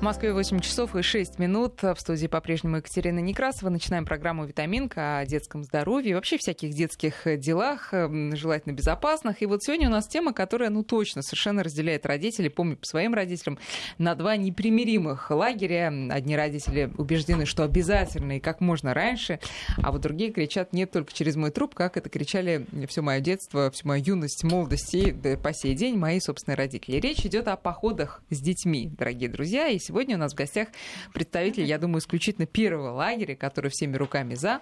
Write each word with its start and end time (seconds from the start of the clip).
В 0.00 0.02
Москве 0.02 0.32
8 0.32 0.60
часов 0.60 0.96
и 0.96 1.02
6 1.02 1.38
минут. 1.38 1.82
В 1.82 1.96
студии 1.98 2.26
по-прежнему 2.26 2.78
Екатерина 2.78 3.18
Некрасова. 3.18 3.68
Начинаем 3.68 4.06
программу 4.06 4.46
«Витаминка» 4.46 5.18
о 5.18 5.26
детском 5.26 5.62
здоровье 5.62 6.12
и 6.12 6.14
вообще 6.14 6.38
всяких 6.38 6.72
детских 6.72 7.26
делах, 7.38 7.90
желательно 7.92 8.72
безопасных. 8.72 9.42
И 9.42 9.46
вот 9.46 9.62
сегодня 9.62 9.88
у 9.88 9.90
нас 9.90 10.08
тема, 10.08 10.32
которая, 10.32 10.70
ну, 10.70 10.84
точно 10.84 11.20
совершенно 11.20 11.62
разделяет 11.62 12.06
родителей. 12.06 12.48
Помню 12.48 12.78
по 12.78 12.86
своим 12.86 13.12
родителям, 13.12 13.58
на 13.98 14.14
два 14.14 14.38
непримиримых 14.38 15.30
лагеря. 15.30 15.92
Одни 16.10 16.34
родители 16.34 16.90
убеждены, 16.96 17.44
что 17.44 17.64
обязательно 17.64 18.38
и 18.38 18.40
как 18.40 18.62
можно 18.62 18.94
раньше, 18.94 19.38
а 19.82 19.92
вот 19.92 20.00
другие 20.00 20.32
кричат 20.32 20.72
«нет 20.72 20.92
только 20.92 21.12
через 21.12 21.36
мой 21.36 21.50
труп», 21.50 21.74
как 21.74 21.98
это 21.98 22.08
кричали 22.08 22.64
все 22.88 23.02
мое 23.02 23.20
детство, 23.20 23.70
всю 23.70 23.86
мою 23.86 24.02
юность, 24.02 24.44
молодость 24.44 24.94
и 24.94 25.12
по 25.12 25.52
сей 25.52 25.74
день 25.74 25.98
мои 25.98 26.20
собственные 26.20 26.56
родители. 26.56 26.96
Речь 26.96 27.26
идет 27.26 27.48
о 27.48 27.56
походах 27.56 28.22
с 28.30 28.40
детьми, 28.40 28.90
дорогие 28.98 29.28
друзья. 29.28 29.68
И 29.68 29.78
сегодня 29.90 30.14
у 30.14 30.20
нас 30.20 30.32
в 30.32 30.36
гостях 30.36 30.68
представитель, 31.12 31.64
я 31.64 31.76
думаю, 31.76 31.98
исключительно 31.98 32.46
первого 32.46 32.92
лагеря, 32.92 33.34
который 33.34 33.72
всеми 33.72 33.96
руками 33.96 34.34
за. 34.34 34.60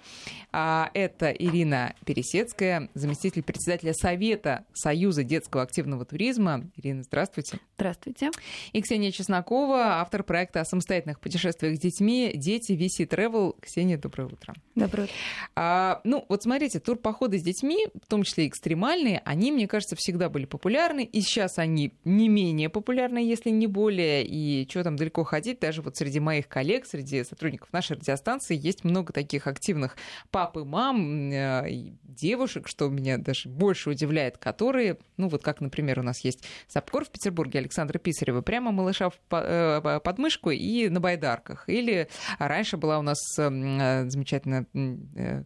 А, 0.52 0.90
это 0.94 1.30
Ирина 1.30 1.94
Пересецкая, 2.06 2.88
заместитель 2.94 3.42
председателя 3.42 3.92
Совета 3.92 4.64
Союза 4.72 5.24
детского 5.24 5.64
активного 5.64 6.06
туризма. 6.06 6.64
Ирина, 6.76 7.02
здравствуйте. 7.02 7.58
Здравствуйте. 7.76 8.30
И 8.72 8.80
Ксения 8.80 9.10
Чеснокова, 9.10 10.00
автор 10.00 10.22
проекта 10.22 10.62
о 10.62 10.64
самостоятельных 10.64 11.20
путешествиях 11.20 11.76
с 11.76 11.78
детьми 11.78 12.32
«Дети 12.34 12.72
VC 12.72 13.06
Travel». 13.06 13.54
Ксения, 13.60 13.98
доброе 13.98 14.28
утро. 14.28 14.54
Доброе 14.74 15.04
утро. 15.04 15.14
А, 15.56 16.00
ну, 16.04 16.24
вот 16.30 16.42
смотрите, 16.42 16.80
турпоходы 16.80 17.38
с 17.38 17.42
детьми, 17.42 17.86
в 18.02 18.08
том 18.08 18.22
числе 18.22 18.48
экстремальные, 18.48 19.20
они, 19.26 19.52
мне 19.52 19.68
кажется, 19.68 19.94
всегда 19.94 20.30
были 20.30 20.46
популярны, 20.46 21.04
и 21.04 21.20
сейчас 21.20 21.58
они 21.58 21.92
не 22.04 22.30
менее 22.30 22.70
популярны, 22.70 23.18
если 23.18 23.50
не 23.50 23.66
более, 23.66 24.24
и 24.24 24.66
что 24.70 24.82
там 24.84 24.96
далеко 24.96 25.17
ходить, 25.24 25.60
даже 25.60 25.82
вот 25.82 25.96
среди 25.96 26.20
моих 26.20 26.48
коллег, 26.48 26.86
среди 26.86 27.24
сотрудников 27.24 27.72
нашей 27.72 27.96
радиостанции 27.96 28.56
есть 28.56 28.84
много 28.84 29.12
таких 29.12 29.46
активных 29.46 29.96
пап 30.30 30.56
и 30.56 30.64
мам, 30.64 31.30
э, 31.30 31.70
и 31.70 31.92
девушек, 32.02 32.68
что 32.68 32.88
меня 32.88 33.18
даже 33.18 33.48
больше 33.48 33.90
удивляет, 33.90 34.38
которые, 34.38 34.98
ну 35.16 35.28
вот 35.28 35.42
как, 35.42 35.60
например, 35.60 36.00
у 36.00 36.02
нас 36.02 36.24
есть 36.24 36.44
Сапкор 36.66 37.04
в 37.04 37.10
Петербурге, 37.10 37.60
Александра 37.60 37.98
Писарева, 37.98 38.40
прямо 38.40 38.72
малыша 38.72 39.10
в 39.10 39.18
э, 39.30 40.00
подмышку 40.02 40.50
и 40.50 40.88
на 40.88 41.00
байдарках. 41.00 41.68
Или 41.68 42.08
раньше 42.38 42.76
была 42.76 42.98
у 42.98 43.02
нас 43.02 43.18
э, 43.38 44.08
замечательная 44.08 44.66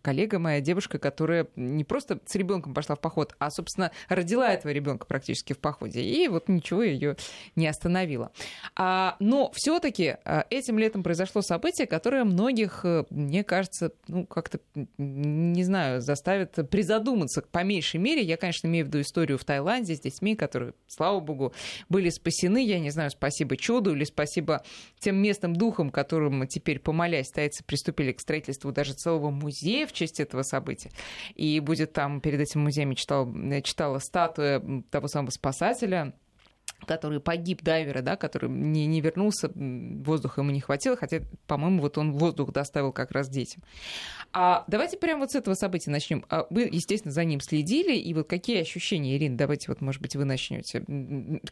коллега 0.03 0.39
моя, 0.39 0.61
девушка, 0.61 0.99
которая 0.99 1.49
не 1.57 1.85
просто 1.85 2.21
с 2.27 2.35
ребенком 2.35 2.75
пошла 2.75 2.97
в 2.97 3.01
поход, 3.01 3.35
а, 3.39 3.51
собственно, 3.51 3.91
родила 4.09 4.53
этого 4.53 4.73
ребенка 4.73 5.07
практически 5.07 5.53
в 5.53 5.59
походе. 5.59 6.03
И 6.03 6.29
вот 6.29 6.49
ничего 6.49 6.83
ее 6.83 7.17
не 7.57 7.67
остановило. 7.67 8.33
А, 8.77 9.17
но 9.21 9.51
все-таки 9.63 10.17
а, 10.25 10.45
этим 10.51 10.77
летом 10.77 11.05
произошло 11.05 11.41
событие, 11.41 11.87
которое 11.87 12.25
многих, 12.25 12.81
э, 12.83 13.05
мне 13.11 13.45
кажется, 13.45 13.93
ну, 14.09 14.27
как-то, 14.27 14.59
не 14.99 15.63
знаю, 15.63 16.01
заставит 16.01 16.69
призадуматься. 16.69 17.43
По 17.43 17.63
меньшей 17.63 18.01
мере, 18.01 18.23
я, 18.23 18.37
конечно, 18.37 18.67
имею 18.67 18.87
в 18.87 18.89
виду 18.89 19.01
историю 19.01 19.39
в 19.39 19.45
Таиланде 19.45 19.95
с 19.95 20.01
детьми, 20.01 20.35
которые, 20.35 20.75
слава 20.89 21.21
богу, 21.21 21.53
были 21.89 22.11
спасены. 22.11 22.67
Я 22.67 22.81
не 22.81 22.91
знаю, 22.91 23.11
спасибо 23.11 23.57
чуду 23.57 23.95
или 23.95 24.03
спасибо 24.03 24.65
тем 24.99 25.23
местным 25.23 25.55
духам, 25.55 25.91
которым 25.91 26.45
теперь, 26.49 26.81
помолясь, 26.81 27.31
тайцы 27.31 27.63
приступили 27.63 28.11
к 28.11 28.19
строительству 28.19 28.73
даже 28.73 28.95
целого 28.95 29.31
музея 29.31 29.87
в 29.87 29.93
честь 29.93 30.19
этого 30.19 30.43
события. 30.43 30.91
И 31.37 31.61
будет 31.61 31.93
там, 31.93 32.21
перед 32.21 32.41
этим 32.41 32.63
музеем 32.63 32.97
читал, 32.97 33.33
читала 33.63 34.01
статуя 34.01 34.61
того 34.91 35.07
самого 35.07 35.31
спасателя, 35.31 36.15
который 36.87 37.21
погиб, 37.21 37.63
дайвера, 37.63 38.03
да, 38.03 38.17
который 38.17 38.51
не, 38.51 38.87
не 38.87 39.01
вернулся, 39.01 39.51
воздуха 39.55 40.41
ему 40.41 40.51
не 40.51 40.61
хватило, 40.61 40.97
хотя, 40.97 41.21
по-моему, 41.47 41.83
вот 41.83 41.99
он 41.99 42.13
воздух 42.13 42.53
доставил 42.53 42.93
как 42.93 43.13
раз 43.13 43.29
детям. 43.29 43.63
А 44.33 44.65
давайте 44.67 44.97
прямо 44.97 45.21
вот 45.21 45.33
с 45.33 45.35
этого 45.35 45.55
события 45.55 45.91
начнем. 45.91 46.25
А 46.29 46.47
вы, 46.51 46.69
естественно, 46.71 47.13
за 47.13 47.25
ним 47.25 47.41
следили, 47.41 47.95
и 47.97 48.15
вот 48.15 48.29
какие 48.29 48.61
ощущения, 48.61 49.17
Ирина, 49.17 49.37
давайте 49.37 49.67
вот, 49.69 49.81
может 49.81 50.01
быть, 50.01 50.17
вы 50.17 50.25
начнете. 50.25 50.85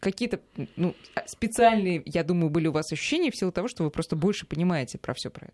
Какие-то 0.00 0.40
ну, 0.76 0.94
специальные, 1.26 2.02
я 2.06 2.24
думаю, 2.24 2.50
были 2.50 2.68
у 2.68 2.72
вас 2.72 2.92
ощущения 2.92 3.30
в 3.30 3.36
силу 3.36 3.52
того, 3.52 3.68
что 3.68 3.84
вы 3.84 3.90
просто 3.90 4.16
больше 4.16 4.46
понимаете 4.46 4.98
про 4.98 5.14
все 5.14 5.30
про 5.30 5.48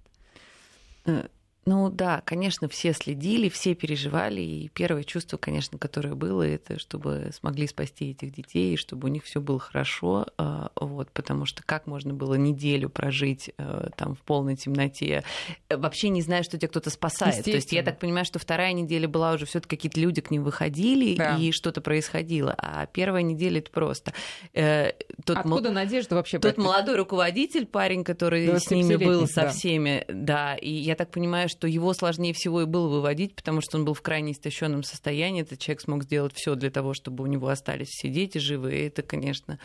это? 1.04 1.31
Ну 1.69 1.91
да, 1.91 2.22
конечно, 2.25 2.69
все 2.69 2.93
следили, 2.93 3.49
все 3.49 3.75
переживали, 3.75 4.41
и 4.41 4.69
первое 4.69 5.03
чувство, 5.03 5.37
конечно, 5.37 5.78
которое 5.78 6.15
было, 6.15 6.44
это 6.44 6.78
чтобы 6.78 7.31
смогли 7.37 7.66
спасти 7.66 8.12
этих 8.12 8.32
детей, 8.32 8.77
чтобы 8.77 9.09
у 9.09 9.10
них 9.10 9.25
все 9.25 9.41
было 9.41 9.59
хорошо, 9.59 10.28
а, 10.38 10.71
вот, 10.77 11.10
потому 11.10 11.44
что 11.44 11.65
как 11.65 11.88
можно 11.88 12.15
было 12.15 12.34
неделю 12.34 12.88
прожить 12.88 13.50
э, 13.59 13.88
там 13.97 14.15
в 14.15 14.21
полной 14.21 14.54
темноте, 14.54 15.25
э, 15.69 15.77
вообще 15.77 16.10
не 16.10 16.22
зная, 16.22 16.44
что 16.44 16.56
тебя 16.56 16.69
кто-то 16.69 16.91
спасает. 16.91 17.43
То 17.44 17.50
есть 17.50 17.72
я 17.72 17.83
так 17.83 17.98
понимаю, 17.98 18.25
что 18.25 18.38
вторая 18.38 18.72
неделя 18.72 19.09
была 19.09 19.33
уже 19.33 19.44
все 19.44 19.59
таки 19.59 19.75
какие-то 19.75 19.98
люди 19.98 20.21
к 20.21 20.31
ним 20.31 20.44
выходили, 20.44 21.16
да. 21.16 21.37
и 21.37 21.50
что-то 21.50 21.81
происходило, 21.81 22.54
а 22.56 22.87
первая 22.87 23.22
неделя 23.22 23.59
это 23.59 23.72
просто. 23.72 24.12
Э, 24.54 24.93
тот 25.25 25.38
Откуда 25.38 25.71
м... 25.71 25.75
надежда 25.75 26.15
вообще? 26.15 26.38
Тот 26.38 26.59
молодой 26.59 26.94
руководитель, 26.94 27.66
парень, 27.66 28.04
который 28.04 28.56
с 28.56 28.71
ними 28.71 28.94
был, 28.94 29.27
со 29.27 29.48
всеми, 29.48 30.04
да, 30.09 30.54
и 30.54 30.71
я 30.71 30.94
так 30.94 31.10
понимаю, 31.10 31.48
что 31.56 31.66
его 31.66 31.94
сложнее 31.94 32.34
всего 32.34 32.62
и 32.62 32.66
было 32.66 32.86
выводить, 32.88 33.34
потому 33.34 33.62
что 33.62 33.78
он 33.78 33.86
был 33.86 33.94
в 33.94 34.02
крайне 34.02 34.32
истощенном 34.32 34.82
состоянии. 34.82 35.42
Этот 35.42 35.58
человек 35.58 35.80
смог 35.80 36.02
сделать 36.04 36.34
все 36.34 36.54
для 36.54 36.70
того, 36.70 36.92
чтобы 36.92 37.24
у 37.24 37.26
него 37.26 37.48
остались 37.48 37.88
все 37.88 38.08
дети 38.08 38.36
живы. 38.36 38.74
И 38.74 38.86
это, 38.88 39.02
конечно, 39.02 39.58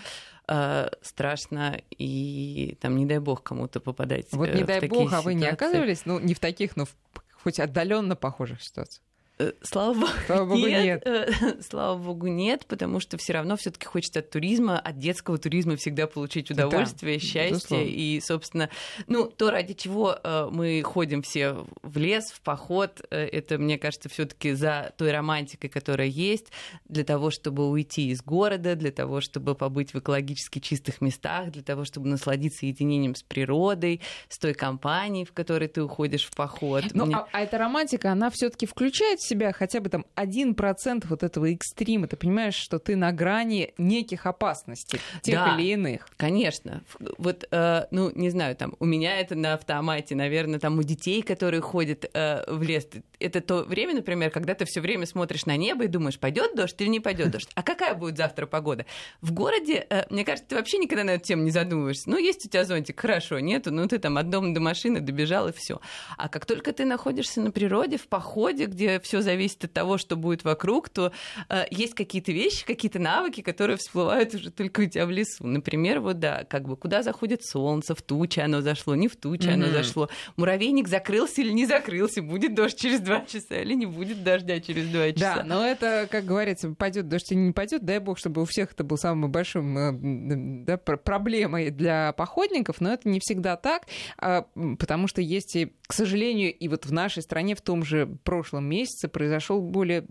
э, 0.47 0.89
страшно 1.01 1.81
и 1.89 2.77
там 2.79 2.95
не 2.95 3.05
дай 3.05 3.19
бог 3.19 3.43
кому-то 3.43 3.81
попадать. 3.81 4.27
Вот 4.31 4.53
не 4.53 4.61
э, 4.61 4.65
дай 4.65 4.87
бог, 4.87 5.11
а 5.11 5.21
вы 5.21 5.33
не 5.33 5.45
оказывались, 5.45 6.05
ну 6.05 6.19
не 6.19 6.33
в 6.33 6.39
таких, 6.39 6.77
но 6.77 6.85
в 6.85 6.95
хоть 7.43 7.59
отдаленно 7.59 8.15
похожих 8.15 8.63
ситуациях? 8.63 9.03
Э, 9.41 9.53
слава 9.63 9.93
богу, 9.93 10.11
Слава 10.27 10.45
богу 10.45 10.67
нет. 10.67 10.83
нет. 10.83 11.03
Э, 11.05 11.61
слава 11.67 11.97
богу, 11.97 12.27
нет, 12.27 12.65
потому 12.67 12.99
что 12.99 13.17
все 13.17 13.33
равно 13.33 13.57
все-таки 13.57 13.85
хочется 13.85 14.19
от 14.19 14.29
туризма, 14.29 14.79
от 14.79 14.99
детского 14.99 15.37
туризма 15.37 15.75
всегда 15.77 16.07
получить 16.07 16.51
удовольствие, 16.51 17.17
да, 17.17 17.19
счастье. 17.19 17.49
Безусловно. 17.49 17.85
И, 17.85 18.21
собственно, 18.21 18.69
ну, 19.07 19.25
то, 19.25 19.49
ради 19.51 19.73
чего 19.73 20.15
э, 20.23 20.49
мы 20.51 20.81
ходим 20.83 21.23
все 21.23 21.65
в 21.81 21.97
лес, 21.97 22.31
в 22.31 22.41
поход, 22.41 23.01
это, 23.09 23.57
мне 23.57 23.77
кажется, 23.77 24.09
все-таки 24.09 24.53
за 24.53 24.93
той 24.97 25.11
романтикой, 25.11 25.69
которая 25.69 26.07
есть, 26.07 26.47
для 26.85 27.03
того, 27.03 27.31
чтобы 27.31 27.69
уйти 27.69 28.09
из 28.09 28.21
города, 28.21 28.75
для 28.75 28.91
того, 28.91 29.21
чтобы 29.21 29.55
побыть 29.55 29.93
в 29.93 29.99
экологически 29.99 30.59
чистых 30.59 31.01
местах, 31.01 31.51
для 31.51 31.63
того, 31.63 31.85
чтобы 31.85 32.07
насладиться 32.07 32.65
единением 32.65 33.15
с 33.15 33.23
природой, 33.23 34.01
с 34.29 34.37
той 34.37 34.53
компанией, 34.53 35.25
в 35.25 35.33
которой 35.33 35.67
ты 35.67 35.81
уходишь 35.81 36.25
в 36.25 36.35
поход. 36.35 36.83
Ну, 36.93 37.05
мне... 37.05 37.15
а, 37.15 37.27
а 37.31 37.41
эта 37.41 37.57
романтика, 37.57 38.11
она 38.11 38.29
все-таки 38.29 38.65
включает 38.65 39.19
в 39.19 39.30
себя 39.31 39.53
хотя 39.53 39.79
бы 39.79 39.89
там 39.89 40.05
один 40.15 40.55
процент 40.55 41.05
вот 41.05 41.23
этого 41.23 41.51
экстрима, 41.51 42.07
ты 42.07 42.17
понимаешь, 42.17 42.55
что 42.55 42.79
ты 42.79 42.95
на 42.95 43.11
грани 43.11 43.73
неких 43.77 44.25
опасностей, 44.25 44.99
тех 45.21 45.35
да, 45.35 45.55
или 45.55 45.71
иных. 45.71 46.07
Конечно. 46.17 46.83
Вот, 47.17 47.47
э, 47.49 47.85
ну, 47.91 48.11
не 48.13 48.29
знаю, 48.29 48.55
там, 48.55 48.75
у 48.79 48.85
меня 48.85 49.19
это 49.19 49.35
на 49.35 49.53
автомате, 49.53 50.15
наверное, 50.15 50.59
там 50.59 50.77
у 50.79 50.83
детей, 50.83 51.21
которые 51.21 51.61
ходят 51.61 52.09
э, 52.13 52.43
в 52.47 52.61
лес, 52.61 52.87
это 53.19 53.41
то 53.41 53.63
время, 53.63 53.95
например, 53.95 54.31
когда 54.31 54.53
ты 54.53 54.65
все 54.65 54.81
время 54.81 55.05
смотришь 55.05 55.45
на 55.45 55.55
небо 55.55 55.85
и 55.85 55.87
думаешь, 55.87 56.19
пойдет 56.19 56.55
дождь 56.55 56.75
или 56.79 56.89
не 56.89 56.99
пойдет 56.99 57.31
дождь. 57.31 57.49
А 57.55 57.63
какая 57.63 57.93
будет 57.93 58.17
завтра 58.17 58.45
погода? 58.45 58.85
В 59.21 59.31
городе, 59.31 59.85
э, 59.89 60.03
мне 60.09 60.25
кажется, 60.25 60.49
ты 60.49 60.55
вообще 60.55 60.77
никогда 60.77 61.03
на 61.03 61.11
эту 61.11 61.25
тему 61.25 61.43
не 61.43 61.51
задумываешься. 61.51 62.09
Ну, 62.09 62.17
есть 62.17 62.45
у 62.45 62.49
тебя 62.49 62.65
зонтик, 62.65 62.99
хорошо, 62.99 63.39
нету, 63.39 63.71
ну 63.71 63.87
ты 63.87 63.99
там 63.99 64.17
от 64.17 64.29
дома 64.29 64.53
до 64.53 64.59
машины 64.59 64.99
добежал 64.99 65.47
и 65.47 65.53
все. 65.53 65.79
А 66.17 66.27
как 66.27 66.45
только 66.45 66.73
ты 66.73 66.85
находишься 66.85 67.41
на 67.41 67.51
природе, 67.51 67.97
в 67.97 68.07
походе, 68.07 68.65
где 68.65 68.99
все 68.99 69.10
зависит 69.19 69.65
от 69.65 69.73
того, 69.73 69.97
что 69.97 70.15
будет 70.15 70.45
вокруг, 70.45 70.87
то 70.87 71.11
э, 71.49 71.65
есть 71.69 71.93
какие-то 71.95 72.31
вещи, 72.31 72.65
какие-то 72.65 72.99
навыки, 72.99 73.41
которые 73.41 73.75
всплывают 73.75 74.33
уже 74.33 74.51
только 74.51 74.81
у 74.81 74.85
тебя 74.85 75.05
в 75.05 75.11
лесу. 75.11 75.45
Например, 75.45 75.99
вот 75.99 76.19
да, 76.19 76.45
как 76.45 76.69
бы 76.69 76.77
куда 76.77 77.03
заходит 77.03 77.43
солнце, 77.43 77.95
в 77.95 78.01
тучи 78.01 78.39
оно 78.39 78.61
зашло, 78.61 78.95
не 78.95 79.09
в 79.09 79.17
тучи 79.17 79.47
mm-hmm. 79.47 79.53
оно 79.53 79.67
зашло. 79.67 80.09
Муравейник 80.37 80.87
закрылся 80.87 81.41
или 81.41 81.51
не 81.51 81.65
закрылся, 81.65 82.21
будет 82.21 82.55
дождь 82.55 82.79
через 82.79 83.01
два 83.01 83.25
часа 83.25 83.59
или 83.59 83.73
не 83.73 83.85
будет 83.85 84.23
дождя 84.23 84.59
через 84.61 84.87
два 84.87 85.11
часа. 85.11 85.35
Да, 85.37 85.43
но 85.43 85.65
это, 85.65 86.07
как 86.09 86.25
говорится, 86.25 86.69
пойдет 86.69 87.09
дождь 87.09 87.31
или 87.31 87.39
не 87.39 87.51
пойдет, 87.51 87.83
дай 87.83 87.99
бог, 87.99 88.17
чтобы 88.17 88.41
у 88.41 88.45
всех 88.45 88.71
это 88.71 88.83
был 88.83 88.97
самым 88.97 89.31
большим 89.31 89.77
э, 89.77 90.65
да, 90.65 90.77
проблемой 90.77 91.71
для 91.71 92.13
походников, 92.13 92.81
но 92.81 92.93
это 92.93 93.09
не 93.09 93.19
всегда 93.19 93.55
так, 93.55 93.87
а, 94.17 94.45
потому 94.79 95.07
что 95.07 95.21
есть 95.21 95.55
и, 95.55 95.73
к 95.87 95.93
сожалению, 95.93 96.53
и 96.53 96.67
вот 96.67 96.85
в 96.85 96.93
нашей 96.93 97.23
стране 97.23 97.55
в 97.55 97.61
том 97.61 97.83
же 97.83 98.07
прошлом 98.23 98.65
месяце 98.65 99.00
произошел 99.07 99.61
более, 99.61 100.05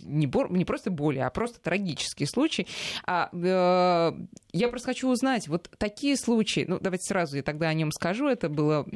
не, 0.00 0.26
бор, 0.26 0.50
не 0.52 0.64
просто 0.64 0.90
более, 0.90 1.26
а 1.26 1.30
просто 1.30 1.60
трагический 1.60 2.26
случай. 2.26 2.66
А, 3.06 3.28
э, 3.32 4.12
я 4.52 4.68
просто 4.68 4.88
хочу 4.88 5.08
узнать, 5.08 5.48
вот 5.48 5.70
такие 5.78 6.16
случаи, 6.16 6.64
ну 6.66 6.78
давайте 6.80 7.04
сразу 7.04 7.36
я 7.36 7.42
тогда 7.42 7.68
о 7.68 7.74
нем 7.74 7.90
скажу, 7.92 8.28
это 8.28 8.48
было 8.48 8.86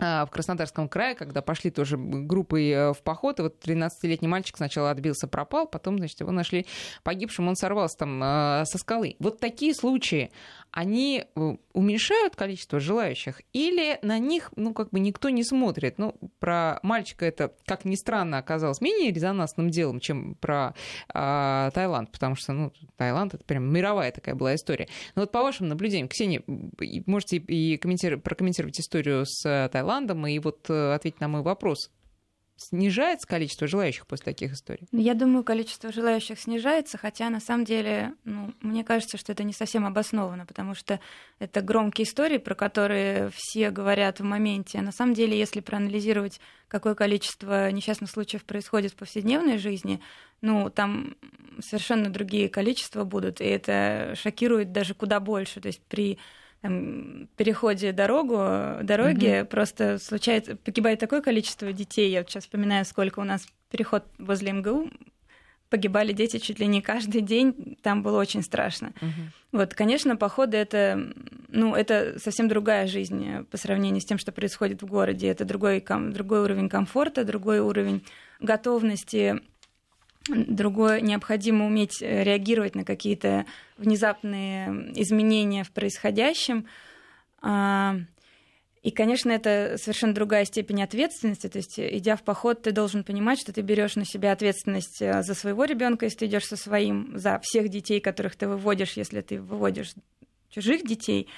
а, 0.00 0.24
в 0.24 0.30
Краснодарском 0.30 0.88
крае, 0.88 1.14
когда 1.14 1.42
пошли 1.42 1.70
тоже 1.70 1.98
группой 1.98 2.70
э, 2.70 2.92
в 2.92 3.02
поход, 3.02 3.38
и 3.38 3.42
вот 3.42 3.62
13-летний 3.62 4.28
мальчик 4.28 4.56
сначала 4.56 4.90
отбился, 4.90 5.28
пропал, 5.28 5.66
потом, 5.66 5.98
значит, 5.98 6.20
его 6.20 6.32
нашли 6.32 6.66
погибшим, 7.02 7.48
он 7.48 7.56
сорвался 7.56 7.98
там 7.98 8.22
э, 8.22 8.64
со 8.64 8.78
скалы. 8.78 9.16
Вот 9.18 9.40
такие 9.40 9.74
случаи, 9.74 10.30
они 10.72 11.24
э, 11.34 11.56
уменьшают 11.72 12.36
количество 12.36 12.80
желающих 12.80 13.42
или 13.52 13.98
на 14.02 14.18
них, 14.18 14.52
ну, 14.56 14.72
как 14.72 14.90
бы 14.90 15.00
никто 15.00 15.28
не 15.30 15.44
смотрит? 15.44 15.98
Ну, 15.98 16.14
про 16.38 16.80
мальчика 16.82 17.26
это, 17.26 17.52
как 17.66 17.84
ни 17.84 17.94
странно, 17.96 18.38
оказалось 18.38 18.80
менее 18.80 19.12
резонансным 19.12 19.70
делом, 19.70 20.00
чем 20.00 20.34
про 20.36 20.74
э, 21.12 21.70
Таиланд, 21.74 22.10
потому 22.12 22.36
что, 22.36 22.52
ну, 22.52 22.72
Таиланд 22.96 23.34
это 23.34 23.44
прям 23.44 23.72
мировая 23.72 24.12
такая 24.12 24.34
была 24.34 24.54
история. 24.54 24.88
Но 25.14 25.22
вот 25.22 25.32
по 25.32 25.42
вашим 25.42 25.68
наблюдениям, 25.68 26.08
Ксения, 26.08 26.42
можете 27.06 27.36
и 27.36 27.76
комментировать, 27.76 28.22
прокомментировать 28.24 28.78
историю 28.80 29.24
с 29.26 29.68
Таиландом 29.72 30.26
и 30.26 30.38
вот 30.38 30.68
э, 30.68 30.94
ответить 30.94 31.20
на 31.20 31.28
мой 31.28 31.42
вопрос 31.42 31.90
снижается 32.60 33.26
количество 33.26 33.66
желающих 33.66 34.06
после 34.06 34.26
таких 34.26 34.52
историй? 34.52 34.86
Ну, 34.92 35.00
я 35.00 35.14
думаю, 35.14 35.44
количество 35.44 35.90
желающих 35.90 36.38
снижается, 36.38 36.98
хотя 36.98 37.30
на 37.30 37.40
самом 37.40 37.64
деле, 37.64 38.12
ну, 38.24 38.52
мне 38.60 38.84
кажется, 38.84 39.16
что 39.16 39.32
это 39.32 39.44
не 39.44 39.54
совсем 39.54 39.86
обосновано, 39.86 40.44
потому 40.44 40.74
что 40.74 41.00
это 41.38 41.62
громкие 41.62 42.06
истории, 42.06 42.38
про 42.38 42.54
которые 42.54 43.30
все 43.34 43.70
говорят 43.70 44.20
в 44.20 44.24
моменте. 44.24 44.78
А 44.78 44.82
на 44.82 44.92
самом 44.92 45.14
деле, 45.14 45.38
если 45.38 45.60
проанализировать, 45.60 46.40
какое 46.68 46.94
количество 46.94 47.70
несчастных 47.70 48.10
случаев 48.10 48.44
происходит 48.44 48.92
в 48.92 48.96
повседневной 48.96 49.56
жизни, 49.56 50.00
ну, 50.42 50.68
там 50.68 51.16
совершенно 51.60 52.10
другие 52.10 52.48
количества 52.48 53.04
будут, 53.04 53.40
и 53.40 53.44
это 53.44 54.14
шокирует 54.16 54.72
даже 54.72 54.94
куда 54.94 55.18
больше. 55.18 55.60
То 55.60 55.68
есть 55.68 55.80
при 55.88 56.18
переходе 56.62 57.92
дорогу, 57.92 58.82
дороги, 58.82 59.40
угу. 59.40 59.48
просто 59.48 59.98
случается, 59.98 60.56
погибает 60.56 60.98
такое 61.00 61.22
количество 61.22 61.72
детей. 61.72 62.10
Я 62.10 62.20
вот 62.20 62.30
сейчас 62.30 62.44
вспоминаю, 62.44 62.84
сколько 62.84 63.20
у 63.20 63.24
нас 63.24 63.46
переход 63.70 64.04
возле 64.18 64.52
МГУ, 64.52 64.90
погибали 65.70 66.12
дети 66.12 66.38
чуть 66.38 66.58
ли 66.58 66.66
не 66.66 66.82
каждый 66.82 67.22
день, 67.22 67.78
там 67.82 68.02
было 68.02 68.20
очень 68.20 68.42
страшно. 68.42 68.92
Угу. 69.00 69.58
Вот, 69.58 69.74
конечно, 69.74 70.16
походы 70.16 70.56
это, 70.56 71.12
ну, 71.48 71.74
это 71.74 72.18
совсем 72.18 72.48
другая 72.48 72.86
жизнь 72.86 73.44
по 73.50 73.56
сравнению 73.56 74.00
с 74.00 74.04
тем, 74.04 74.18
что 74.18 74.32
происходит 74.32 74.82
в 74.82 74.86
городе. 74.86 75.28
Это 75.28 75.44
другой, 75.44 75.82
другой 76.10 76.40
уровень 76.40 76.68
комфорта, 76.68 77.24
другой 77.24 77.60
уровень 77.60 78.04
готовности 78.40 79.40
Другое, 80.28 81.00
необходимо 81.00 81.66
уметь 81.66 82.02
э, 82.02 82.24
реагировать 82.24 82.74
на 82.74 82.84
какие-то 82.84 83.46
внезапные 83.78 84.92
изменения 85.00 85.64
в 85.64 85.70
происходящем. 85.70 86.66
А, 87.40 87.96
и, 88.82 88.90
конечно, 88.90 89.30
это 89.30 89.76
совершенно 89.78 90.14
другая 90.14 90.44
степень 90.44 90.82
ответственности. 90.82 91.48
То 91.48 91.58
есть, 91.58 91.80
идя 91.80 92.16
в 92.16 92.22
поход, 92.22 92.62
ты 92.62 92.72
должен 92.72 93.02
понимать, 93.02 93.40
что 93.40 93.52
ты 93.52 93.62
берешь 93.62 93.96
на 93.96 94.04
себя 94.04 94.32
ответственность 94.32 95.00
э, 95.00 95.22
за 95.22 95.34
своего 95.34 95.64
ребенка, 95.64 96.04
если 96.04 96.18
ты 96.18 96.26
идешь 96.26 96.46
со 96.46 96.56
своим, 96.56 97.16
за 97.16 97.38
всех 97.42 97.70
детей, 97.70 98.00
которых 98.00 98.36
ты 98.36 98.46
выводишь, 98.46 98.98
если 98.98 99.22
ты 99.22 99.40
выводишь 99.40 99.94
чужих 100.50 100.86
детей. 100.86 101.28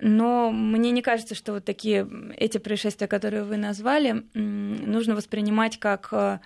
Но 0.00 0.50
мне 0.50 0.90
не 0.90 1.02
кажется, 1.02 1.34
что 1.34 1.52
вот 1.52 1.64
такие 1.64 2.08
эти 2.36 2.58
происшествия, 2.58 3.06
которые 3.06 3.44
вы 3.44 3.56
назвали, 3.56 4.24
нужно 4.34 5.14
воспринимать 5.14 5.78
как 5.78 6.08
э, 6.12 6.40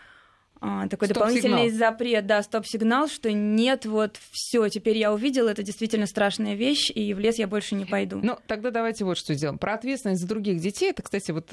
а, 0.61 0.89
такой 0.89 1.09
дополнительный 1.09 1.71
запрет, 1.71 2.27
да, 2.27 2.43
стоп-сигнал, 2.43 3.09
что 3.09 3.31
нет, 3.33 3.85
вот 3.85 4.19
все, 4.31 4.69
теперь 4.69 4.97
я 4.97 5.13
увидел, 5.13 5.49
это 5.49 5.63
действительно 5.63 6.07
страшная 6.07 6.55
вещь, 6.55 6.91
и 6.95 7.13
в 7.13 7.19
лес 7.19 7.37
я 7.39 7.47
больше 7.47 7.75
не 7.75 7.85
пойду. 7.85 8.21
Ну, 8.23 8.39
тогда 8.47 8.71
давайте 8.71 9.05
вот 9.05 9.19
что 9.19 9.35
сделаем. 9.35 9.59
Про 9.59 9.75
ответственность 9.75 10.23
за 10.23 10.29
других 10.29 10.61
детей, 10.61 10.91
это, 10.91 11.03
кстати, 11.03 11.31
вот 11.31 11.51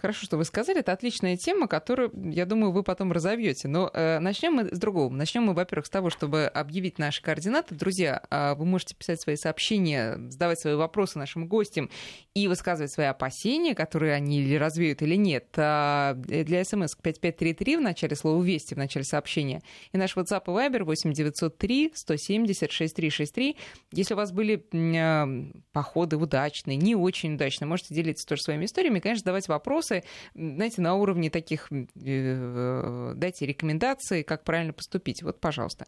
хорошо, 0.00 0.24
что 0.24 0.36
вы 0.36 0.44
сказали, 0.44 0.80
это 0.80 0.92
отличная 0.92 1.36
тема, 1.36 1.66
которую, 1.66 2.12
я 2.30 2.46
думаю, 2.46 2.72
вы 2.72 2.82
потом 2.82 3.10
разовьете. 3.12 3.68
Но 3.68 3.90
э, 3.92 4.18
начнем 4.20 4.54
мы 4.54 4.74
с 4.74 4.78
другого. 4.78 5.12
Начнем 5.12 5.44
мы, 5.44 5.54
во-первых, 5.54 5.86
с 5.86 5.90
того, 5.90 6.10
чтобы 6.10 6.44
объявить 6.46 6.98
наши 6.98 7.22
координаты. 7.22 7.74
Друзья, 7.74 8.22
э, 8.30 8.54
вы 8.54 8.64
можете 8.64 8.94
писать 8.94 9.20
свои 9.20 9.36
сообщения, 9.36 10.18
задавать 10.28 10.60
свои 10.60 10.74
вопросы 10.74 11.18
нашим 11.18 11.48
гостям 11.48 11.90
и 12.34 12.46
высказывать 12.46 12.92
свои 12.92 13.06
опасения, 13.06 13.74
которые 13.74 14.14
они 14.14 14.40
или 14.40 14.54
развеют, 14.54 15.02
или 15.02 15.16
нет. 15.16 15.46
А 15.56 16.14
для 16.14 16.64
смс 16.64 16.94
5533 16.94 17.76
в 17.76 17.80
начале 17.80 18.14
слова 18.14 18.43
«Вести» 18.44 18.74
в 18.74 18.78
начале 18.78 19.04
сообщения. 19.04 19.62
И 19.92 19.98
наш 19.98 20.16
WhatsApp 20.16 20.44
и 20.46 20.50
Viber 20.50 20.84
8903 20.84 21.92
170 21.94 22.70
6363. 22.70 23.56
Если 23.92 24.14
у 24.14 24.16
вас 24.16 24.32
были 24.32 24.64
э, 24.72 25.52
походы 25.72 26.16
удачные, 26.16 26.76
не 26.76 26.94
очень 26.94 27.34
удачные, 27.34 27.68
можете 27.68 27.94
делиться 27.94 28.26
тоже 28.26 28.42
своими 28.42 28.66
историями. 28.66 29.00
Конечно, 29.00 29.20
задавать 29.20 29.48
вопросы, 29.48 30.04
знаете, 30.34 30.82
на 30.82 30.94
уровне 30.94 31.30
таких, 31.30 31.68
э, 31.70 33.12
дайте 33.16 33.46
рекомендации, 33.46 34.22
как 34.22 34.44
правильно 34.44 34.72
поступить. 34.72 35.22
Вот, 35.22 35.40
пожалуйста. 35.40 35.86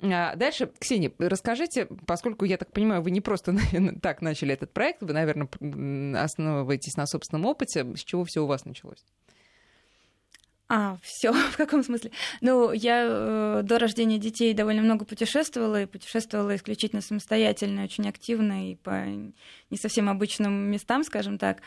А, 0.00 0.36
дальше, 0.36 0.70
Ксения, 0.78 1.12
расскажите, 1.18 1.86
поскольку, 2.06 2.44
я 2.44 2.56
так 2.56 2.72
понимаю, 2.72 3.02
вы 3.02 3.10
не 3.10 3.20
просто 3.20 3.56
так 4.02 4.22
начали 4.22 4.54
этот 4.54 4.72
проект, 4.72 5.02
вы, 5.02 5.12
наверное, 5.12 5.48
основываетесь 6.22 6.96
на 6.96 7.06
собственном 7.06 7.46
опыте, 7.46 7.84
с 7.96 8.04
чего 8.04 8.24
все 8.24 8.44
у 8.44 8.46
вас 8.46 8.64
началось? 8.64 9.04
А, 10.70 10.98
все, 11.02 11.32
в 11.52 11.56
каком 11.56 11.82
смысле? 11.82 12.10
Ну, 12.40 12.72
я 12.72 13.06
э, 13.08 13.60
до 13.64 13.78
рождения 13.78 14.18
детей 14.18 14.52
довольно 14.52 14.82
много 14.82 15.04
путешествовала, 15.04 15.82
и 15.82 15.86
путешествовала 15.86 16.54
исключительно 16.54 17.00
самостоятельно, 17.00 17.84
очень 17.84 18.08
активно 18.08 18.70
и 18.70 18.74
по 18.76 19.04
не 19.70 19.78
совсем 19.78 20.08
обычным 20.10 20.52
местам, 20.70 21.04
скажем 21.04 21.38
так. 21.38 21.62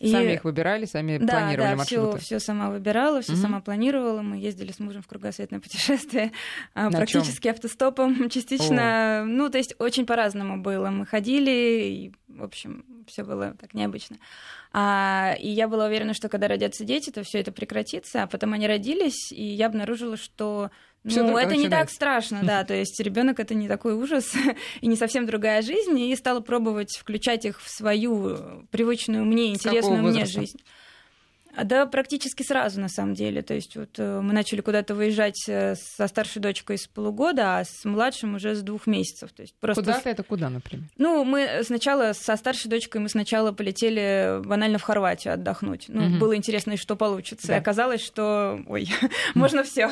И... 0.00 0.10
Сами 0.10 0.34
их 0.34 0.44
выбирали, 0.44 0.84
сами 0.84 1.16
да, 1.16 1.26
планировали 1.26 1.70
да, 1.70 1.76
маршруты? 1.76 2.18
все 2.18 2.38
сама 2.38 2.70
выбирала, 2.70 3.22
все 3.22 3.32
угу. 3.32 3.40
сама 3.40 3.60
планировала. 3.60 4.20
Мы 4.20 4.36
ездили 4.36 4.70
с 4.70 4.78
мужем 4.78 5.02
в 5.02 5.06
кругосветное 5.06 5.58
путешествие, 5.58 6.32
а, 6.74 6.90
На 6.90 6.98
практически 6.98 7.44
чем? 7.44 7.52
автостопом, 7.52 8.28
частично. 8.30 9.22
О. 9.22 9.24
Ну, 9.24 9.48
то 9.48 9.56
есть 9.56 9.74
очень 9.78 10.04
по-разному 10.04 10.58
было. 10.58 10.90
Мы 10.90 11.06
ходили, 11.06 11.50
и, 11.50 12.12
в 12.28 12.44
общем, 12.44 12.84
все 13.06 13.24
было 13.24 13.56
так 13.58 13.72
необычно. 13.72 14.16
А, 14.72 15.34
и 15.38 15.48
я 15.48 15.66
была 15.66 15.86
уверена, 15.86 16.12
что 16.12 16.28
когда 16.28 16.48
родятся 16.48 16.84
дети, 16.84 17.10
то 17.10 17.22
все 17.22 17.40
это 17.40 17.50
прекратится. 17.50 18.24
А 18.24 18.26
потом 18.26 18.52
они 18.52 18.66
родились, 18.66 19.32
и 19.32 19.42
я 19.42 19.66
обнаружила, 19.66 20.18
что 20.18 20.70
Всё 21.06 21.24
ну, 21.24 21.36
это 21.36 21.56
не 21.56 21.68
так 21.68 21.90
страшно, 21.90 22.40
да. 22.42 22.64
То 22.64 22.74
есть 22.74 22.98
ребенок 23.00 23.38
это 23.38 23.54
не 23.54 23.68
такой 23.68 23.94
ужас 23.94 24.32
и 24.80 24.86
не 24.86 24.96
совсем 24.96 25.26
другая 25.26 25.62
жизнь. 25.62 25.98
И 25.98 26.16
стала 26.16 26.40
пробовать 26.40 26.96
включать 26.96 27.44
их 27.44 27.60
в 27.60 27.68
свою 27.68 28.66
привычную 28.70 29.24
мне, 29.24 29.50
интересную 29.52 30.02
мне 30.02 30.26
жизнь. 30.26 30.58
Да, 31.64 31.86
практически 31.86 32.42
сразу, 32.42 32.80
на 32.80 32.88
самом 32.88 33.14
деле. 33.14 33.42
То 33.42 33.54
есть 33.54 33.76
вот 33.76 33.98
э, 33.98 34.20
мы 34.20 34.32
начали 34.32 34.60
куда-то 34.60 34.94
выезжать 34.94 35.48
э, 35.48 35.74
со 35.76 36.06
старшей 36.06 36.40
дочкой 36.40 36.78
с 36.78 36.86
полугода, 36.86 37.58
а 37.58 37.64
с 37.64 37.84
младшим 37.84 38.34
уже 38.34 38.54
с 38.54 38.62
двух 38.62 38.86
месяцев. 38.86 39.32
То 39.32 39.42
есть 39.42 39.54
просто... 39.58 39.82
Куда-то 39.82 40.10
это 40.10 40.22
куда, 40.22 40.50
например? 40.50 40.86
Ну, 40.98 41.24
мы 41.24 41.62
сначала 41.62 42.12
со 42.12 42.36
старшей 42.36 42.68
дочкой 42.68 43.00
мы 43.00 43.08
сначала 43.08 43.52
полетели 43.52 44.40
банально 44.44 44.78
в 44.78 44.82
Хорватию 44.82 45.34
отдохнуть. 45.34 45.86
Ну, 45.88 46.06
угу. 46.06 46.18
было 46.18 46.36
интересно, 46.36 46.76
что 46.76 46.96
получится. 46.96 47.48
Да. 47.48 47.56
И 47.56 47.58
оказалось, 47.58 48.04
что, 48.04 48.60
ой, 48.66 48.88
можно 49.34 49.62
все. 49.62 49.90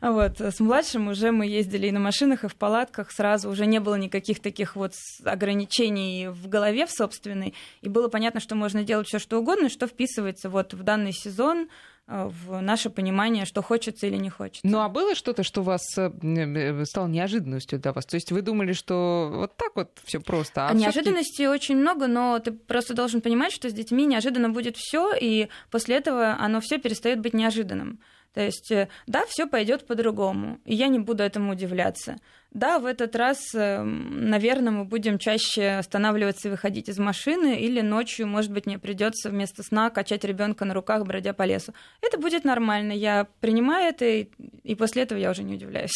Вот. 0.00 0.40
С 0.40 0.60
младшим 0.60 1.08
уже 1.08 1.32
мы 1.32 1.46
ездили 1.46 1.86
и 1.86 1.92
на 1.92 2.00
машинах, 2.00 2.44
и 2.44 2.48
в 2.48 2.56
палатках. 2.56 3.10
Сразу 3.10 3.50
уже 3.50 3.66
не 3.66 3.80
было 3.80 3.94
никаких 3.94 4.40
таких 4.40 4.76
вот 4.76 4.92
ограничений 5.24 6.28
в 6.28 6.48
голове 6.48 6.86
в 6.86 6.90
собственной. 6.90 7.54
И 7.80 7.88
было 7.88 8.08
понятно, 8.08 8.40
что 8.40 8.54
можно 8.54 8.84
делать 8.84 9.08
все 9.08 9.18
что 9.18 9.38
угодно, 9.38 9.68
что 9.68 9.86
вписывается 9.86 10.48
вот 10.50 10.74
в 10.74 10.82
данный 10.90 11.12
сезон 11.12 11.68
э, 12.08 12.30
в 12.46 12.60
наше 12.60 12.90
понимание, 12.90 13.44
что 13.44 13.62
хочется 13.62 14.06
или 14.08 14.16
не 14.16 14.30
хочется. 14.30 14.66
Ну 14.66 14.80
а 14.80 14.88
было 14.88 15.14
что-то, 15.14 15.42
что 15.44 15.62
вас 15.62 15.82
э, 15.96 16.10
э, 16.22 16.84
стало 16.84 17.06
неожиданностью 17.06 17.78
для 17.78 17.92
вас? 17.92 18.06
То 18.06 18.16
есть 18.16 18.32
вы 18.32 18.42
думали, 18.42 18.72
что 18.72 19.30
вот 19.32 19.56
так 19.56 19.72
вот 19.76 19.90
все 20.04 20.18
просто? 20.20 20.66
А 20.66 20.74
Неожиданностей 20.74 21.46
очень 21.46 21.76
много, 21.76 22.08
но 22.08 22.38
ты 22.40 22.50
просто 22.50 22.94
должен 22.94 23.20
понимать, 23.20 23.52
что 23.52 23.68
с 23.68 23.72
детьми 23.72 24.04
неожиданно 24.04 24.48
будет 24.50 24.76
все, 24.76 25.12
и 25.14 25.48
после 25.70 25.96
этого 25.96 26.36
оно 26.40 26.60
все 26.60 26.78
перестает 26.78 27.20
быть 27.20 27.34
неожиданным. 27.34 28.00
То 28.34 28.40
есть, 28.40 28.72
да, 29.08 29.24
все 29.26 29.46
пойдет 29.46 29.86
по-другому, 29.88 30.60
и 30.64 30.74
я 30.74 30.86
не 30.88 31.00
буду 31.00 31.22
этому 31.22 31.52
удивляться. 31.52 32.16
Да, 32.52 32.80
в 32.80 32.86
этот 32.86 33.14
раз, 33.14 33.54
эм, 33.54 34.28
наверное, 34.28 34.72
мы 34.72 34.84
будем 34.84 35.18
чаще 35.18 35.68
останавливаться 35.78 36.48
и 36.48 36.50
выходить 36.50 36.88
из 36.88 36.98
машины, 36.98 37.60
или 37.60 37.80
ночью, 37.80 38.26
может 38.26 38.50
быть, 38.50 38.66
мне 38.66 38.76
придется 38.76 39.30
вместо 39.30 39.62
сна 39.62 39.88
качать 39.90 40.24
ребенка 40.24 40.64
на 40.64 40.74
руках, 40.74 41.06
бродя 41.06 41.32
по 41.32 41.44
лесу. 41.44 41.72
Это 42.02 42.18
будет 42.18 42.44
нормально. 42.44 42.90
Я 42.90 43.28
принимаю 43.38 43.90
это, 43.90 44.04
и 44.04 44.74
после 44.74 45.02
этого 45.02 45.18
я 45.18 45.30
уже 45.30 45.44
не 45.44 45.54
удивляюсь. 45.54 45.92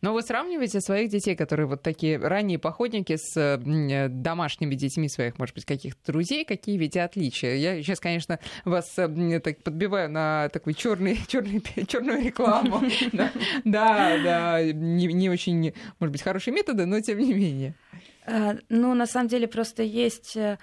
Но 0.00 0.14
вы 0.14 0.22
сравниваете 0.22 0.80
своих 0.80 1.10
детей, 1.10 1.36
которые 1.36 1.66
вот 1.66 1.82
такие 1.82 2.16
ранние 2.16 2.58
походники, 2.58 3.16
с 3.16 3.36
э, 3.36 4.08
домашними 4.08 4.74
детьми 4.74 5.10
своих, 5.10 5.38
может 5.38 5.54
быть, 5.54 5.66
каких-то 5.66 6.12
друзей, 6.12 6.46
какие 6.46 6.78
ведь 6.78 6.96
отличия? 6.96 7.54
Я 7.54 7.82
сейчас, 7.82 8.00
конечно, 8.00 8.38
вас 8.64 8.86
э, 8.96 9.40
так 9.40 9.62
подбиваю 9.62 10.08
на 10.10 10.48
такую 10.48 10.72
черную 10.72 11.16
рекламу. 11.26 12.82
Да, 13.64 14.16
да, 14.22 14.62
не 14.62 15.28
очень 15.28 15.72
может 15.98 16.12
быть, 16.12 16.22
хорошие 16.22 16.54
методы, 16.54 16.86
но 16.86 17.00
тем 17.00 17.18
не 17.18 17.34
менее. 17.34 17.74
А, 18.26 18.56
ну, 18.68 18.94
на 18.94 19.06
самом 19.06 19.28
деле, 19.28 19.48
просто 19.48 19.82
есть 19.82 20.36
э, 20.36 20.58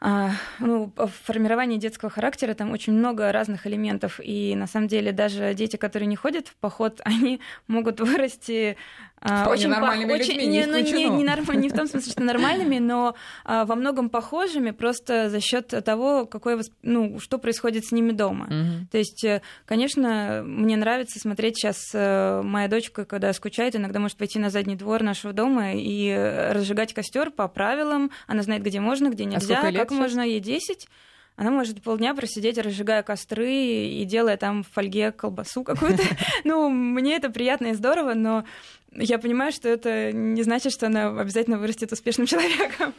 а, 0.00 0.32
ну, 0.58 0.92
в 0.96 1.12
формировании 1.24 1.78
детского 1.78 2.10
характера 2.10 2.54
там 2.54 2.72
очень 2.72 2.92
много 2.92 3.30
разных 3.30 3.68
элементов, 3.68 4.18
и 4.20 4.56
на 4.56 4.66
самом 4.66 4.88
деле 4.88 5.12
даже 5.12 5.54
дети, 5.54 5.76
которые 5.76 6.08
не 6.08 6.16
ходят 6.16 6.48
в 6.48 6.56
поход, 6.56 7.00
они 7.04 7.40
могут 7.68 8.00
вырасти 8.00 8.76
а, 9.24 9.48
очень 9.48 9.68
нормальными 9.68 10.12
очень, 10.12 10.34
людьми, 10.34 10.46
не, 10.46 10.66
ну, 10.66 10.78
не, 10.78 11.08
не, 11.08 11.24
норм, 11.24 11.44
не 11.52 11.68
в 11.68 11.72
том 11.72 11.86
смысле, 11.86 12.10
что 12.10 12.22
нормальными, 12.22 12.78
но 12.78 13.14
а, 13.44 13.64
во 13.64 13.76
многом 13.76 14.10
похожими 14.10 14.72
просто 14.72 15.30
за 15.30 15.40
счет 15.40 15.68
того, 15.84 16.26
какое, 16.26 16.60
ну, 16.82 17.20
что 17.20 17.38
происходит 17.38 17.84
с 17.86 17.92
ними 17.92 18.10
дома. 18.10 18.46
Мгм. 18.46 18.88
То 18.90 18.98
есть, 18.98 19.24
э, 19.24 19.42
конечно, 19.64 20.42
мне 20.44 20.76
нравится 20.76 21.20
смотреть 21.20 21.56
сейчас 21.56 21.90
э, 21.94 22.42
моя 22.42 22.66
дочка, 22.66 23.04
когда 23.04 23.32
скучает, 23.32 23.76
иногда 23.76 24.00
может 24.00 24.16
пойти 24.16 24.40
на 24.40 24.50
задний 24.50 24.74
двор 24.74 25.04
нашего 25.04 25.32
дома 25.32 25.72
и 25.74 26.12
разжигать 26.50 26.92
костер 26.92 27.30
по 27.30 27.46
правилам. 27.46 28.10
Она 28.26 28.42
знает, 28.42 28.62
где 28.62 28.80
можно, 28.80 29.08
где 29.08 29.24
нельзя, 29.24 29.54
сколько 29.56 29.68
лет 29.68 29.80
как 29.82 29.90
щас? 29.90 29.98
можно, 29.98 30.20
ей 30.22 30.40
10. 30.40 30.88
Она 31.36 31.50
может 31.50 31.82
полдня 31.82 32.14
просидеть, 32.14 32.58
разжигая 32.58 33.02
костры 33.02 33.52
и 33.52 34.04
делая 34.04 34.36
там 34.36 34.62
в 34.62 34.68
фольге 34.68 35.12
колбасу 35.12 35.64
какую-то. 35.64 36.02
Ну, 36.44 36.68
мне 36.68 37.16
это 37.16 37.30
приятно 37.30 37.68
и 37.68 37.72
здорово, 37.72 38.14
но 38.14 38.44
я 38.94 39.18
понимаю, 39.18 39.52
что 39.52 39.68
это 39.68 40.12
не 40.12 40.42
значит, 40.42 40.72
что 40.72 40.86
она 40.86 41.08
обязательно 41.20 41.58
вырастет 41.58 41.92
успешным 41.92 42.26
человеком. 42.28 42.94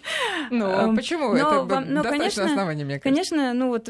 Ну, 0.49 0.65
Эм, 0.67 0.95
почему? 0.95 1.29
но 1.29 1.35
Это 1.35 1.63
вам- 1.63 1.85
но, 1.93 2.03
достаточно 2.03 2.11
конечно, 2.11 2.45
оснований, 2.45 2.83
мне 2.83 2.99
кажется. 2.99 3.09
Конечно, 3.31 3.53
ну 3.53 3.67
вот 3.69 3.89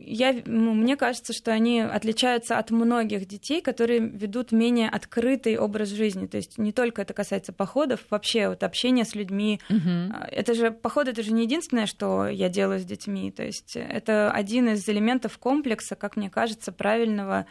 я, 0.00 0.34
ну, 0.46 0.74
мне 0.74 0.96
кажется, 0.96 1.32
что 1.32 1.52
они 1.52 1.80
отличаются 1.80 2.58
от 2.58 2.70
многих 2.70 3.26
детей, 3.26 3.60
которые 3.60 4.00
ведут 4.00 4.52
менее 4.52 4.88
открытый 4.88 5.56
образ 5.58 5.88
жизни. 5.90 6.26
То 6.26 6.36
есть 6.36 6.58
не 6.58 6.72
только 6.72 7.02
это 7.02 7.14
касается 7.14 7.52
походов, 7.52 8.00
вообще 8.10 8.48
вот 8.48 8.62
общение 8.62 9.04
с 9.04 9.14
людьми. 9.14 9.60
А, 9.68 10.26
Это 10.30 10.54
же 10.54 10.70
поход, 10.70 11.08
это 11.08 11.22
же 11.22 11.32
не 11.32 11.42
единственное, 11.42 11.86
что 11.86 12.26
я 12.28 12.48
делаю 12.48 12.80
с 12.80 12.84
детьми. 12.84 13.30
То 13.30 13.44
есть 13.44 13.76
это 13.76 14.30
один 14.30 14.68
из 14.70 14.88
элементов 14.88 15.38
комплекса, 15.38 15.96
как 15.96 16.16
мне 16.16 16.30
кажется, 16.30 16.72
правильного 16.72 17.46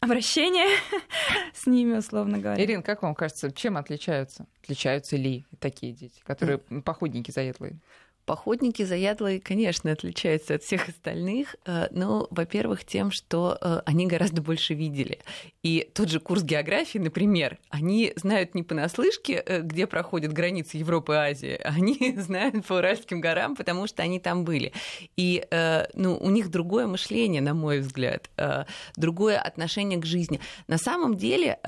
обращения 0.00 0.68
с 1.54 1.66
ними, 1.66 1.96
условно 1.96 2.38
говоря. 2.38 2.62
Ирина, 2.62 2.82
как 2.82 3.02
вам 3.02 3.14
кажется, 3.14 3.50
чем 3.52 3.76
отличаются? 3.76 4.46
Отличаются 4.62 5.16
ли 5.16 5.46
такие 5.58 5.92
дети, 5.92 6.20
которые 6.24 6.58
походники 6.58 7.30
заядлые? 7.30 7.78
Походники 8.26 8.82
заядлые, 8.82 9.40
конечно, 9.40 9.92
отличаются 9.92 10.56
от 10.56 10.64
всех 10.64 10.88
остальных, 10.88 11.54
э, 11.64 11.86
но, 11.92 12.26
во-первых, 12.32 12.84
тем, 12.84 13.12
что 13.12 13.56
э, 13.60 13.82
они 13.86 14.08
гораздо 14.08 14.42
больше 14.42 14.74
видели. 14.74 15.20
И 15.62 15.88
тот 15.94 16.08
же 16.08 16.18
курс 16.18 16.42
географии, 16.42 16.98
например, 16.98 17.56
они 17.70 18.12
знают 18.16 18.56
не 18.56 18.64
понаслышке, 18.64 19.34
э, 19.46 19.60
где 19.60 19.86
проходят 19.86 20.32
границы 20.32 20.76
Европы 20.76 21.12
и 21.12 21.16
Азии, 21.16 21.60
они 21.64 22.16
знают 22.18 22.66
по 22.66 22.74
Уральским 22.74 23.20
горам, 23.20 23.54
потому 23.54 23.86
что 23.86 24.02
они 24.02 24.18
там 24.18 24.44
были. 24.44 24.72
И 25.16 25.46
ну, 25.94 26.16
у 26.18 26.30
них 26.30 26.50
другое 26.50 26.86
мышление, 26.86 27.40
на 27.40 27.54
мой 27.54 27.80
взгляд, 27.80 28.28
другое 28.96 29.38
отношение 29.38 30.00
к 30.00 30.04
жизни. 30.04 30.40
На 30.66 30.78
самом 30.78 31.16
деле 31.16 31.58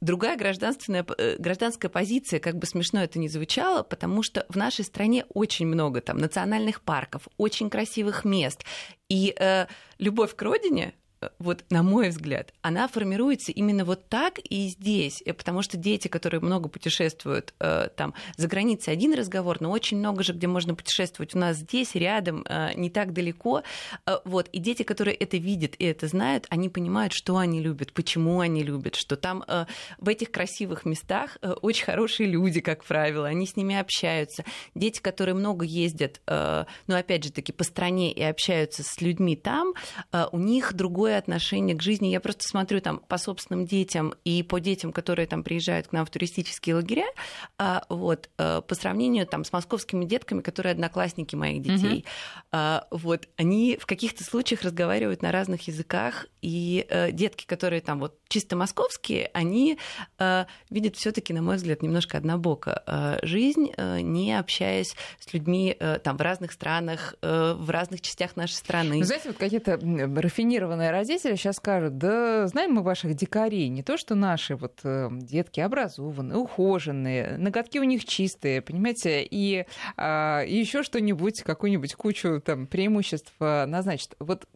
другая 0.00 0.36
гражданственная, 0.36 1.04
э, 1.18 1.36
гражданская 1.38 1.90
позиция, 1.90 2.40
как 2.40 2.56
бы 2.56 2.66
смешно 2.66 3.02
это 3.02 3.18
ни 3.18 3.28
звучало, 3.28 3.82
потому 3.82 4.22
что 4.22 4.46
в 4.48 4.56
нашей 4.56 4.84
стране 4.84 5.24
очень 5.28 5.66
много 5.66 6.00
там 6.00 6.18
национальных 6.18 6.80
парков, 6.82 7.28
очень 7.36 7.70
красивых 7.70 8.24
мест. 8.24 8.64
И 9.08 9.34
э, 9.38 9.66
любовь 9.98 10.34
к 10.34 10.42
родине, 10.42 10.94
вот 11.38 11.64
на 11.70 11.82
мой 11.82 12.08
взгляд, 12.08 12.52
она 12.62 12.88
формируется 12.88 13.52
именно 13.52 13.84
вот 13.84 14.08
так 14.08 14.38
и 14.38 14.68
здесь, 14.68 15.22
Э, 15.26 15.32
потому 15.32 15.62
что 15.62 15.76
дети, 15.76 16.08
которые 16.08 16.40
много 16.40 16.68
путешествуют 16.68 17.54
э, 17.60 17.88
там 17.96 18.14
за 18.36 18.48
границей, 18.48 18.92
один 18.92 19.14
разговор, 19.14 19.58
но 19.60 19.70
очень 19.70 19.98
много 19.98 20.22
же, 20.22 20.32
где 20.32 20.46
можно 20.46 20.74
путешествовать. 20.74 21.34
У 21.34 21.38
нас 21.38 21.56
здесь, 21.58 21.94
рядом, 21.94 22.44
э, 22.48 22.72
не 22.74 22.90
так 22.90 23.12
далеко, 23.12 23.62
Э, 24.06 24.18
вот, 24.24 24.48
и 24.52 24.58
дети, 24.58 24.82
которые 24.82 25.14
это 25.14 25.36
видят 25.36 25.74
и 25.78 25.84
это 25.84 26.06
знают, 26.06 26.46
они 26.50 26.68
понимают, 26.68 27.12
что 27.12 27.36
они 27.36 27.60
любят, 27.60 27.92
почему 27.92 28.40
они 28.40 28.62
любят, 28.62 28.94
что 28.94 29.16
там 29.16 29.44
э, 29.46 29.66
в 29.98 30.08
этих 30.08 30.30
красивых 30.30 30.84
местах 30.84 31.38
э, 31.42 31.52
очень 31.62 31.84
хорошие 31.84 32.28
люди, 32.28 32.60
как 32.60 32.84
правило, 32.84 33.26
они 33.26 33.46
с 33.46 33.56
ними 33.56 33.76
общаются. 33.76 34.44
Дети, 34.74 35.00
которые 35.00 35.34
много 35.34 35.64
ездят, 35.64 36.20
э, 36.26 36.64
ну, 36.86 36.96
опять 36.96 37.24
же 37.24 37.32
таки, 37.32 37.52
по 37.52 37.64
стране 37.64 38.12
и 38.12 38.22
общаются 38.22 38.82
с 38.84 39.00
людьми 39.00 39.36
там, 39.36 39.74
э, 40.12 40.26
у 40.32 40.38
них 40.38 40.72
другое 41.06 41.18
отношение 41.18 41.76
к 41.76 41.82
жизни. 41.82 42.08
Я 42.08 42.20
просто 42.20 42.42
смотрю 42.48 42.80
там 42.80 42.98
по 42.98 43.16
собственным 43.16 43.64
детям 43.64 44.14
и 44.24 44.42
по 44.42 44.58
детям, 44.58 44.92
которые 44.92 45.28
там 45.28 45.44
приезжают 45.44 45.86
к 45.86 45.92
нам 45.92 46.04
в 46.04 46.10
туристические 46.10 46.74
лагеря, 46.74 47.06
а, 47.58 47.84
вот, 47.88 48.28
э, 48.38 48.60
по 48.66 48.74
сравнению 48.74 49.24
там 49.24 49.44
с 49.44 49.52
московскими 49.52 50.04
детками, 50.04 50.40
которые 50.40 50.72
одноклассники 50.72 51.36
моих 51.36 51.62
детей. 51.62 52.04
А, 52.50 52.86
Вот, 52.90 53.28
они 53.36 53.78
в 53.80 53.86
каких-то 53.86 54.24
случаях 54.24 54.62
разговаривают 54.62 55.22
на 55.22 55.30
разных 55.30 55.68
языках, 55.68 56.26
и 56.42 56.86
э, 56.88 57.12
детки, 57.12 57.46
которые 57.46 57.80
там 57.80 58.00
вот 58.00 58.18
чисто 58.28 58.56
московские, 58.56 59.30
они 59.32 59.78
э, 60.18 60.44
видят 60.70 60.96
все 60.96 61.12
таки 61.12 61.32
на 61.32 61.42
мой 61.42 61.56
взгляд, 61.56 61.82
немножко 61.82 62.18
однобоко 62.18 63.20
жизнь, 63.22 63.70
не 64.00 64.38
общаясь 64.38 64.96
с 65.20 65.32
людьми 65.32 65.76
там 66.02 66.16
в 66.16 66.20
разных 66.20 66.52
странах, 66.52 67.14
в 67.22 67.70
разных 67.70 68.00
частях 68.00 68.36
нашей 68.36 68.54
страны. 68.54 68.96
Ну, 68.96 69.04
знаете, 69.04 69.28
вот 69.28 69.38
какие-то 69.38 69.78
рафинированные 70.20 70.90
родители 70.96 71.36
сейчас 71.36 71.56
скажут, 71.56 71.98
да 71.98 72.46
знаем 72.46 72.72
мы 72.72 72.82
ваших 72.82 73.14
дикарей, 73.14 73.68
не 73.68 73.82
то 73.82 73.96
что 73.96 74.14
наши 74.14 74.56
вот 74.56 74.80
э, 74.84 75.08
детки 75.12 75.60
образованные, 75.60 76.38
ухоженные, 76.38 77.36
ноготки 77.38 77.78
у 77.78 77.84
них 77.84 78.04
чистые, 78.04 78.62
понимаете, 78.62 79.22
и, 79.22 79.66
еще 79.96 80.82
что-нибудь, 80.82 81.42
какую-нибудь 81.42 81.94
кучу 81.94 82.40
там 82.40 82.66
преимуществ 82.66 83.32
а, 83.40 83.66
назначат. 83.66 84.14
Вот 84.18 84.46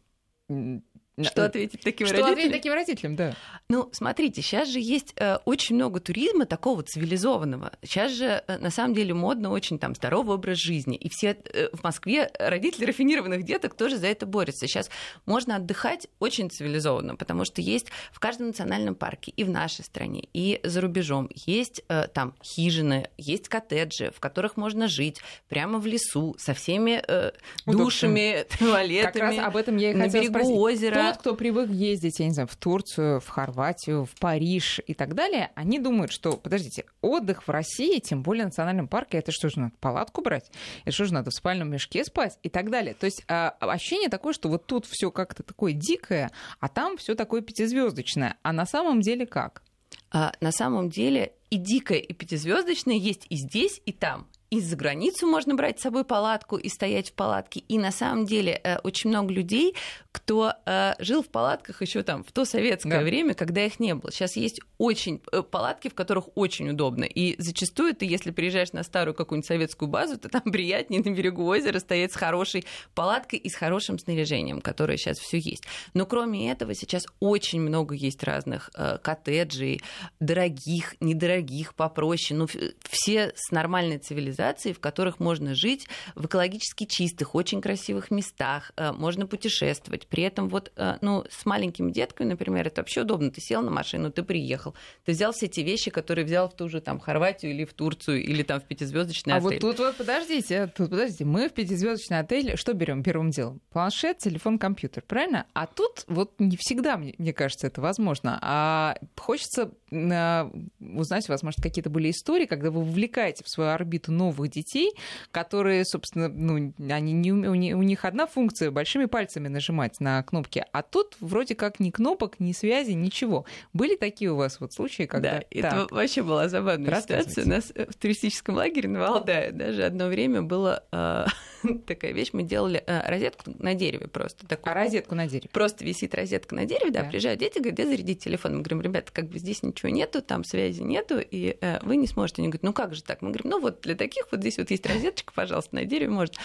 Что 1.19 1.45
ответить 1.45 1.81
таким 1.81 2.07
что 2.07 2.15
родителям? 2.15 2.33
ответить 2.33 2.53
таким 2.53 2.73
родителям, 2.73 3.15
да. 3.15 3.35
Ну, 3.67 3.89
смотрите, 3.91 4.41
сейчас 4.41 4.69
же 4.69 4.79
есть 4.79 5.13
э, 5.17 5.37
очень 5.45 5.75
много 5.75 5.99
туризма 5.99 6.45
такого 6.45 6.83
цивилизованного. 6.83 7.73
Сейчас 7.83 8.13
же 8.13 8.43
э, 8.47 8.57
на 8.59 8.69
самом 8.69 8.93
деле 8.93 9.13
модно 9.13 9.51
очень 9.51 9.77
там 9.77 9.93
здоровый 9.93 10.35
образ 10.35 10.57
жизни. 10.57 10.95
И 10.95 11.09
все 11.09 11.37
э, 11.53 11.67
в 11.73 11.83
Москве 11.83 12.31
родители 12.39 12.85
рафинированных 12.85 13.43
деток 13.43 13.75
тоже 13.75 13.97
за 13.97 14.07
это 14.07 14.25
борются. 14.25 14.67
Сейчас 14.67 14.89
можно 15.25 15.57
отдыхать 15.57 16.07
очень 16.19 16.49
цивилизованно, 16.49 17.17
потому 17.17 17.43
что 17.43 17.61
есть 17.61 17.87
в 18.13 18.19
каждом 18.19 18.47
национальном 18.47 18.95
парке 18.95 19.33
и 19.35 19.43
в 19.43 19.49
нашей 19.49 19.83
стране, 19.83 20.27
и 20.33 20.61
за 20.63 20.79
рубежом 20.79 21.29
есть 21.33 21.83
э, 21.89 22.07
там 22.07 22.35
хижины, 22.41 23.09
есть 23.17 23.49
коттеджи, 23.49 24.11
в 24.15 24.21
которых 24.21 24.55
можно 24.55 24.87
жить 24.87 25.21
прямо 25.49 25.79
в 25.79 25.85
лесу 25.85 26.35
со 26.39 26.53
всеми 26.53 27.03
э, 27.05 27.31
душами, 27.65 28.45
туалетами. 28.59 29.11
Как 29.11 29.21
раз 29.21 29.37
об 29.39 29.57
этом 29.57 29.75
я 29.75 29.91
и 29.91 29.93
на 29.93 30.07
берегу 30.07 30.39
спросить. 30.39 30.55
озера. 30.55 31.00
Тот, 31.09 31.17
кто 31.17 31.35
привык 31.35 31.69
ездить, 31.69 32.19
я 32.19 32.25
не 32.25 32.31
знаю, 32.31 32.47
в 32.47 32.55
Турцию, 32.55 33.19
в 33.19 33.27
Хорватию, 33.27 34.05
в 34.05 34.19
Париж 34.19 34.79
и 34.85 34.93
так 34.93 35.15
далее, 35.15 35.51
они 35.55 35.79
думают, 35.79 36.11
что, 36.11 36.37
подождите, 36.37 36.85
отдых 37.01 37.47
в 37.47 37.51
России, 37.51 37.99
тем 37.99 38.23
более 38.23 38.43
в 38.43 38.47
национальном 38.47 38.87
парке, 38.87 39.17
это 39.17 39.31
что 39.31 39.49
же 39.49 39.59
надо 39.59 39.73
палатку 39.79 40.21
брать? 40.21 40.51
Это 40.83 40.91
что 40.91 41.05
же 41.05 41.13
надо 41.13 41.31
в 41.31 41.33
спальном 41.33 41.69
мешке 41.69 42.03
спать 42.03 42.37
и 42.43 42.49
так 42.49 42.69
далее? 42.69 42.93
То 42.93 43.05
есть 43.05 43.23
а, 43.27 43.55
ощущение 43.59 44.09
такое, 44.09 44.33
что 44.33 44.49
вот 44.49 44.65
тут 44.65 44.85
все 44.85 45.11
как-то 45.11 45.43
такое 45.43 45.73
дикое, 45.73 46.31
а 46.59 46.67
там 46.67 46.97
все 46.97 47.15
такое 47.15 47.41
пятизвездочное. 47.41 48.37
А 48.43 48.53
на 48.53 48.65
самом 48.65 49.01
деле 49.01 49.25
как? 49.25 49.63
А, 50.11 50.33
на 50.41 50.51
самом 50.51 50.89
деле 50.89 51.33
и 51.49 51.57
дикое, 51.57 51.99
и 51.99 52.13
пятизвездочное 52.13 52.95
есть 52.95 53.25
и 53.29 53.35
здесь, 53.35 53.81
и 53.85 53.91
там. 53.91 54.27
И 54.51 54.59
за 54.59 54.75
границу 54.75 55.27
можно 55.27 55.55
брать 55.55 55.79
с 55.79 55.83
собой 55.83 56.03
палатку 56.03 56.57
и 56.57 56.67
стоять 56.67 57.11
в 57.11 57.13
палатке. 57.13 57.61
И 57.69 57.77
на 57.77 57.89
самом 57.93 58.25
деле 58.25 58.59
э, 58.61 58.79
очень 58.79 59.09
много 59.09 59.31
людей, 59.33 59.75
кто 60.11 60.51
э, 60.65 60.93
жил 60.99 61.23
в 61.23 61.29
палатках 61.29 61.81
еще 61.81 62.03
там 62.03 62.25
в 62.25 62.33
то 62.33 62.43
советское 62.43 62.97
Да. 62.97 63.01
время, 63.01 63.33
когда 63.33 63.65
их 63.65 63.79
не 63.79 63.95
было. 63.95 64.11
Сейчас 64.11 64.35
есть 64.35 64.59
очень 64.77 65.21
э, 65.31 65.41
палатки, 65.41 65.87
в 65.87 65.93
которых 65.95 66.25
очень 66.35 66.69
удобно. 66.69 67.05
И 67.05 67.41
зачастую 67.41 67.95
ты, 67.95 68.05
если 68.05 68.31
приезжаешь 68.31 68.73
на 68.73 68.83
старую 68.83 69.15
какую-нибудь 69.15 69.47
советскую 69.47 69.87
базу, 69.87 70.17
то 70.17 70.27
там 70.27 70.41
приятнее 70.51 71.01
на 71.01 71.11
берегу 71.15 71.45
озера 71.45 71.79
стоять 71.79 72.11
с 72.11 72.17
хорошей 72.17 72.65
палаткой 72.93 73.39
и 73.39 73.47
с 73.47 73.55
хорошим 73.55 73.99
снаряжением, 73.99 74.59
которое 74.59 74.97
сейчас 74.97 75.17
все 75.17 75.37
есть. 75.37 75.63
Но 75.93 76.05
кроме 76.05 76.51
этого 76.51 76.75
сейчас 76.75 77.05
очень 77.21 77.61
много 77.61 77.95
есть 77.95 78.21
разных 78.25 78.69
коттеджей, 79.01 79.81
дорогих, 80.19 80.95
недорогих, 80.99 81.73
попроще, 81.73 82.37
ну, 82.37 82.47
все 82.89 83.31
с 83.37 83.51
нормальной 83.51 83.97
цивилизацией, 83.97 84.40
в 84.41 84.79
которых 84.79 85.19
можно 85.19 85.55
жить 85.55 85.87
в 86.15 86.25
экологически 86.25 86.85
чистых, 86.85 87.35
очень 87.35 87.61
красивых 87.61 88.11
местах, 88.11 88.71
э, 88.75 88.91
можно 88.91 89.27
путешествовать. 89.27 90.07
При 90.07 90.23
этом 90.23 90.49
вот, 90.49 90.71
э, 90.75 90.97
ну, 91.01 91.25
с 91.29 91.45
маленькими 91.45 91.91
детками, 91.91 92.29
например, 92.29 92.67
это 92.67 92.81
вообще 92.81 93.01
удобно. 93.01 93.31
Ты 93.31 93.41
сел 93.41 93.61
на 93.61 93.71
машину, 93.71 94.11
ты 94.11 94.23
приехал, 94.23 94.75
ты 95.05 95.11
взял 95.11 95.31
все 95.31 95.47
те 95.47 95.63
вещи, 95.63 95.91
которые 95.91 96.25
взял 96.25 96.49
в 96.49 96.55
ту 96.55 96.69
же 96.69 96.81
там 96.81 96.99
Хорватию 96.99 97.51
или 97.51 97.65
в 97.65 97.73
Турцию, 97.73 98.23
или 98.23 98.43
там 98.43 98.59
в 98.59 98.65
пятизвездочный 98.65 99.33
А 99.33 99.37
отель. 99.37 99.49
вот 99.49 99.59
тут 99.59 99.79
вот 99.79 99.97
подождите, 99.97 100.67
тут 100.67 100.89
подождите, 100.89 101.25
мы 101.25 101.49
в 101.49 101.53
пятизвездочный 101.53 102.19
отель 102.19 102.55
что 102.55 102.73
берем 102.73 103.03
первым 103.03 103.31
делом? 103.31 103.61
Планшет, 103.71 104.19
телефон, 104.19 104.57
компьютер, 104.57 105.03
правильно? 105.07 105.45
А 105.53 105.67
тут 105.67 106.03
вот 106.07 106.33
не 106.39 106.57
всегда, 106.57 106.97
мне, 106.97 107.15
мне 107.17 107.33
кажется, 107.33 107.67
это 107.67 107.81
возможно. 107.81 108.37
А 108.41 108.97
хочется 109.17 109.71
э, 109.91 110.51
узнать, 110.79 111.27
возможно, 111.29 111.61
какие-то 111.61 111.89
были 111.89 112.11
истории, 112.11 112.45
когда 112.45 112.71
вы 112.71 112.81
вовлекаете 112.81 113.43
в 113.43 113.49
свою 113.49 113.71
орбиту 113.71 114.11
новых 114.11 114.30
новых 114.31 114.49
детей, 114.49 114.93
которые, 115.31 115.85
собственно, 115.85 116.29
ну, 116.29 116.73
они 116.89 117.13
не, 117.13 117.31
у 117.31 117.83
них 117.83 118.05
одна 118.05 118.25
функция 118.25 118.71
большими 118.71 119.05
пальцами 119.05 119.47
нажимать 119.47 119.99
на 119.99 120.23
кнопки, 120.23 120.63
а 120.71 120.81
тут 120.81 121.15
вроде 121.19 121.55
как 121.55 121.79
ни 121.79 121.91
кнопок, 121.91 122.39
ни 122.39 122.53
связи, 122.53 122.91
ничего. 122.91 123.45
Были 123.73 123.95
такие 123.95 124.31
у 124.31 124.35
вас 124.35 124.59
вот 124.59 124.73
случаи, 124.73 125.03
когда... 125.03 125.39
Да, 125.39 125.43
это 125.51 125.87
вообще 125.91 126.23
была 126.23 126.47
забавная 126.47 127.01
ситуация. 127.01 127.45
У 127.45 127.49
нас 127.49 127.71
в 127.75 127.93
туристическом 127.95 128.55
лагере 128.55 128.89
на 128.89 128.99
Валдае 128.99 129.51
даже 129.51 129.83
одно 129.83 130.07
время 130.07 130.41
было 130.41 130.83
э, 130.91 131.25
такая 131.87 132.13
вещь, 132.13 132.29
мы 132.33 132.43
делали 132.43 132.83
э, 132.85 133.09
розетку 133.09 133.51
на 133.59 133.73
дереве 133.73 134.07
просто. 134.07 134.47
Такую. 134.47 134.71
А 134.71 134.75
розетку 134.75 135.15
на 135.15 135.27
дереве? 135.27 135.49
Просто 135.51 135.83
висит 135.83 136.15
розетка 136.15 136.55
на 136.55 136.65
дереве, 136.65 136.91
да, 136.91 137.03
да. 137.03 137.09
приезжают 137.09 137.39
дети, 137.39 137.57
говорят, 137.59 137.73
где 137.73 137.85
зарядить 137.85 138.23
телефон? 138.23 138.57
Мы 138.57 138.61
говорим, 138.61 138.81
ребята, 138.81 139.11
как 139.11 139.27
бы 139.27 139.39
здесь 139.39 139.63
ничего 139.63 139.89
нету, 139.89 140.21
там 140.21 140.43
связи 140.43 140.81
нету, 140.81 141.19
и 141.19 141.57
э, 141.59 141.79
вы 141.83 141.97
не 141.97 142.07
сможете. 142.07 142.41
Они 142.41 142.49
говорят, 142.49 142.63
ну 142.63 142.73
как 142.73 142.95
же 142.95 143.03
так? 143.03 143.21
Мы 143.21 143.29
говорим, 143.29 143.51
ну 143.51 143.59
вот 143.59 143.81
для 143.81 143.95
таких 143.95 144.20
вот 144.31 144.41
здесь 144.41 144.57
вот 144.57 144.69
есть 144.71 144.85
розеточка, 144.85 145.33
пожалуйста, 145.33 145.75
на 145.75 145.85
дереве 145.85 146.11
может. 146.11 146.35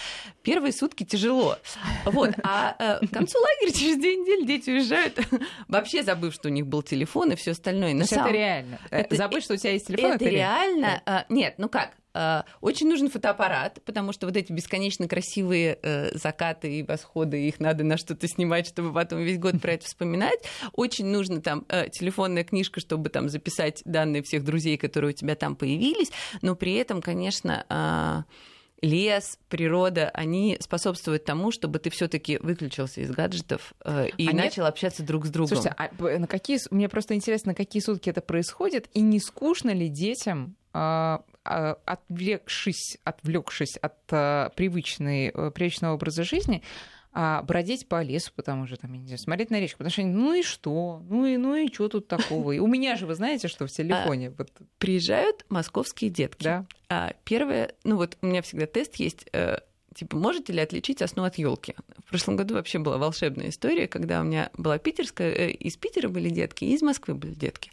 Первые 0.41 0.71
сутки 0.71 1.03
тяжело. 1.03 1.57
Вот. 2.05 2.31
А 2.43 2.75
э, 2.79 3.05
к 3.05 3.11
концу 3.11 3.37
лагеря 3.39 3.77
через 3.77 3.97
две 3.97 4.15
недели 4.15 4.45
дети 4.45 4.69
уезжают, 4.69 5.19
вообще 5.67 6.03
забыв, 6.03 6.33
что 6.33 6.49
у 6.49 6.51
них 6.51 6.65
был 6.67 6.81
телефон 6.81 7.31
и 7.33 7.35
все 7.35 7.51
остальное. 7.51 7.93
На 7.93 8.05
самом... 8.05 8.25
это 8.25 8.33
реально. 8.33 8.79
Это, 8.89 9.15
Забыть, 9.15 9.43
что 9.43 9.53
у 9.53 9.57
тебя 9.57 9.73
есть 9.73 9.87
телефон, 9.87 10.13
это, 10.13 10.25
это 10.25 10.33
реально. 10.33 11.01
Да. 11.05 11.25
Нет, 11.29 11.55
ну 11.57 11.69
как? 11.69 11.91
А, 12.19 12.45
очень 12.61 12.89
нужен 12.89 13.11
фотоаппарат, 13.11 13.79
потому 13.85 14.11
что 14.11 14.25
вот 14.25 14.35
эти 14.35 14.51
бесконечно 14.51 15.07
красивые 15.07 15.77
э, 15.83 16.17
закаты 16.17 16.79
и 16.79 16.81
восходы, 16.81 17.47
их 17.47 17.59
надо 17.59 17.83
на 17.83 17.95
что-то 17.95 18.27
снимать, 18.27 18.65
чтобы 18.65 18.91
потом 18.91 19.19
весь 19.19 19.37
год 19.37 19.61
про 19.61 19.73
это 19.73 19.85
вспоминать. 19.85 20.39
Очень 20.73 21.05
нужна 21.05 21.41
там 21.41 21.65
э, 21.69 21.89
телефонная 21.89 22.43
книжка, 22.43 22.79
чтобы 22.79 23.09
там 23.09 23.29
записать 23.29 23.83
данные 23.85 24.23
всех 24.23 24.43
друзей, 24.43 24.77
которые 24.77 25.11
у 25.11 25.13
тебя 25.13 25.35
там 25.35 25.55
появились. 25.55 26.11
Но 26.41 26.55
при 26.55 26.73
этом, 26.73 27.03
конечно, 27.03 27.67
а, 27.69 28.23
лес, 28.81 29.37
природа, 29.47 30.09
они 30.09 30.57
способствуют 30.59 31.23
тому, 31.23 31.51
чтобы 31.51 31.77
ты 31.77 31.91
все-таки 31.91 32.39
выключился 32.39 33.01
из 33.01 33.11
гаджетов 33.11 33.75
э, 33.85 34.07
и 34.17 34.27
а 34.27 34.33
начал 34.33 34.63
нет? 34.63 34.69
общаться 34.69 35.03
друг 35.03 35.27
с 35.27 35.29
другом. 35.29 35.49
Слушайте, 35.49 35.75
а 35.77 36.17
на 36.17 36.25
какие, 36.25 36.59
мне 36.71 36.89
просто 36.89 37.13
интересно, 37.13 37.51
на 37.51 37.55
какие 37.55 37.83
сутки 37.83 38.09
это 38.09 38.21
происходит, 38.21 38.89
и 38.95 39.01
не 39.01 39.19
скучно 39.19 39.69
ли 39.69 39.87
детям 39.87 40.55
а, 40.73 41.23
отвлекшись, 41.85 42.97
отвлекшись 43.03 43.77
от 43.77 43.95
а, 44.11 44.49
привычной, 44.55 45.31
э, 45.33 45.51
привычного 45.51 45.95
образа 45.95 46.23
жизни, 46.23 46.61
а 47.13 47.41
бродить 47.41 47.87
по 47.87 48.03
лесу, 48.03 48.31
потому 48.35 48.67
что 48.67 48.75
там, 48.75 48.93
я 48.93 48.99
не 48.99 49.07
знаю, 49.07 49.19
смотреть 49.19 49.49
на 49.49 49.59
речку, 49.59 49.79
потому 49.79 49.91
что 49.91 50.03
ну 50.03 50.33
и 50.33 50.43
что, 50.43 51.01
ну 51.09 51.25
и, 51.25 51.37
ну 51.37 51.55
и 51.55 51.67
что 51.73 51.89
тут 51.89 52.07
такого? 52.07 52.51
И 52.51 52.59
у 52.59 52.67
меня 52.67 52.95
же, 52.95 53.07
вы 53.07 53.15
знаете, 53.15 53.47
что 53.47 53.65
в 53.65 53.71
телефоне. 53.71 54.27
А, 54.27 54.33
вот. 54.37 54.51
Приезжают 54.77 55.45
московские 55.49 56.11
детки. 56.11 56.43
Да. 56.43 56.65
А, 56.89 57.13
первое, 57.23 57.73
ну 57.83 57.95
вот 57.95 58.17
у 58.21 58.27
меня 58.27 58.41
всегда 58.43 58.67
тест 58.67 58.95
есть, 58.97 59.25
э, 59.33 59.57
типа, 59.97 60.15
можете 60.15 60.53
ли 60.53 60.59
отличить 60.59 61.01
осну 61.01 61.23
от 61.23 61.37
елки? 61.37 61.75
В 62.05 62.09
прошлом 62.09 62.35
году 62.35 62.53
вообще 62.53 62.79
была 62.79 62.97
волшебная 62.97 63.49
история, 63.49 63.87
когда 63.87 64.21
у 64.21 64.23
меня 64.23 64.49
была 64.55 64.77
питерская, 64.77 65.31
э, 65.31 65.49
из 65.49 65.75
Питера 65.75 66.07
были 66.07 66.29
детки, 66.29 66.63
и 66.63 66.73
из 66.73 66.81
Москвы 66.81 67.15
были 67.15 67.33
детки. 67.33 67.71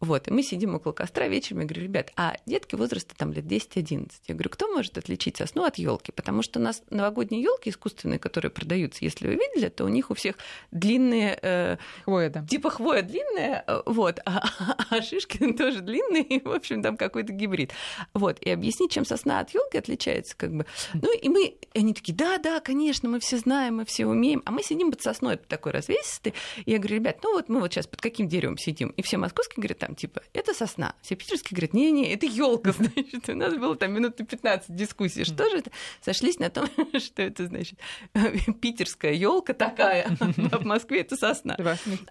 Вот, 0.00 0.28
и 0.28 0.30
мы 0.30 0.42
сидим 0.42 0.74
около 0.74 0.92
костра 0.92 1.26
вечером, 1.28 1.60
я 1.60 1.66
говорю, 1.66 1.82
ребят, 1.82 2.12
а 2.16 2.36
детки 2.46 2.76
возраста 2.76 3.14
там 3.16 3.32
лет 3.32 3.44
10-11. 3.44 4.10
Я 4.28 4.34
говорю, 4.34 4.50
кто 4.50 4.68
может 4.68 4.96
отличить 4.96 5.40
осну 5.40 5.64
от 5.64 5.76
елки? 5.76 6.12
Потому 6.12 6.42
что 6.42 6.60
у 6.60 6.62
нас 6.62 6.82
новогодние 6.90 7.42
елки 7.42 7.70
искусственные, 7.70 8.18
которые 8.18 8.50
продаются, 8.50 9.04
если 9.04 9.26
вы 9.26 9.34
видели, 9.34 9.68
то 9.68 9.84
у 9.84 9.88
них 9.88 10.10
у 10.10 10.14
всех 10.14 10.36
длинные... 10.70 11.38
Э, 11.42 11.76
хвоя, 12.04 12.30
да. 12.30 12.46
Типа 12.46 12.70
хвоя 12.70 13.02
длинная, 13.02 13.64
э, 13.66 13.82
вот, 13.86 14.20
а, 14.24 14.44
а 14.90 15.02
шишки 15.02 15.52
тоже 15.52 15.80
длинные, 15.80 16.22
и, 16.22 16.40
в 16.42 16.52
общем, 16.52 16.82
там 16.82 16.96
какой-то 16.96 17.32
гибрид. 17.32 17.72
Вот, 18.12 18.38
и 18.40 18.50
объяснить, 18.50 18.92
чем 18.92 19.04
сосна 19.04 19.40
от 19.40 19.50
елки 19.50 19.76
отличается, 19.76 20.36
как 20.36 20.54
бы. 20.54 20.66
Ну, 20.94 21.12
и 21.12 21.28
мы 21.28 21.56
и 21.72 21.78
они 21.78 21.94
такие, 21.94 22.14
да, 22.14 22.38
да, 22.38 22.60
конечно, 22.60 23.08
мы 23.08 23.20
все 23.20 23.38
знаем, 23.38 23.76
мы 23.76 23.84
все 23.84 24.06
умеем. 24.06 24.42
А 24.44 24.50
мы 24.50 24.62
сидим 24.62 24.90
под 24.90 25.02
сосной 25.02 25.36
такой 25.36 25.72
развесистый. 25.72 26.34
И 26.64 26.72
я 26.72 26.78
говорю, 26.78 26.96
ребят, 26.96 27.18
ну 27.22 27.32
вот 27.32 27.48
мы 27.48 27.60
вот 27.60 27.72
сейчас 27.72 27.86
под 27.86 28.00
каким 28.00 28.28
деревом 28.28 28.58
сидим? 28.58 28.88
И 28.90 29.02
все 29.02 29.16
московские 29.16 29.62
говорят, 29.62 29.78
там, 29.78 29.94
типа, 29.94 30.22
это 30.32 30.54
сосна. 30.54 30.94
Все 31.02 31.14
питерские 31.16 31.56
говорят, 31.56 31.74
не-не, 31.74 32.12
это 32.12 32.26
елка, 32.26 32.72
значит. 32.78 33.28
У 33.28 33.34
нас 33.34 33.54
было 33.54 33.76
там 33.76 33.92
минут 33.92 34.18
на 34.18 34.24
15 34.24 34.74
дискуссий. 34.74 35.24
Что 35.24 35.48
же 35.48 35.58
это? 35.58 35.70
Сошлись 36.00 36.38
на 36.38 36.50
том, 36.50 36.68
что 36.98 37.22
это 37.22 37.46
значит. 37.46 37.78
Питерская 38.60 39.12
елка 39.12 39.54
такая, 39.54 40.16
а 40.20 40.58
в 40.58 40.64
Москве 40.64 41.00
это 41.00 41.16
сосна. 41.16 41.56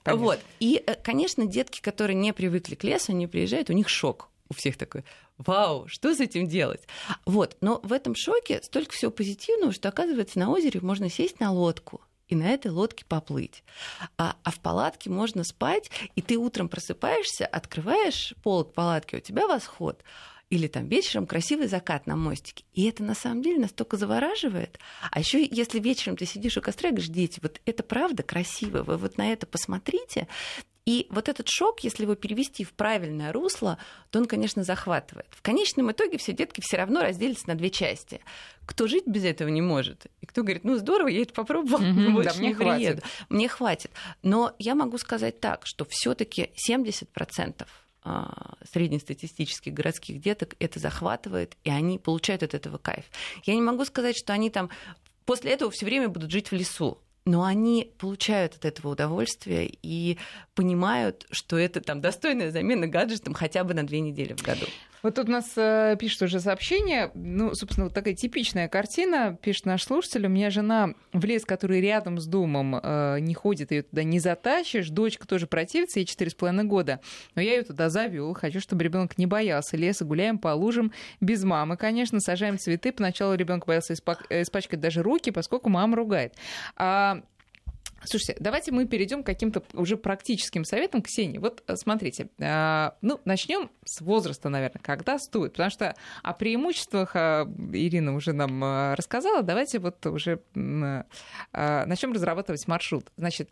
Вот. 0.05 0.39
И, 0.59 0.81
э, 0.85 0.95
конечно, 0.95 1.45
детки, 1.45 1.81
которые 1.81 2.15
не 2.15 2.33
привыкли 2.33 2.75
к 2.75 2.83
лесу, 2.83 3.11
они 3.11 3.27
приезжают, 3.27 3.69
у 3.69 3.73
них 3.73 3.89
шок 3.89 4.29
у 4.53 4.55
всех 4.55 4.77
такой, 4.77 5.03
вау, 5.37 5.87
что 5.87 6.13
с 6.13 6.19
этим 6.19 6.47
делать? 6.47 6.87
Вот, 7.25 7.57
но 7.61 7.79
в 7.83 7.91
этом 7.91 8.15
шоке 8.15 8.61
столько 8.63 8.93
всего 8.93 9.11
позитивного, 9.11 9.73
что, 9.73 9.89
оказывается, 9.89 10.39
на 10.39 10.49
озере 10.49 10.79
можно 10.81 11.09
сесть 11.09 11.39
на 11.39 11.51
лодку, 11.51 12.01
и 12.27 12.35
на 12.35 12.49
этой 12.49 12.71
лодке 12.71 13.05
поплыть. 13.05 13.63
А, 14.17 14.37
а 14.43 14.51
в 14.51 14.59
палатке 14.59 15.09
можно 15.09 15.43
спать, 15.43 15.91
и 16.15 16.21
ты 16.21 16.37
утром 16.37 16.69
просыпаешься, 16.69 17.45
открываешь 17.45 18.33
полок 18.43 18.73
палатки, 18.73 19.15
у 19.15 19.19
тебя 19.19 19.47
восход. 19.47 20.03
Или 20.49 20.67
там 20.67 20.87
вечером 20.87 21.25
красивый 21.25 21.67
закат 21.67 22.05
на 22.05 22.15
мостике. 22.15 22.63
И 22.73 22.87
это 22.87 23.03
на 23.03 23.15
самом 23.15 23.41
деле 23.41 23.59
настолько 23.59 23.97
завораживает. 23.97 24.77
А 25.09 25.19
еще 25.19 25.43
если 25.43 25.79
вечером 25.79 26.15
ты 26.15 26.25
сидишь 26.25 26.57
у 26.57 26.61
костра 26.61 26.89
и 26.89 26.91
говоришь, 26.91 27.09
дети, 27.09 27.39
вот 27.41 27.59
это 27.65 27.81
правда 27.81 28.21
красиво, 28.21 28.83
вы 28.83 28.97
вот 28.97 29.17
на 29.17 29.31
это 29.31 29.47
посмотрите. 29.47 30.27
И 30.85 31.07
вот 31.09 31.29
этот 31.29 31.47
шок, 31.47 31.81
если 31.81 32.03
его 32.03 32.15
перевести 32.15 32.63
в 32.63 32.73
правильное 32.73 33.31
русло, 33.31 33.77
то 34.09 34.19
он, 34.19 34.25
конечно, 34.25 34.63
захватывает. 34.63 35.27
В 35.31 35.41
конечном 35.41 35.91
итоге 35.91 36.17
все 36.17 36.33
детки 36.33 36.61
все 36.61 36.77
равно 36.77 37.01
разделятся 37.01 37.47
на 37.47 37.55
две 37.55 37.69
части. 37.69 38.19
Кто 38.65 38.87
жить 38.87 39.07
без 39.07 39.23
этого 39.23 39.47
не 39.49 39.61
может, 39.61 40.07
и 40.21 40.25
кто 40.25 40.41
говорит, 40.41 40.63
ну 40.63 40.75
здорово, 40.77 41.07
я 41.07 41.21
это 41.21 41.33
попробовал, 41.33 41.81
mm-hmm, 41.81 42.09
больше 42.13 42.33
да, 42.33 42.39
мне 42.39 42.47
не 42.49 42.53
хватит. 42.53 43.03
Мне 43.29 43.47
хватит. 43.47 43.91
Но 44.21 44.53
я 44.59 44.75
могу 44.75 44.97
сказать 44.97 45.39
так, 45.39 45.65
что 45.65 45.85
все-таки 45.89 46.51
70% 46.69 47.65
а, 48.03 48.55
среднестатистических 48.69 49.73
городских 49.73 50.19
деток 50.19 50.55
это 50.59 50.79
захватывает, 50.79 51.55
и 51.63 51.69
они 51.69 51.97
получают 51.99 52.43
от 52.43 52.53
этого 52.53 52.77
кайф. 52.77 53.05
Я 53.45 53.55
не 53.55 53.61
могу 53.61 53.85
сказать, 53.85 54.17
что 54.17 54.33
они 54.33 54.49
там 54.49 54.69
после 55.25 55.51
этого 55.51 55.71
все 55.71 55.85
время 55.85 56.09
будут 56.09 56.29
жить 56.29 56.51
в 56.51 56.53
лесу 56.53 57.02
но 57.25 57.43
они 57.43 57.93
получают 57.97 58.55
от 58.55 58.65
этого 58.65 58.91
удовольствие 58.91 59.69
и 59.81 60.17
понимают, 60.55 61.25
что 61.31 61.57
это 61.57 61.81
там 61.81 62.01
достойная 62.01 62.51
замена 62.51 62.87
гаджетам 62.87 63.33
хотя 63.33 63.63
бы 63.63 63.73
на 63.73 63.85
две 63.85 64.01
недели 64.01 64.33
в 64.33 64.41
году. 64.41 64.65
Вот 65.03 65.15
тут 65.15 65.27
у 65.27 65.31
нас 65.31 65.51
э, 65.57 65.97
пишет 65.99 66.21
уже 66.21 66.39
сообщение. 66.39 67.11
Ну, 67.13 67.53
собственно, 67.55 67.87
вот 67.87 67.93
такая 67.93 68.13
типичная 68.13 68.69
картина, 68.69 69.37
пишет 69.41 69.65
наш 69.65 69.83
слушатель. 69.83 70.25
У 70.25 70.29
меня 70.29 70.49
жена 70.49 70.93
в 71.11 71.25
лес, 71.25 71.43
который 71.43 71.81
рядом 71.81 72.19
с 72.19 72.25
домом, 72.25 72.79
э, 72.81 73.17
не 73.19 73.33
ходит, 73.33 73.71
ее 73.71 73.83
туда 73.83 74.03
не 74.03 74.19
затащишь. 74.19 74.89
Дочка 74.89 75.27
тоже 75.27 75.45
противится, 75.45 75.99
ей 75.99 76.05
четыре 76.05 76.31
с 76.31 76.35
половиной 76.35 76.63
года. 76.63 77.01
Но 77.35 77.41
я 77.41 77.55
ее 77.55 77.63
туда 77.63 77.89
завел. 77.89 78.33
Хочу, 78.33 78.61
чтобы 78.61 78.85
ребенок 78.85 79.17
не 79.17 79.25
боялся 79.25 79.75
леса. 79.75 80.05
Гуляем 80.05 80.37
по 80.37 80.53
лужам 80.55 80.93
без 81.19 81.43
мамы, 81.43 81.75
конечно. 81.75 82.21
Сажаем 82.21 82.57
цветы. 82.57 82.93
Поначалу 82.93 83.35
ребенок 83.35 83.65
боялся 83.65 83.93
испачкать 83.93 84.79
даже 84.79 85.03
руки, 85.03 85.31
поскольку 85.31 85.69
мама 85.69 85.97
ругает. 85.97 86.33
А 86.77 87.23
Слушайте, 88.05 88.35
давайте 88.39 88.71
мы 88.71 88.85
перейдем 88.85 89.23
к 89.23 89.25
каким-то 89.25 89.63
уже 89.73 89.97
практическим 89.97 90.65
советам. 90.65 91.01
Ксении, 91.01 91.37
вот 91.37 91.63
э, 91.67 91.75
смотрите, 91.75 92.29
э, 92.37 92.91
ну, 93.01 93.19
начнем 93.25 93.69
с 93.85 94.01
возраста, 94.01 94.49
наверное, 94.49 94.81
когда 94.81 95.17
стоит, 95.17 95.53
потому 95.53 95.69
что 95.69 95.95
о 96.21 96.33
преимуществах 96.33 97.15
э, 97.15 97.45
Ирина 97.73 98.15
уже 98.15 98.33
нам 98.33 98.93
рассказала, 98.93 99.43
давайте 99.43 99.79
вот 99.79 100.05
уже 100.05 100.41
начнем 100.53 102.13
разрабатывать 102.13 102.67
маршрут. 102.67 103.11
Значит, 103.17 103.49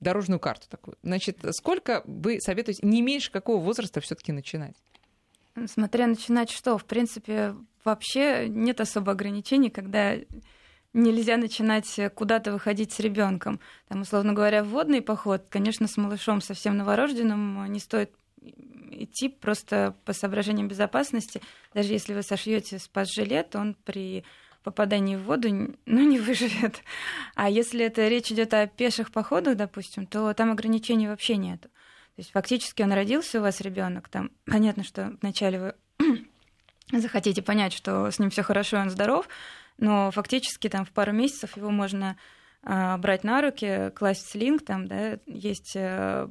дорожную 0.00 0.40
карту 0.40 0.68
такую. 0.68 0.96
Значит, 1.02 1.38
сколько 1.52 2.02
вы 2.06 2.40
советуете, 2.40 2.86
не 2.86 3.02
меньше 3.02 3.30
какого 3.30 3.62
возраста 3.62 4.00
все-таки 4.00 4.32
начинать? 4.32 4.76
Смотря 5.66 6.06
начинать 6.06 6.50
что, 6.50 6.78
в 6.78 6.84
принципе, 6.84 7.54
вообще 7.84 8.48
нет 8.48 8.80
особо 8.80 9.12
ограничений, 9.12 9.70
когда 9.70 10.16
нельзя 10.92 11.36
начинать 11.36 11.98
куда-то 12.14 12.52
выходить 12.52 12.92
с 12.92 13.00
ребенком. 13.00 13.60
Там, 13.88 14.02
условно 14.02 14.32
говоря, 14.32 14.62
водный 14.62 15.02
поход, 15.02 15.46
конечно, 15.48 15.88
с 15.88 15.96
малышом 15.96 16.40
совсем 16.40 16.76
новорожденным 16.76 17.70
не 17.72 17.78
стоит 17.78 18.12
идти 18.90 19.28
просто 19.28 19.96
по 20.04 20.12
соображениям 20.12 20.68
безопасности. 20.68 21.40
Даже 21.74 21.92
если 21.92 22.14
вы 22.14 22.22
сошьете 22.22 22.78
спас-жилет, 22.78 23.56
он 23.56 23.74
при 23.84 24.24
попадании 24.62 25.16
в 25.16 25.24
воду 25.24 25.48
ну, 25.86 26.08
не 26.08 26.18
выживет. 26.20 26.82
А 27.34 27.50
если 27.50 27.84
это 27.84 28.08
речь 28.08 28.30
идет 28.30 28.54
о 28.54 28.66
пеших 28.66 29.10
походах, 29.10 29.56
допустим, 29.56 30.06
то 30.06 30.32
там 30.34 30.52
ограничений 30.52 31.08
вообще 31.08 31.36
нет. 31.36 31.62
То 31.62 32.18
есть 32.18 32.30
фактически 32.32 32.82
он 32.82 32.92
родился 32.92 33.38
у 33.38 33.42
вас 33.42 33.60
ребенок, 33.60 34.08
там 34.08 34.30
понятно, 34.44 34.84
что 34.84 35.16
вначале 35.22 35.74
вы 35.98 36.26
захотите 36.92 37.40
понять, 37.40 37.72
что 37.72 38.10
с 38.10 38.18
ним 38.18 38.28
все 38.28 38.42
хорошо, 38.42 38.76
он 38.76 38.90
здоров, 38.90 39.28
но 39.78 40.10
фактически 40.10 40.68
там 40.68 40.84
в 40.84 40.90
пару 40.90 41.12
месяцев 41.12 41.56
его 41.56 41.70
можно 41.70 42.16
а, 42.64 42.96
брать 42.96 43.24
на 43.24 43.42
руки, 43.42 43.90
класть 43.96 44.30
слинг, 44.30 44.64
там, 44.64 44.86
да, 44.86 45.18
есть 45.26 45.72
э, 45.74 46.28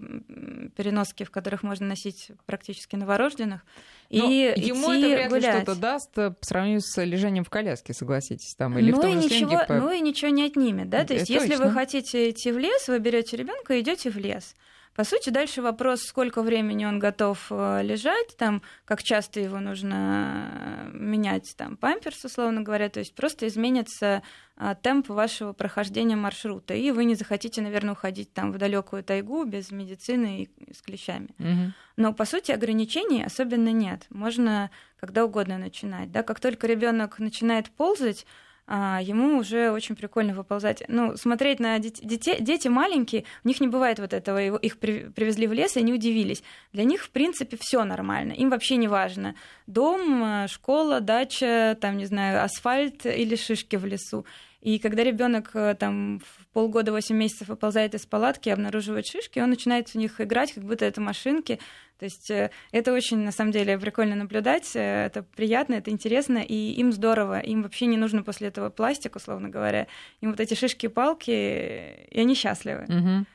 переноски, 0.77 1.25
в 1.25 1.31
которых 1.31 1.61
можно 1.61 1.87
носить 1.87 2.31
практически 2.45 2.95
новорожденных, 2.95 3.65
но 4.09 4.29
и 4.29 4.53
ему 4.55 4.95
идти 4.95 5.07
это 5.07 5.15
вряд 5.15 5.29
гулять. 5.29 5.55
ли 5.55 5.61
что-то 5.61 5.75
даст 5.75 6.17
э, 6.17 6.31
по 6.31 6.45
сравнению 6.45 6.79
с 6.79 7.03
лежанием 7.03 7.43
в 7.43 7.49
коляске, 7.49 7.93
согласитесь, 7.93 8.55
там, 8.55 8.79
или 8.79 8.91
ну 8.91 8.99
в 8.99 9.01
том 9.01 9.09
и 9.09 9.13
же 9.15 9.25
ничего, 9.25 9.49
слинге 9.49 9.65
по... 9.67 9.73
Ну 9.73 9.91
и 9.91 9.99
ничего 9.99 10.31
не 10.31 10.45
отнимет, 10.45 10.89
да, 10.89 11.03
то 11.03 11.13
есть 11.13 11.29
это 11.29 11.33
если 11.33 11.55
точно. 11.55 11.65
вы 11.65 11.71
хотите 11.73 12.29
идти 12.29 12.53
в 12.53 12.57
лес, 12.57 12.87
вы 12.87 12.99
берете 12.99 13.35
ребенка 13.35 13.73
и 13.73 13.81
идете 13.81 14.09
в 14.09 14.15
лес. 14.15 14.55
По 14.95 15.05
сути, 15.05 15.29
дальше 15.29 15.61
вопрос, 15.61 16.01
сколько 16.01 16.41
времени 16.41 16.83
он 16.83 16.99
готов 16.99 17.47
э, 17.49 17.81
лежать, 17.81 18.35
там, 18.37 18.61
как 18.83 19.03
часто 19.03 19.39
его 19.39 19.59
нужно 19.59 20.51
э, 20.53 20.97
менять, 20.97 21.53
там, 21.55 21.77
памперс, 21.77 22.25
условно 22.25 22.61
говоря, 22.61 22.89
то 22.89 22.99
есть 22.99 23.15
просто 23.15 23.47
изменится 23.47 24.21
э, 24.57 24.75
темп 24.81 25.09
вашего 25.09 25.53
прохождения 25.53 26.17
маршрута, 26.17 26.73
и 26.73 26.91
вы 26.91 27.05
не 27.05 27.15
захотите, 27.15 27.61
наверное, 27.61 27.93
уходить 27.93 28.33
там 28.33 28.51
в 28.51 28.57
далекую 28.57 29.01
тайгу 29.01 29.45
без 29.45 29.71
медицины 29.71 30.43
и 30.43 30.73
с 30.73 30.81
клещами. 30.81 31.29
Угу. 31.39 31.73
Но, 31.95 32.13
по 32.13 32.25
сути, 32.25 32.51
ограничений 32.51 33.23
особенно 33.23 33.71
нет. 33.71 34.07
Можно 34.09 34.71
когда 34.99 35.25
угодно 35.25 35.57
начинать. 35.57 36.11
Да? 36.11 36.21
Как 36.21 36.39
только 36.39 36.67
ребенок 36.67 37.17
начинает 37.19 37.69
ползать, 37.69 38.25
ему 38.71 39.37
уже 39.37 39.71
очень 39.71 39.95
прикольно 39.95 40.33
выползать. 40.33 40.83
Ну, 40.87 41.17
смотреть 41.17 41.59
на 41.59 41.79
детей, 41.79 42.37
дети 42.39 42.67
маленькие, 42.67 43.25
у 43.43 43.47
них 43.47 43.59
не 43.59 43.67
бывает 43.67 43.99
вот 43.99 44.13
этого, 44.13 44.55
их 44.57 44.79
привезли 44.79 45.47
в 45.47 45.53
лес, 45.53 45.75
и 45.75 45.79
они 45.79 45.93
удивились. 45.93 46.43
Для 46.71 46.83
них, 46.83 47.03
в 47.03 47.09
принципе, 47.09 47.57
все 47.59 47.83
нормально, 47.83 48.33
им 48.33 48.49
вообще 48.49 48.77
не 48.77 48.87
важно. 48.87 49.35
Дом, 49.67 50.23
э, 50.23 50.47
школа, 50.47 51.01
дача, 51.01 51.77
там, 51.81 51.97
не 51.97 52.05
знаю, 52.05 52.43
асфальт 52.43 53.05
или 53.05 53.35
шишки 53.35 53.75
в 53.75 53.85
лесу. 53.85 54.25
И 54.61 54.79
когда 54.79 55.03
ребенок 55.03 55.51
э, 55.53 55.75
там 55.77 56.21
полгода, 56.53 56.91
8 56.91 57.15
месяцев 57.15 57.47
выползает 57.47 57.95
из 57.95 58.05
палатки 58.05 58.49
и 58.49 58.51
обнаруживает 58.51 59.05
шишки, 59.05 59.39
он 59.39 59.49
начинает 59.49 59.89
в 59.89 59.95
них 59.95 60.19
играть, 60.19 60.53
как 60.53 60.63
будто 60.63 60.85
это 60.85 61.01
машинки. 61.01 61.59
То 61.97 62.05
есть 62.05 62.31
э, 62.31 62.49
это 62.71 62.93
очень, 62.93 63.19
на 63.19 63.31
самом 63.31 63.51
деле, 63.51 63.77
прикольно 63.77 64.15
наблюдать, 64.15 64.75
э, 64.75 65.05
это 65.05 65.23
приятно, 65.23 65.75
это 65.75 65.91
интересно, 65.91 66.39
и 66.39 66.73
им 66.73 66.91
здорово. 66.91 67.39
Им 67.39 67.61
вообще 67.63 67.85
не 67.85 67.97
нужно 67.97 68.23
после 68.23 68.47
этого 68.47 68.69
пластик, 68.69 69.15
условно 69.15 69.49
говоря. 69.49 69.87
Им 70.21 70.31
вот 70.31 70.39
эти 70.39 70.55
шишки 70.55 70.87
и 70.87 70.89
палки, 70.89 71.31
и 71.31 72.19
они 72.19 72.35
счастливы. 72.35 72.85
Угу. 72.85 73.25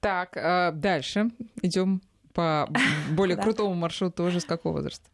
Так, 0.00 0.78
дальше 0.78 1.30
идем 1.62 2.00
по 2.32 2.68
более 3.10 3.36
крутому 3.36 3.74
маршруту 3.74 4.24
уже 4.24 4.40
с 4.40 4.44
какого 4.44 4.74
возраста? 4.74 5.08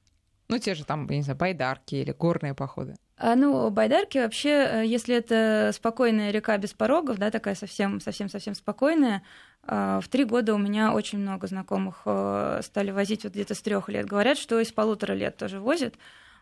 Ну, 0.48 0.58
те 0.58 0.74
же 0.74 0.84
там, 0.84 1.06
я 1.10 1.16
не 1.16 1.22
знаю, 1.22 1.38
байдарки 1.38 1.96
или 1.96 2.12
горные 2.12 2.54
походы. 2.54 2.96
А, 3.20 3.34
ну, 3.34 3.68
байдарки 3.70 4.18
вообще, 4.18 4.50
э, 4.50 4.86
если 4.86 5.16
это 5.16 5.72
спокойная 5.74 6.30
река 6.30 6.56
без 6.56 6.72
порогов, 6.72 7.18
да, 7.18 7.32
такая 7.32 7.56
совсем, 7.56 8.00
совсем, 8.00 8.28
совсем 8.28 8.54
спокойная, 8.54 9.22
а, 9.64 10.00
в 10.00 10.08
три 10.08 10.24
года 10.24 10.54
у 10.54 10.58
меня 10.58 10.92
очень 10.92 11.18
много 11.18 11.48
знакомых 11.48 12.02
э, 12.06 12.60
стали 12.62 12.92
возить 12.92 13.24
вот 13.24 13.32
где-то 13.32 13.54
с 13.54 13.60
трех 13.60 13.88
лет. 13.88 14.06
Говорят, 14.06 14.38
что 14.38 14.60
из 14.60 14.70
полутора 14.70 15.14
лет 15.14 15.36
тоже 15.36 15.58
возят. 15.58 15.96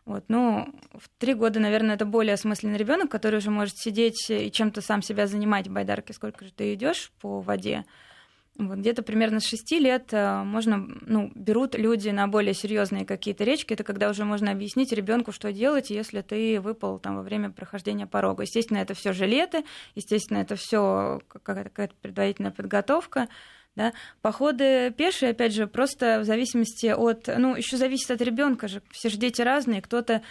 Вот, 0.04 0.24
ну, 0.28 0.68
в 0.92 1.08
три 1.18 1.32
года, 1.34 1.60
наверное, 1.60 1.96
это 1.96 2.04
более 2.04 2.34
осмысленный 2.34 2.78
ребенок, 2.78 3.10
который 3.10 3.38
уже 3.38 3.50
может 3.50 3.78
сидеть 3.78 4.30
и 4.30 4.52
чем-то 4.52 4.82
сам 4.82 5.02
себя 5.02 5.26
занимать 5.26 5.66
в 5.68 5.72
байдарке, 5.72 6.12
сколько 6.12 6.44
же 6.44 6.52
ты 6.52 6.74
идешь 6.74 7.10
по 7.20 7.40
воде. 7.40 7.84
Вот, 8.58 8.78
где-то 8.78 9.02
примерно 9.02 9.40
с 9.40 9.46
6 9.46 9.72
лет 9.72 10.12
э, 10.12 10.42
можно, 10.42 10.78
ну, 10.78 11.30
берут 11.34 11.74
люди 11.74 12.08
на 12.08 12.26
более 12.26 12.54
серьезные 12.54 13.04
какие-то 13.04 13.44
речки. 13.44 13.74
Это 13.74 13.84
когда 13.84 14.08
уже 14.08 14.24
можно 14.24 14.50
объяснить 14.50 14.92
ребенку, 14.92 15.32
что 15.32 15.52
делать, 15.52 15.90
если 15.90 16.22
ты 16.22 16.60
выпал 16.60 16.98
там 16.98 17.16
во 17.16 17.22
время 17.22 17.50
прохождения 17.50 18.06
порога. 18.06 18.44
Естественно, 18.44 18.78
это 18.78 18.94
все 18.94 19.12
жилеты, 19.12 19.64
естественно, 19.94 20.38
это 20.38 20.56
все 20.56 21.20
какая-то 21.28 21.94
предварительная 22.00 22.50
подготовка. 22.50 23.28
Да? 23.74 23.92
Походы 24.22 24.90
пешие, 24.90 25.32
опять 25.32 25.52
же, 25.52 25.66
просто 25.66 26.20
в 26.20 26.24
зависимости 26.24 26.86
от... 26.86 27.28
Ну, 27.28 27.54
еще 27.54 27.76
зависит 27.76 28.10
от 28.10 28.22
ребенка 28.22 28.68
же. 28.68 28.82
Все 28.90 29.10
же 29.10 29.18
дети 29.18 29.42
разные. 29.42 29.82
Кто-то 29.82 30.22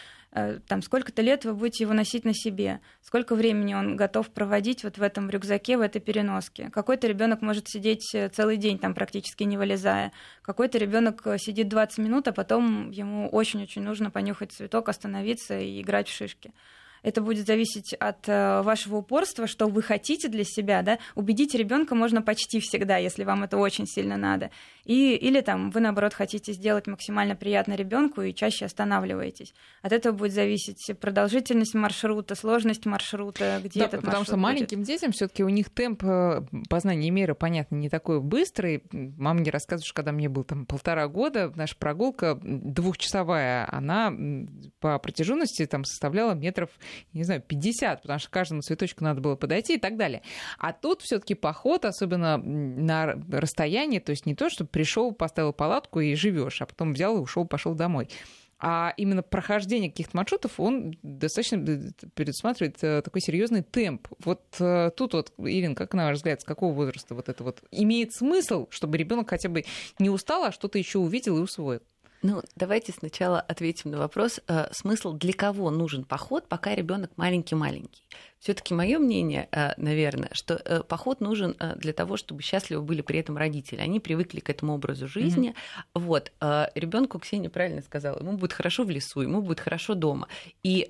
там 0.67 0.81
сколько-то 0.81 1.21
лет 1.21 1.45
вы 1.45 1.53
будете 1.53 1.85
его 1.85 1.93
носить 1.93 2.25
на 2.25 2.33
себе, 2.33 2.81
сколько 3.01 3.35
времени 3.35 3.73
он 3.73 3.95
готов 3.95 4.29
проводить 4.29 4.83
вот 4.83 4.97
в 4.97 5.01
этом 5.01 5.29
рюкзаке, 5.29 5.77
в 5.77 5.81
этой 5.81 6.01
переноске. 6.01 6.69
Какой-то 6.71 7.07
ребенок 7.07 7.41
может 7.41 7.69
сидеть 7.69 8.13
э, 8.13 8.27
целый 8.29 8.57
день 8.57 8.77
там 8.77 8.93
практически 8.93 9.43
не 9.43 9.57
вылезая, 9.57 10.11
какой-то 10.41 10.77
ребенок 10.77 11.25
э, 11.25 11.37
сидит 11.37 11.69
20 11.69 11.99
минут, 11.99 12.27
а 12.27 12.33
потом 12.33 12.91
ему 12.91 13.29
очень-очень 13.29 13.81
нужно 13.81 14.11
понюхать 14.11 14.51
цветок, 14.51 14.89
остановиться 14.89 15.57
и 15.57 15.81
играть 15.81 16.09
в 16.09 16.13
шишки 16.13 16.51
это 17.05 17.21
будет 17.21 17.45
зависеть 17.45 17.93
от 17.93 18.27
э, 18.27 18.63
вашего 18.63 18.97
упорства, 18.97 19.45
что 19.45 19.67
вы 19.67 19.83
хотите 19.83 20.27
для 20.27 20.43
себя, 20.43 20.81
да, 20.81 20.97
убедить 21.13 21.53
ребенка 21.53 21.93
можно 21.93 22.23
почти 22.23 22.59
всегда, 22.59 22.97
если 22.97 23.23
вам 23.23 23.43
это 23.43 23.57
очень 23.57 23.85
сильно 23.85 24.17
надо. 24.17 24.49
И, 24.85 25.13
или 25.15 25.41
там 25.41 25.69
вы, 25.69 25.81
наоборот, 25.81 26.15
хотите 26.15 26.51
сделать 26.53 26.87
максимально 26.87 27.35
приятно 27.35 27.75
ребенку 27.75 28.21
и 28.23 28.33
чаще 28.33 28.65
останавливаетесь. 28.65 29.53
От 29.83 29.91
этого 29.91 30.15
будет 30.15 30.33
зависеть 30.33 30.83
продолжительность 30.99 31.75
маршрута, 31.75 32.33
сложность 32.33 32.87
маршрута, 32.87 33.59
где 33.63 33.81
да, 33.81 33.85
этот 33.85 33.99
потому 34.01 34.17
маршрут 34.17 34.27
что 34.27 34.37
маленьким 34.37 34.79
будет. 34.79 34.87
детям 34.87 35.11
все-таки 35.11 35.43
у 35.43 35.49
них 35.49 35.69
темп 35.69 36.03
э, 36.03 36.41
познания 36.69 37.11
мира, 37.11 37.35
понятно, 37.35 37.75
не 37.75 37.89
такой 37.89 38.19
быстрый. 38.19 38.83
Мама 38.91 39.41
мне 39.41 39.51
рассказывает, 39.51 39.85
что 39.85 39.93
когда 39.93 40.11
мне 40.11 40.27
было 40.27 40.43
там 40.43 40.65
полтора 40.65 41.07
года, 41.07 41.53
наша 41.55 41.75
прогулка 41.75 42.39
двухчасовая, 42.41 43.67
она 43.71 44.11
по 44.79 44.97
протяженности 44.97 45.67
там 45.67 45.83
составляла 45.83 46.33
метров 46.33 46.71
не 47.13 47.23
знаю, 47.23 47.41
50, 47.41 48.01
потому 48.01 48.19
что 48.19 48.29
каждому 48.29 48.61
цветочку 48.61 49.03
надо 49.03 49.21
было 49.21 49.35
подойти 49.35 49.75
и 49.75 49.79
так 49.79 49.97
далее. 49.97 50.21
А 50.57 50.73
тут 50.73 51.01
все-таки 51.01 51.35
поход, 51.35 51.85
особенно 51.85 52.37
на 52.37 53.15
расстоянии, 53.31 53.99
то 53.99 54.11
есть 54.11 54.25
не 54.25 54.35
то, 54.35 54.49
что 54.49 54.65
пришел, 54.65 55.11
поставил 55.11 55.53
палатку 55.53 55.99
и 55.99 56.15
живешь, 56.15 56.61
а 56.61 56.65
потом 56.65 56.93
взял 56.93 57.17
и 57.17 57.21
ушел, 57.21 57.45
пошел 57.45 57.73
домой 57.73 58.09
а 58.57 58.93
именно 58.97 59.21
прохождение 59.21 59.91
каких-то 59.91 60.15
маршрутов, 60.15 60.59
он 60.59 60.97
достаточно 61.03 61.57
предусматривает 62.13 62.77
э, 62.83 63.01
такой 63.01 63.21
серьезный 63.21 63.63
темп. 63.63 64.07
Вот 64.23 64.41
э, 64.59 64.91
тут 64.95 65.13
вот, 65.13 65.33
Ирин, 65.37 65.75
как 65.75 65.93
на 65.93 66.05
ваш 66.05 66.17
взгляд, 66.17 66.41
с 66.41 66.45
какого 66.45 66.73
возраста 66.73 67.15
вот 67.15 67.27
это 67.27 67.43
вот 67.43 67.61
имеет 67.71 68.13
смысл, 68.13 68.67
чтобы 68.69 68.97
ребенок 68.97 69.29
хотя 69.29 69.49
бы 69.49 69.65
не 69.99 70.09
устал, 70.09 70.45
а 70.45 70.51
что-то 70.51 70.77
еще 70.77 70.99
увидел 70.99 71.37
и 71.37 71.41
усвоил? 71.41 71.81
Ну, 72.27 72.41
давайте 72.55 72.91
сначала 72.91 73.39
ответим 73.39 73.91
на 73.91 73.99
вопрос, 73.99 74.39
э, 74.47 74.73
смысл 74.73 75.13
для 75.13 75.31
кого 75.31 75.69
нужен 75.69 76.03
поход, 76.03 76.47
пока 76.49 76.73
ребенок 76.73 77.11
маленький-маленький. 77.17 78.01
Все-таки 78.45 78.75
мое 78.75 78.99
мнение, 78.99 79.49
э, 79.51 79.71
наверное, 79.77 80.29
что 80.31 80.61
э, 80.63 80.83
поход 80.83 81.19
нужен 81.19 81.55
э, 81.59 81.73
для 81.77 81.93
того, 81.93 82.15
чтобы 82.15 82.43
счастливы 82.43 82.83
были 82.83 83.01
при 83.01 83.17
этом 83.17 83.37
родители. 83.37 83.79
Они 83.79 83.99
привыкли 83.99 84.39
к 84.39 84.51
этому 84.51 84.75
образу 84.75 85.07
жизни. 85.07 85.49
Mm-hmm. 85.49 85.83
Вот. 85.95 86.31
Ребенку 86.75 87.17
Ксения 87.17 87.49
правильно 87.49 87.81
сказала, 87.81 88.19
ему 88.19 88.33
будет 88.33 88.53
хорошо 88.53 88.83
в 88.83 88.91
лесу, 88.91 89.21
ему 89.21 89.41
будет 89.41 89.61
хорошо 89.61 89.95
дома. 89.95 90.27
И 90.61 90.87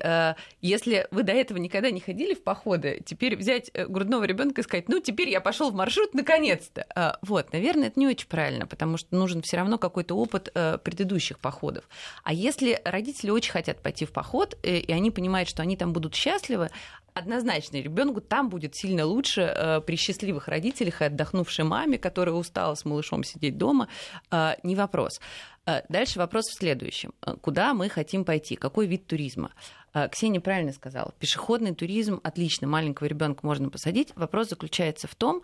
если 0.60 1.08
вы 1.10 1.22
до 1.22 1.32
этого 1.32 1.56
никогда 1.56 1.90
не 1.90 2.00
ходили 2.00 2.34
в 2.34 2.44
походы, 2.44 3.00
теперь 3.06 3.36
взять 3.36 3.70
грудного 3.72 4.24
ребенка 4.24 4.60
и 4.60 4.64
сказать, 4.64 4.90
ну, 4.90 5.00
теперь 5.00 5.30
я 5.30 5.40
пошел 5.40 5.70
в 5.70 5.74
маршрут, 5.74 6.12
наконец-то. 6.12 7.18
Вот, 7.22 7.54
наверное, 7.54 7.88
это 7.88 7.98
не 7.98 8.06
очень 8.06 8.28
правильно, 8.28 8.66
потому 8.66 8.98
что 8.98 9.16
нужен 9.16 9.40
все 9.40 9.56
равно 9.56 9.78
какой-то 9.78 10.14
опыт 10.14 10.52
предыдущих 10.52 11.38
походов. 11.38 11.88
А 12.22 12.34
если 12.34 12.78
родители 12.84 13.30
очень 13.30 13.52
хотят 13.52 13.80
пойти 13.80 14.04
в 14.04 14.12
поход, 14.12 14.58
и 14.62 14.92
они 14.92 15.10
понимают, 15.10 15.48
что 15.48 15.62
они 15.62 15.78
там 15.78 15.94
будут 15.94 16.14
счастливы, 16.14 16.70
однозначно 17.16 17.78
ребенку 17.78 18.20
там 18.20 18.48
будет 18.48 18.76
сильно 18.76 19.06
лучше 19.06 19.40
э, 19.40 19.80
при 19.80 19.96
счастливых 19.96 20.48
родителях 20.48 21.00
и 21.00 21.06
отдохнувшей 21.06 21.64
маме, 21.64 21.98
которая 21.98 22.34
устала 22.34 22.74
с 22.74 22.84
малышом 22.84 23.24
сидеть 23.24 23.56
дома, 23.56 23.88
э, 24.30 24.54
не 24.62 24.76
вопрос. 24.76 25.18
Э, 25.66 25.82
дальше 25.88 26.18
вопрос 26.18 26.44
в 26.46 26.58
следующем. 26.58 27.12
Э, 27.22 27.34
куда 27.40 27.74
мы 27.74 27.88
хотим 27.88 28.24
пойти? 28.24 28.56
Какой 28.56 28.86
вид 28.86 29.06
туризма? 29.06 29.50
Э, 29.94 30.08
Ксения 30.08 30.40
правильно 30.40 30.72
сказала. 30.72 31.12
Пешеходный 31.18 31.74
туризм 31.74 32.20
отлично, 32.22 32.66
маленького 32.66 33.08
ребенка 33.08 33.44
можно 33.44 33.70
посадить. 33.70 34.12
Вопрос 34.14 34.50
заключается 34.50 35.08
в 35.08 35.14
том, 35.14 35.42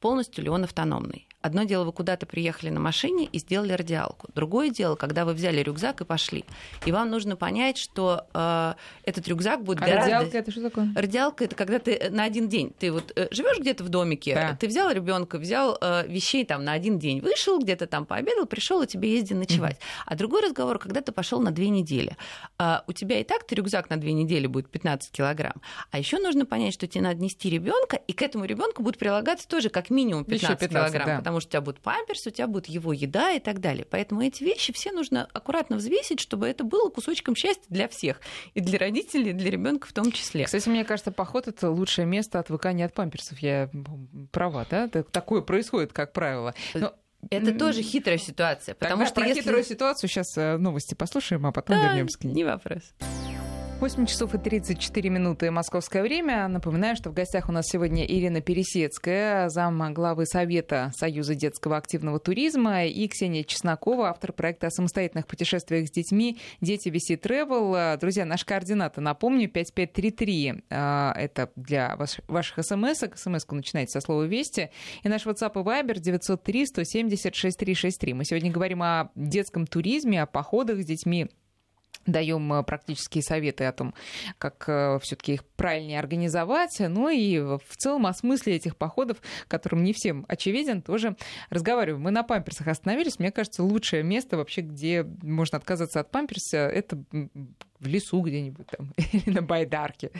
полностью 0.00 0.44
ли 0.44 0.50
он 0.50 0.64
автономный. 0.64 1.28
Одно 1.44 1.64
дело, 1.64 1.84
вы 1.84 1.92
куда-то 1.92 2.24
приехали 2.24 2.70
на 2.70 2.80
машине 2.80 3.26
и 3.26 3.38
сделали 3.38 3.74
радиалку. 3.74 4.28
Другое 4.34 4.70
дело, 4.70 4.96
когда 4.96 5.26
вы 5.26 5.34
взяли 5.34 5.60
рюкзак 5.60 6.00
и 6.00 6.04
пошли. 6.06 6.46
И 6.86 6.90
вам 6.90 7.10
нужно 7.10 7.36
понять, 7.36 7.76
что 7.76 8.26
э, 8.32 8.72
этот 9.04 9.28
рюкзак 9.28 9.62
будет 9.62 9.82
а 9.82 9.84
гораздо... 9.84 10.10
радиалка 10.10 10.38
это 10.38 10.50
что 10.50 10.62
такое? 10.62 10.88
Радиалка 10.96 11.44
это 11.44 11.54
когда 11.54 11.78
ты 11.80 12.08
на 12.08 12.24
один 12.24 12.48
день. 12.48 12.72
Ты 12.78 12.90
вот 12.90 13.12
э, 13.14 13.28
живешь 13.30 13.58
где-то 13.58 13.84
в 13.84 13.90
домике, 13.90 14.34
да. 14.34 14.56
ты 14.58 14.66
взял 14.66 14.90
ребенка, 14.90 15.36
взял 15.36 15.76
э, 15.82 16.06
вещей 16.06 16.46
там 16.46 16.64
на 16.64 16.72
один 16.72 16.98
день, 16.98 17.20
вышел 17.20 17.58
где-то 17.58 17.86
там 17.86 18.06
пообедал, 18.06 18.46
пришел 18.46 18.80
и 18.80 18.86
тебе 18.86 19.14
езди 19.14 19.34
ночевать. 19.34 19.76
Mm-hmm. 19.76 20.02
А 20.06 20.16
другой 20.16 20.46
разговор, 20.46 20.78
когда 20.78 21.02
ты 21.02 21.12
пошел 21.12 21.42
на 21.42 21.50
две 21.50 21.68
недели. 21.68 22.16
Э, 22.58 22.78
у 22.86 22.94
тебя 22.94 23.20
и 23.20 23.22
так 23.22 23.46
ты 23.46 23.54
рюкзак 23.54 23.90
на 23.90 23.98
две 23.98 24.14
недели 24.14 24.46
будет 24.46 24.70
15 24.70 25.12
килограмм. 25.12 25.60
А 25.90 25.98
еще 25.98 26.18
нужно 26.18 26.46
понять, 26.46 26.72
что 26.72 26.86
тебе 26.86 27.04
надо 27.04 27.20
нести 27.20 27.50
ребенка, 27.50 27.96
и 27.96 28.14
к 28.14 28.22
этому 28.22 28.46
ребенку 28.46 28.82
будет 28.82 28.96
прилагаться 28.96 29.46
тоже 29.46 29.68
как 29.68 29.90
минимум 29.90 30.24
15, 30.24 30.58
15 30.58 30.70
килограмм, 30.70 31.06
да. 31.06 31.18
потому 31.18 31.33
потому 31.34 31.40
что 31.40 31.48
у 31.48 31.52
тебя 31.52 31.60
будет 31.62 31.80
памперс, 31.80 32.26
у 32.26 32.30
тебя 32.30 32.46
будет 32.46 32.66
его 32.66 32.92
еда 32.92 33.32
и 33.32 33.40
так 33.40 33.60
далее. 33.60 33.84
Поэтому 33.90 34.22
эти 34.22 34.44
вещи 34.44 34.72
все 34.72 34.92
нужно 34.92 35.28
аккуратно 35.32 35.76
взвесить, 35.76 36.20
чтобы 36.20 36.46
это 36.46 36.62
было 36.62 36.90
кусочком 36.90 37.34
счастья 37.34 37.64
для 37.68 37.88
всех. 37.88 38.20
И 38.54 38.60
для 38.60 38.78
родителей, 38.78 39.30
и 39.30 39.32
для 39.32 39.50
ребенка 39.50 39.88
в 39.88 39.92
том 39.92 40.12
числе. 40.12 40.44
Кстати, 40.44 40.68
мне 40.68 40.84
кажется, 40.84 41.10
поход 41.10 41.48
это 41.48 41.70
лучшее 41.70 42.06
место 42.06 42.38
отвыкания 42.38 42.86
от 42.86 42.94
памперсов. 42.94 43.38
Я 43.40 43.68
права, 44.30 44.66
да? 44.70 44.88
Такое 44.88 45.42
происходит, 45.42 45.92
как 45.92 46.12
правило. 46.12 46.54
Но 46.74 46.94
это 47.30 47.58
тоже 47.58 47.82
хитрая 47.82 48.18
ситуация. 48.18 48.74
Потому 48.74 48.98
Тогда 48.98 49.06
что 49.06 49.14
про 49.16 49.26
если... 49.26 49.40
хитрую 49.40 49.64
ситуацию 49.64 50.10
сейчас 50.10 50.36
э, 50.36 50.56
новости 50.56 50.94
послушаем, 50.94 51.46
а 51.46 51.52
потом 51.52 51.76
Да, 51.76 51.88
вернемся 51.88 52.18
к 52.18 52.24
ней. 52.24 52.34
Не 52.34 52.44
вопрос. 52.44 52.82
8 53.84 54.06
часов 54.06 54.34
и 54.34 54.38
34 54.38 55.10
минуты 55.10 55.50
московское 55.50 56.02
время. 56.02 56.48
Напоминаю, 56.48 56.96
что 56.96 57.10
в 57.10 57.12
гостях 57.12 57.50
у 57.50 57.52
нас 57.52 57.66
сегодня 57.66 58.06
Ирина 58.06 58.40
Пересецкая, 58.40 59.50
зам 59.50 59.92
главы 59.92 60.24
Совета 60.24 60.90
Союза 60.96 61.34
детского 61.34 61.76
активного 61.76 62.18
туризма, 62.18 62.86
и 62.86 63.06
Ксения 63.08 63.44
Чеснокова, 63.44 64.08
автор 64.08 64.32
проекта 64.32 64.68
о 64.68 64.70
самостоятельных 64.70 65.26
путешествиях 65.26 65.86
с 65.86 65.90
детьми 65.90 66.38
«Дети 66.62 66.88
VC 66.88 67.20
Travel». 67.20 67.98
Друзья, 67.98 68.24
наши 68.24 68.46
координаты, 68.46 69.02
напомню, 69.02 69.50
5533. 69.50 70.62
а, 70.70 71.12
Это 71.18 71.50
для 71.54 71.94
ваш- 71.96 72.20
ваших 72.26 72.64
смс-ок. 72.64 73.18
СМС-ку 73.18 73.54
начинайте 73.54 73.90
со 73.90 74.00
слова 74.00 74.22
«Вести». 74.22 74.70
И 75.02 75.10
наш 75.10 75.26
WhatsApp 75.26 75.60
и 75.60 75.62
Viber 75.62 75.98
903 75.98 76.64
170 76.68 77.34
6363. 77.34 78.14
Мы 78.14 78.24
сегодня 78.24 78.50
говорим 78.50 78.82
о 78.82 79.10
детском 79.14 79.66
туризме, 79.66 80.22
о 80.22 80.26
походах 80.26 80.80
с 80.80 80.86
детьми 80.86 81.28
даем 82.06 82.52
э, 82.52 82.62
практические 82.62 83.22
советы 83.22 83.64
о 83.64 83.72
том, 83.72 83.94
как 84.38 84.64
все-таки 85.02 85.34
их 85.34 85.44
правильнее 85.44 85.98
организовать. 85.98 86.76
Ну 86.80 87.08
и 87.08 87.38
в 87.38 87.76
целом 87.76 88.06
о 88.06 88.14
смысле 88.14 88.56
этих 88.56 88.76
походов, 88.76 89.18
которым 89.48 89.84
не 89.84 89.92
всем 89.92 90.24
очевиден, 90.28 90.82
тоже 90.82 91.16
разговариваем. 91.50 92.02
Мы 92.02 92.10
на 92.10 92.22
памперсах 92.22 92.68
остановились. 92.68 93.18
Мне 93.18 93.30
кажется, 93.30 93.62
лучшее 93.62 94.02
место 94.02 94.36
вообще, 94.36 94.62
где 94.62 95.04
можно 95.22 95.58
отказаться 95.58 96.00
от 96.00 96.10
памперса, 96.10 96.58
это 96.58 97.02
в 97.84 97.86
лесу 97.86 98.20
где-нибудь 98.20 98.66
там 98.66 98.92
или 99.12 99.30
на 99.30 99.42
байдарке. 99.42 100.10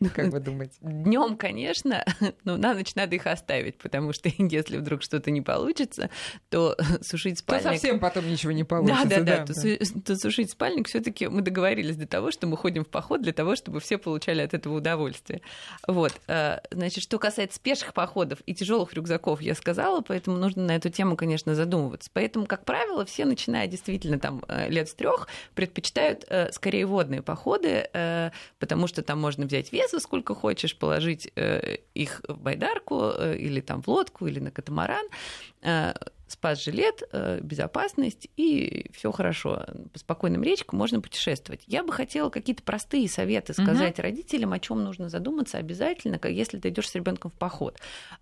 Ну, 0.00 0.10
как 0.14 0.28
вы 0.28 0.40
думаете? 0.40 0.74
Днем, 0.80 1.36
конечно, 1.36 2.04
но 2.44 2.56
на 2.56 2.74
ночь 2.74 2.94
надо 2.94 3.16
их 3.16 3.26
оставить, 3.26 3.78
потому 3.78 4.12
что 4.12 4.28
если 4.38 4.76
вдруг 4.76 5.02
что-то 5.02 5.30
не 5.30 5.40
получится, 5.40 6.10
то 6.50 6.76
сушить 7.02 7.36
То 7.36 7.42
спальник... 7.42 7.64
совсем 7.64 8.00
потом 8.00 8.28
ничего 8.28 8.52
не 8.52 8.62
Да, 8.62 8.68
получится. 8.68 9.08
да, 9.22 9.44
да. 9.44 9.46
То, 9.46 10.02
то 10.02 10.16
сушить 10.16 10.50
спальник 10.50 10.88
все-таки 10.88 11.28
мы 11.28 11.42
договорились 11.42 11.96
для 11.96 12.06
того, 12.06 12.30
что 12.30 12.46
мы 12.46 12.56
ходим 12.56 12.84
в 12.84 12.88
поход 12.88 13.22
для 13.22 13.32
того, 13.32 13.56
чтобы 13.56 13.80
все 13.80 13.98
получали 13.98 14.42
от 14.42 14.54
этого 14.54 14.76
удовольствие. 14.76 15.40
Вот. 15.86 16.12
э, 16.26 16.58
Значит, 16.70 17.02
что 17.02 17.18
касается 17.18 17.60
пеших 17.60 17.94
походов 17.94 18.40
и 18.46 18.54
тяжелых 18.54 18.92
рюкзаков, 18.94 19.40
я 19.40 19.54
сказала, 19.54 20.00
поэтому 20.00 20.36
нужно 20.36 20.64
на 20.64 20.76
эту 20.76 20.90
тему, 20.90 21.16
конечно, 21.16 21.54
задумываться. 21.54 22.10
Поэтому, 22.12 22.46
как 22.46 22.64
правило, 22.64 23.04
все, 23.04 23.24
начиная 23.24 23.66
действительно 23.66 24.18
там 24.18 24.42
э, 24.48 24.68
лет 24.68 24.88
с 24.88 24.94
трех, 24.94 25.28
предпочитают 25.54 26.24
э, 26.28 26.50
скорее 26.52 26.86
водные 26.96 27.20
походы, 27.20 27.88
э, 27.92 28.30
потому 28.58 28.86
что 28.86 29.02
там 29.02 29.20
можно 29.20 29.44
взять 29.44 29.70
весы 29.70 30.00
сколько 30.00 30.34
хочешь, 30.34 30.78
положить 30.78 31.30
э, 31.36 31.76
их 31.92 32.22
в 32.26 32.38
байдарку 32.38 33.12
э, 33.14 33.36
или 33.36 33.60
там 33.60 33.82
в 33.82 33.88
лодку 33.88 34.26
или 34.26 34.40
на 34.40 34.50
катамаран, 34.50 35.06
спас-жилет, 36.28 37.02
безопасность, 37.42 38.28
и 38.36 38.90
все 38.92 39.12
хорошо. 39.12 39.64
По 39.92 39.98
спокойным 39.98 40.42
речкам 40.42 40.78
можно 40.78 41.00
путешествовать. 41.00 41.62
Я 41.66 41.82
бы 41.82 41.92
хотела 41.92 42.30
какие-то 42.30 42.62
простые 42.62 43.08
советы 43.08 43.52
сказать 43.52 43.98
родителям, 43.98 44.52
о 44.52 44.58
чем 44.58 44.82
нужно 44.84 45.08
задуматься 45.08 45.58
обязательно, 45.58 46.18
если 46.28 46.58
ты 46.58 46.68
идешь 46.68 46.88
с 46.88 46.94
ребенком 46.94 47.30
в 47.30 47.34
поход. 47.34 47.78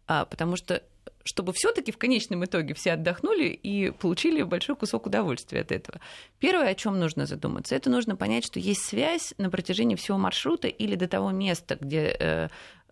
А, 0.06 0.24
потому 0.24 0.56
что 0.56 0.82
чтобы 1.24 1.52
все-таки 1.52 1.90
в 1.90 1.98
конечном 1.98 2.44
итоге 2.44 2.74
все 2.74 2.92
отдохнули 2.92 3.48
и 3.48 3.90
получили 3.90 4.42
большой 4.42 4.76
кусок 4.76 5.06
удовольствия 5.06 5.60
от 5.60 5.72
этого. 5.72 6.00
Первое, 6.38 6.68
о 6.68 6.74
чем 6.74 6.98
нужно 6.98 7.26
задуматься, 7.26 7.74
это 7.74 7.90
нужно 7.90 8.16
понять, 8.16 8.44
что 8.44 8.60
есть 8.60 8.82
связь 8.82 9.34
на 9.38 9.50
протяжении 9.50 9.96
всего 9.96 10.18
маршрута 10.18 10.68
или 10.68 10.94
до 10.94 11.08
того 11.08 11.30
места, 11.30 11.76
где 11.80 12.16
э, 12.18 12.48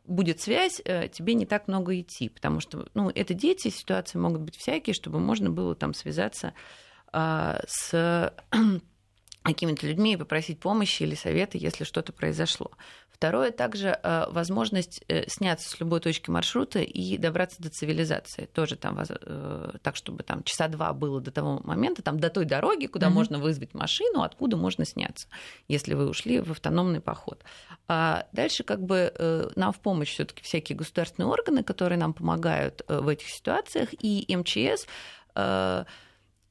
будет 0.07 0.41
связь, 0.41 0.81
э, 0.85 1.09
тебе 1.09 1.35
не 1.35 1.47
так 1.47 1.69
много 1.69 1.99
идти, 2.01 2.29
потому 2.29 2.61
что, 2.61 2.87
ну, 2.95 3.11
это 3.15 3.35
дети, 3.35 3.69
ситуации 3.69 4.19
могут 4.19 4.41
быть 4.41 4.57
всякие, 4.57 4.95
чтобы 4.95 5.21
можно 5.21 5.51
было 5.51 5.75
там 5.75 5.95
связаться 5.95 6.55
а, 7.13 7.61
с 7.67 8.33
какими-то 9.43 9.87
людьми 9.87 10.15
и 10.15 10.17
попросить 10.17 10.61
помощи 10.61 11.03
или 11.03 11.15
совета, 11.15 11.59
если 11.59 11.85
что-то 11.85 12.13
произошло. 12.13 12.71
Второе 13.11 13.53
также 13.53 13.99
э, 14.03 14.25
возможность 14.31 15.05
э, 15.07 15.29
сняться 15.29 15.69
с 15.69 15.79
любой 15.79 16.01
точки 16.01 16.29
маршрута 16.29 16.81
и 16.81 17.17
добраться 17.19 17.63
до 17.63 17.69
цивилизации. 17.69 18.47
Тоже 18.47 18.75
там 18.75 18.99
э, 18.99 19.75
так, 19.81 19.95
чтобы 19.95 20.25
там 20.25 20.43
часа 20.43 20.67
два 20.67 20.93
было 20.93 21.21
до 21.21 21.31
того 21.31 21.61
момента, 21.63 22.03
там 22.03 22.19
до 22.19 22.31
той 22.31 22.47
дороги, 22.47 22.87
куда 22.87 23.07
Мгм. 23.07 23.15
можно 23.15 23.39
вызвать 23.39 23.75
машину, 23.75 24.23
откуда 24.23 24.57
можно 24.57 24.85
сняться, 24.85 25.29
если 25.69 25.95
вы 25.95 26.09
ушли 26.09 26.41
в 26.41 26.51
автономный 26.51 27.01
поход. 27.01 27.45
А 27.87 28.27
дальше 28.33 28.65
как 28.65 28.83
бы 28.83 29.13
нам 29.55 29.73
в 29.73 29.79
помощь 29.79 30.11
все 30.11 30.25
таки 30.25 30.43
всякие 30.43 30.77
государственные 30.77 31.29
органы, 31.29 31.63
которые 31.63 31.99
нам 31.99 32.15
помогают 32.15 32.83
в 32.89 33.07
этих 33.07 33.29
ситуациях, 33.29 33.91
и 34.01 34.27
МЧС 34.35 34.87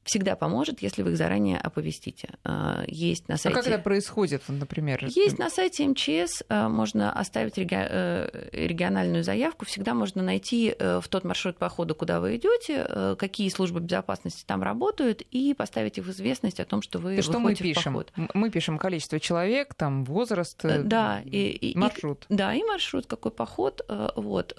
всегда 0.03 0.35
поможет, 0.35 0.81
если 0.81 1.03
вы 1.03 1.11
их 1.11 1.17
заранее 1.17 1.59
оповестите. 1.59 2.29
Э, 2.43 2.83
Есть 2.87 3.27
на 3.27 3.35
А 3.35 3.37
сайте... 3.37 3.55
как 3.57 3.67
это 3.67 3.77
происходит, 3.79 4.41
например? 4.47 5.05
Есть 5.05 5.37
на 5.37 5.49
сайте 5.49 5.87
МЧС, 5.87 6.43
э, 6.49 6.67
можно 6.67 7.11
оставить 7.13 7.57
э, 7.57 8.49
региональную 8.51 9.23
заявку, 9.23 9.65
всегда 9.65 9.93
можно 9.93 10.23
найти 10.23 10.73
э, 10.77 10.99
в 11.01 11.07
тот 11.07 11.23
маршрут 11.23 11.57
похода, 11.57 11.93
куда 11.93 12.19
вы 12.19 12.37
идете, 12.37 12.85
э, 12.87 13.15
какие 13.17 13.49
службы 13.49 13.79
безопасности 13.79 14.43
там 14.45 14.63
работают, 14.63 15.21
и 15.31 15.53
поставить 15.53 15.97
их 15.99 16.05
в 16.05 16.09
известность 16.11 16.59
о 16.59 16.65
том, 16.65 16.81
что 16.81 16.97
вы 16.99 17.17
И 17.17 17.21
что 17.21 17.33
мы 17.39 17.49
выходите 17.51 17.63
в 17.73 17.75
пишем? 17.77 17.93
поход. 17.93 18.11
Мы 18.33 18.49
пишем 18.49 18.77
количество 18.79 19.19
человек, 19.19 19.75
там 19.75 20.03
возраст, 20.05 20.59
Да, 20.63 21.21
и, 21.25 21.29
и- 21.49 21.71
и- 21.73 21.77
маршрут. 21.77 22.25
да, 22.29 22.53
и 22.55 22.63
маршрут, 22.63 23.05
какой 23.05 23.31
поход, 23.31 23.81
вот. 24.15 24.53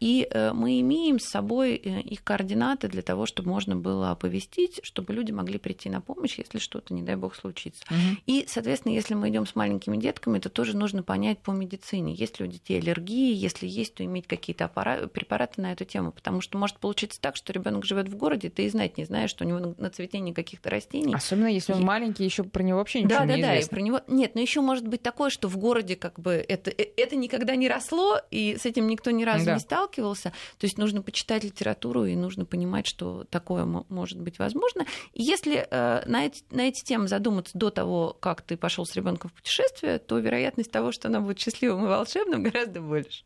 И 0.00 0.28
мы 0.52 0.80
имеем 0.80 1.18
с 1.18 1.30
собой 1.30 1.76
их 1.76 2.22
координаты 2.24 2.88
для 2.88 3.02
того, 3.02 3.24
чтобы 3.26 3.48
можно 3.48 3.74
было 3.76 4.10
оповестить, 4.10 4.80
чтобы 4.82 5.12
люди 5.14 5.32
могли 5.32 5.58
прийти 5.58 5.88
на 5.88 6.00
помощь, 6.00 6.38
если 6.38 6.58
что-то, 6.58 6.92
не 6.94 7.02
дай 7.02 7.16
бог, 7.16 7.34
случится. 7.34 7.82
Мгм. 7.90 8.18
И, 8.26 8.44
соответственно, 8.48 8.92
если 8.92 9.14
мы 9.14 9.28
идем 9.30 9.46
с 9.46 9.54
маленькими 9.54 9.96
детками, 9.96 10.38
то 10.38 10.48
тоже 10.50 10.76
нужно 10.76 11.02
понять 11.02 11.38
по 11.38 11.50
медицине, 11.52 12.14
есть 12.14 12.38
ли 12.40 12.46
у 12.46 12.48
детей 12.48 12.78
аллергии, 12.78 13.34
если 13.34 13.66
есть, 13.66 13.94
то 13.94 14.04
иметь 14.04 14.26
какие-то 14.26 14.68
препараты 15.12 15.60
на 15.62 15.72
эту 15.72 15.84
тему, 15.84 16.12
потому 16.12 16.40
что 16.40 16.58
может 16.58 16.78
получиться 16.78 17.20
так, 17.20 17.36
что 17.36 17.52
ребенок 17.52 17.84
живет 17.84 18.08
в 18.08 18.16
городе, 18.16 18.50
ты 18.50 18.64
и 18.64 18.68
знать 18.68 18.98
не 18.98 19.04
знаешь, 19.04 19.30
что 19.30 19.44
у 19.44 19.48
него 19.48 19.74
на- 19.78 19.90
цветении 19.90 20.32
каких-то 20.32 20.70
растений. 20.70 21.14
Особенно 21.14 21.48
если 21.48 21.72
он 21.74 21.80
И- 21.82 21.84
маленький, 21.84 22.24
еще 22.24 22.44
про 22.44 22.62
него 22.62 22.78
вообще 22.78 23.00
ничего 23.02 23.18
Да, 23.18 23.24
не 23.26 23.36
да, 23.36 23.48
да, 23.48 23.52
и 23.54 23.56
известно. 23.58 23.76
про 23.76 23.82
него 23.82 24.00
нет, 24.08 24.34
но 24.34 24.40
еще 24.40 24.60
может 24.62 24.88
быть 24.88 25.02
такое, 25.02 25.28
что 25.30 25.48
в 25.48 25.56
городе 25.58 25.96
как 25.96 26.18
бы 26.18 26.32
это 26.48 26.70
э, 26.70 26.86
это 26.96 27.14
никогда 27.14 27.54
не 27.56 27.68
росло 27.68 28.18
и 28.30 28.56
с 28.58 28.64
этим 28.64 28.86
никто 28.88 29.10
ни 29.10 29.24
разу 29.24 29.44
Да. 29.44 29.54
не 29.54 29.60
сталкивался. 29.60 30.30
То 30.58 30.64
есть 30.64 30.78
нужно 30.78 31.02
почитать 31.02 31.44
литературу 31.44 32.06
и 32.06 32.16
нужно 32.16 32.46
понимать, 32.46 32.86
что 32.86 33.24
такое 33.24 33.66
мо- 33.66 33.84
может 33.90 34.18
быть 34.18 34.38
возможно. 34.38 34.71
И 35.12 35.22
если 35.22 35.66
э, 35.70 36.02
на 36.06 36.26
эти 36.26 36.42
на 36.50 36.68
эти 36.68 36.82
темы 36.84 37.08
задуматься 37.08 37.56
до 37.56 37.70
того, 37.70 38.16
как 38.20 38.42
ты 38.42 38.56
пошел 38.56 38.84
с 38.84 38.94
ребенком 38.94 39.30
в 39.30 39.34
путешествие, 39.34 39.98
то 39.98 40.18
вероятность 40.18 40.70
того, 40.70 40.92
что 40.92 41.08
она 41.08 41.20
будет 41.20 41.38
счастливым 41.38 41.84
и 41.84 41.88
волшебным, 41.88 42.42
гораздо 42.52 42.80
больше. 42.80 43.24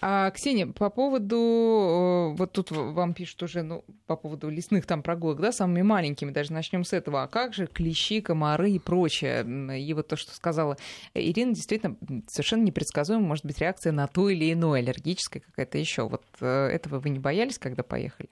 А, 0.00 0.30
Ксения, 0.30 0.66
по 0.66 0.90
поводу, 0.90 2.32
э, 2.34 2.36
вот 2.36 2.52
тут 2.52 2.70
вам 2.70 3.14
пишут 3.14 3.42
уже, 3.42 3.62
ну, 3.62 3.84
по 4.06 4.16
поводу 4.16 4.48
лесных 4.48 4.86
там 4.86 5.02
прогулок, 5.02 5.40
да, 5.40 5.52
самыми 5.52 5.82
маленькими, 5.82 6.30
даже 6.30 6.52
начнем 6.52 6.84
с 6.84 6.92
этого. 6.92 7.22
А 7.22 7.28
как 7.28 7.54
же 7.54 7.66
клещи, 7.66 8.20
комары 8.20 8.70
и 8.72 8.78
прочее? 8.78 9.42
И 9.80 9.94
вот 9.94 10.08
то, 10.08 10.16
что 10.16 10.34
сказала 10.34 10.76
Ирина, 11.14 11.54
действительно 11.54 11.96
совершенно 12.28 12.62
непредсказуема 12.62 13.26
может 13.26 13.44
быть 13.44 13.58
реакция 13.58 13.92
на 13.92 14.06
то 14.06 14.28
или 14.28 14.52
иное, 14.52 14.80
аллергическое 14.80 15.42
какая-то 15.42 15.78
еще. 15.78 16.08
Вот 16.08 16.24
э, 16.40 16.66
этого 16.68 16.98
вы 16.98 17.10
не 17.10 17.18
боялись, 17.18 17.58
когда 17.58 17.82
поехали? 17.82 18.28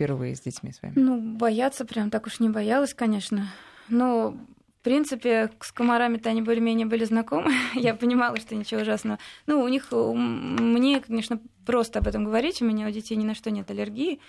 Впервые 0.00 0.34
с 0.34 0.40
детьми 0.40 0.72
с 0.72 0.80
вами. 0.80 0.94
Ну, 0.96 1.20
бояться 1.20 1.84
прям 1.84 2.08
так 2.08 2.26
уж 2.26 2.40
не 2.40 2.48
боялась, 2.48 2.94
конечно. 2.94 3.48
Но, 3.90 4.30
в 4.30 4.82
принципе, 4.82 5.50
с 5.60 5.72
комарами-то 5.72 6.30
они 6.30 6.40
более-менее 6.40 6.86
были 6.86 7.04
знакомы. 7.04 7.52
Я 7.74 7.94
понимала, 7.94 8.38
что 8.38 8.54
ничего 8.54 8.80
ужасного. 8.80 9.18
Ну, 9.46 9.60
у 9.60 9.68
них, 9.68 9.88
мне, 9.92 11.00
конечно, 11.00 11.38
просто 11.66 11.98
об 11.98 12.08
этом 12.08 12.24
говорить. 12.24 12.62
У 12.62 12.64
меня 12.64 12.88
у 12.88 12.90
детей 12.90 13.14
ни 13.14 13.26
на 13.26 13.34
что 13.34 13.50
нет 13.50 13.70
аллергии. 13.70 14.20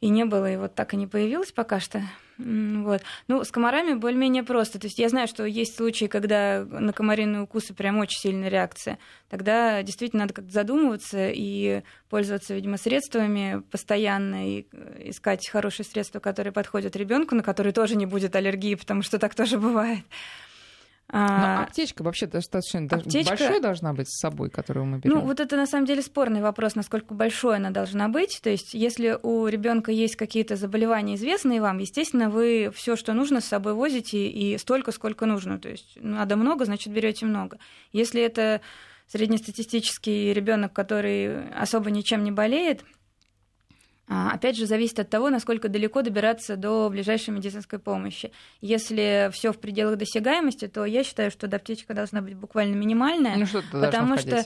И 0.00 0.10
не 0.10 0.24
было, 0.24 0.52
и 0.52 0.56
вот 0.56 0.74
так 0.74 0.94
и 0.94 0.96
не 0.96 1.08
появилось 1.08 1.50
пока 1.50 1.80
что. 1.80 2.02
Вот. 2.38 3.02
Ну, 3.26 3.42
с 3.42 3.50
комарами 3.50 3.94
более-менее 3.94 4.44
просто. 4.44 4.78
То 4.78 4.86
есть 4.86 5.00
я 5.00 5.08
знаю, 5.08 5.26
что 5.26 5.44
есть 5.44 5.76
случаи, 5.76 6.04
когда 6.04 6.64
на 6.64 6.92
комариные 6.92 7.42
укусы 7.42 7.74
прям 7.74 7.98
очень 7.98 8.20
сильная 8.20 8.48
реакция. 8.48 8.98
Тогда 9.28 9.82
действительно 9.82 10.22
надо 10.22 10.34
как-то 10.34 10.52
задумываться 10.52 11.30
и 11.30 11.82
пользоваться, 12.08 12.54
видимо, 12.54 12.76
средствами 12.76 13.62
постоянно, 13.72 14.48
и 14.48 14.66
э, 14.70 15.08
искать 15.10 15.48
хорошие 15.48 15.84
средства, 15.84 16.20
которые 16.20 16.52
подходят 16.52 16.94
ребенку, 16.94 17.34
на 17.34 17.42
которые 17.42 17.72
тоже 17.72 17.96
не 17.96 18.06
будет 18.06 18.36
аллергии, 18.36 18.76
потому 18.76 19.02
что 19.02 19.18
так 19.18 19.34
тоже 19.34 19.58
бывает. 19.58 20.04
Но 21.10 21.18
а, 21.20 21.62
аптечка 21.62 22.02
вообще 22.02 22.26
достаточно 22.26 22.80
аптечка... 22.80 23.30
большой 23.30 23.60
должна 23.60 23.94
быть 23.94 24.10
с 24.10 24.20
собой, 24.20 24.50
которую 24.50 24.84
мы 24.84 24.98
берем. 24.98 25.16
Ну, 25.16 25.20
вот 25.22 25.40
это 25.40 25.56
на 25.56 25.66
самом 25.66 25.86
деле 25.86 26.02
спорный 26.02 26.42
вопрос, 26.42 26.74
насколько 26.74 27.14
большой 27.14 27.56
она 27.56 27.70
должна 27.70 28.08
быть. 28.08 28.40
То 28.42 28.50
есть, 28.50 28.74
если 28.74 29.18
у 29.22 29.46
ребенка 29.46 29.90
есть 29.90 30.16
какие-то 30.16 30.56
заболевания, 30.56 31.14
известные 31.14 31.62
вам, 31.62 31.78
естественно, 31.78 32.28
вы 32.28 32.70
все, 32.74 32.94
что 32.94 33.14
нужно, 33.14 33.40
с 33.40 33.46
собой 33.46 33.72
возите 33.72 34.28
и 34.28 34.58
столько, 34.58 34.92
сколько 34.92 35.24
нужно. 35.24 35.58
То 35.58 35.70
есть, 35.70 35.96
надо 35.96 36.36
много, 36.36 36.66
значит, 36.66 36.92
берете 36.92 37.24
много. 37.24 37.58
Если 37.92 38.20
это 38.20 38.60
среднестатистический 39.06 40.34
ребенок, 40.34 40.74
который 40.74 41.48
особо 41.52 41.90
ничем 41.90 42.22
не 42.22 42.32
болеет, 42.32 42.84
опять 44.08 44.56
же, 44.56 44.66
зависит 44.66 44.98
от 44.98 45.10
того, 45.10 45.30
насколько 45.30 45.68
далеко 45.68 46.02
добираться 46.02 46.56
до 46.56 46.88
ближайшей 46.88 47.34
медицинской 47.34 47.78
помощи. 47.78 48.32
Если 48.60 49.30
все 49.32 49.52
в 49.52 49.58
пределах 49.58 49.96
досягаемости, 49.98 50.66
то 50.66 50.84
я 50.84 51.04
считаю, 51.04 51.30
что 51.30 51.46
аптечка 51.46 51.94
должна 51.94 52.22
быть 52.22 52.34
буквально 52.34 52.74
минимальная, 52.74 53.36
ну, 53.36 53.46
что 53.46 53.62
потому 53.70 54.16
что 54.16 54.38
а, 54.38 54.44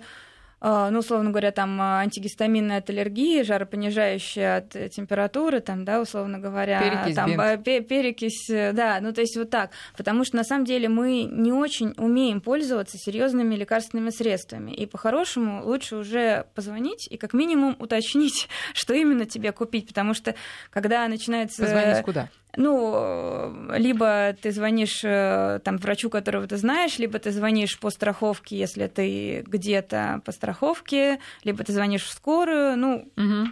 ну, 0.91 1.01
условно 1.01 1.31
говоря, 1.31 1.51
там 1.51 1.81
а, 1.81 2.01
антигистаминная 2.01 2.79
от 2.79 2.89
аллергии, 2.89 3.43
жаропонижающая 3.43 4.59
от 4.59 4.91
температуры, 4.93 5.59
там, 5.59 5.85
да, 5.85 6.01
условно 6.01 6.39
говоря, 6.39 6.81
перекись, 6.81 7.17
там, 7.17 7.63
перекись, 7.63 8.49
э, 8.49 8.73
да, 8.73 8.99
ну, 9.01 9.13
то 9.13 9.21
есть 9.23 9.37
вот 9.37 9.51
так. 9.51 9.73
Потому 9.97 10.25
что 10.25 10.37
на 10.37 10.45
самом 10.45 10.65
деле 10.65 10.89
мы 10.89 11.25
не 11.25 11.53
очень 11.53 11.95
умеем 11.97 12.41
пользоваться 12.41 12.97
серьезными 12.97 13.57
лекарственными 13.57 14.11
средствами. 14.11 14.71
И 14.71 14.87
по-хорошему 14.87 15.65
лучше 15.65 15.97
уже 15.97 16.47
позвонить 16.55 17.09
и 17.11 17.17
как 17.17 17.33
минимум 17.33 17.75
уточнить, 17.81 18.49
что 18.75 18.95
именно 18.95 19.27
тебе 19.27 19.51
купить. 19.51 19.89
Потому 19.89 20.15
что 20.15 20.37
когда 20.71 21.09
начинается... 21.09 21.63
Позвонить 21.63 22.05
куда? 22.05 22.29
Ну, 22.57 23.71
либо 23.75 24.37
ты 24.41 24.51
звонишь 24.51 25.01
э, 25.05 25.61
там 25.65 25.79
врачу, 25.79 26.11
которого 26.11 26.47
ты 26.47 26.59
знаешь, 26.59 26.99
либо 26.99 27.19
ты 27.19 27.31
звонишь 27.31 27.79
по 27.79 27.91
страховке, 27.91 28.59
если 28.59 28.89
ты 28.89 29.43
где-то 29.47 30.21
по 30.25 30.33
страховке, 30.33 31.19
либо 31.45 31.65
ты 31.65 31.73
звонишь 31.73 32.05
в 32.05 32.11
скорую, 32.11 32.77
ну, 32.77 33.11
угу. 33.17 33.49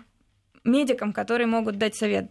медикам, 0.64 1.14
которые 1.14 1.46
могут 1.46 1.78
дать 1.78 1.96
совет. 1.96 2.30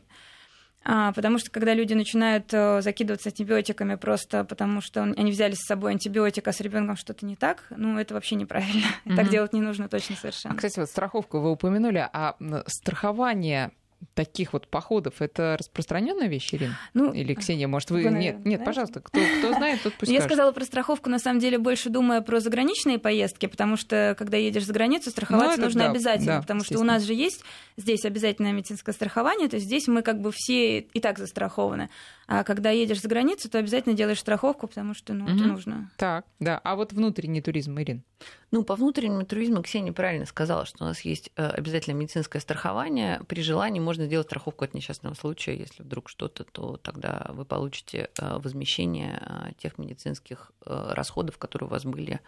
А, 0.85 1.11
потому 1.11 1.39
что 1.39 1.51
когда 1.51 1.73
люди 1.73 1.93
начинают 1.93 2.53
э, 2.53 2.81
закидываться 2.81 3.29
антибиотиками 3.29 3.95
просто 3.95 4.45
потому, 4.45 4.79
что 4.81 5.03
они 5.03 5.31
взяли 5.31 5.53
с 5.53 5.65
собой 5.65 5.91
антибиотик, 5.91 6.47
а 6.47 6.53
с 6.53 6.61
ребенком 6.61 6.95
что-то 6.95 7.25
не 7.25 7.35
так, 7.35 7.65
ну 7.69 7.99
это 7.99 8.13
вообще 8.13 8.35
неправильно. 8.35 8.85
Mm-hmm. 9.05 9.15
Так 9.19 9.29
делать 9.29 9.53
не 9.53 9.61
нужно 9.61 9.89
точно 9.89 10.15
совершенно. 10.15 10.53
А, 10.53 10.57
кстати, 10.57 10.79
вот 10.79 10.89
страховку 10.89 11.39
вы 11.39 11.51
упомянули, 11.51 12.07
а 12.11 12.37
страхование 12.67 13.71
таких 14.13 14.53
вот 14.53 14.67
походов 14.67 15.21
это 15.21 15.55
распространенная 15.57 16.27
вещь, 16.27 16.53
Ирина? 16.53 16.77
Ну, 16.93 17.11
Или 17.13 17.33
Ксения, 17.33 17.67
может, 17.67 17.91
вы... 17.91 18.03
вы 18.03 18.09
нет, 18.09 18.45
нет, 18.45 18.63
пожалуйста, 18.63 19.01
кто, 19.01 19.19
кто 19.39 19.53
знает, 19.53 19.81
тот 19.83 19.93
пусть 19.93 20.11
Я 20.11 20.19
скажет. 20.19 20.31
сказала 20.31 20.51
про 20.51 20.65
страховку, 20.65 21.09
на 21.09 21.19
самом 21.19 21.39
деле, 21.39 21.57
больше 21.57 21.89
думая 21.89 22.21
про 22.21 22.39
заграничные 22.39 22.99
поездки, 22.99 23.45
потому 23.45 23.77
что, 23.77 24.15
когда 24.17 24.37
едешь 24.37 24.65
за 24.65 24.73
границу, 24.73 25.09
страховаться 25.09 25.57
ну, 25.57 25.65
нужно 25.65 25.85
да, 25.85 25.91
обязательно, 25.91 26.35
да, 26.35 26.41
потому 26.41 26.63
что 26.63 26.79
у 26.79 26.83
нас 26.83 27.03
же 27.03 27.13
есть 27.13 27.43
здесь 27.77 28.05
обязательное 28.05 28.51
медицинское 28.51 28.93
страхование, 28.93 29.47
то 29.47 29.55
есть 29.55 29.65
здесь 29.65 29.87
мы 29.87 30.01
как 30.01 30.21
бы 30.21 30.31
все 30.33 30.79
и 30.79 30.99
так 30.99 31.17
застрахованы. 31.17 31.89
А 32.31 32.43
когда 32.43 32.69
едешь 32.69 33.01
за 33.01 33.09
границу, 33.09 33.49
то 33.49 33.57
обязательно 33.57 33.95
делаешь 33.95 34.19
страховку, 34.19 34.67
потому 34.67 34.93
что 34.93 35.13
ну, 35.13 35.25
угу. 35.25 35.33
это 35.33 35.43
нужно. 35.43 35.91
Так, 35.97 36.25
да. 36.39 36.61
А 36.63 36.75
вот 36.75 36.93
внутренний 36.93 37.41
туризм, 37.41 37.79
Ирин? 37.79 38.03
Ну, 38.51 38.63
по 38.63 38.75
внутреннему 38.75 39.25
туризму 39.25 39.63
Ксения 39.63 39.93
правильно 39.93 40.27
сказала, 40.27 40.65
что 40.65 40.83
у 40.83 40.87
нас 40.87 41.01
есть 41.01 41.31
э, 41.35 41.47
обязательно 41.47 41.95
медицинское 41.95 42.39
страхование. 42.39 43.21
При 43.27 43.41
желании 43.41 43.79
можно 43.79 44.05
сделать 44.05 44.27
страховку 44.27 44.63
от 44.63 44.75
несчастного 44.75 45.15
случая. 45.15 45.57
Если 45.57 45.81
вдруг 45.81 46.07
что-то, 46.07 46.43
то 46.43 46.77
тогда 46.77 47.31
вы 47.33 47.45
получите 47.45 48.09
э, 48.19 48.37
возмещение 48.37 49.21
э, 49.21 49.51
тех 49.57 49.79
медицинских 49.79 50.51
расходов, 50.65 51.39
которые 51.39 51.67
у 51.67 51.71
вас 51.71 51.83
были 51.83 52.19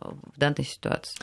в 0.00 0.38
данной 0.38 0.64
ситуации. 0.64 1.16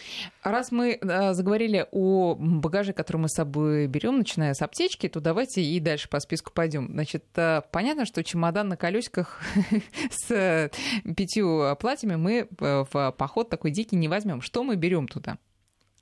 Раз 0.44 0.72
мы 0.72 0.98
э, 1.00 1.34
заговорили 1.34 1.88
о 1.92 2.36
багаже, 2.36 2.94
который 2.94 3.18
мы 3.18 3.30
с 3.30 3.34
собой 3.34 3.88
берем, 3.88 4.18
начиная 4.18 4.54
с 4.54 4.62
аптечки, 4.62 5.08
то 5.10 5.20
давайте 5.20 5.62
и 5.62 5.80
дальше 5.80 6.10
по 6.10 6.20
списку 6.20 6.52
пойдем. 6.52 6.88
Значит, 6.92 7.26
э, 7.36 7.62
понятно, 7.72 8.06
что 8.06 8.24
чемодан 8.24 8.70
на 8.70 8.78
колесиках 8.78 9.42
с 10.12 10.70
пятью 11.16 11.76
платьями 11.80 12.16
мы 12.16 12.48
э, 12.60 12.86
в 12.92 13.16
поход 13.18 13.50
такой 13.50 13.72
дикий 13.72 13.96
не 13.96 14.08
возьмем. 14.08 14.42
Что 14.42 14.64
мы 14.64 14.76
берем 14.76 15.08
туда? 15.08 15.38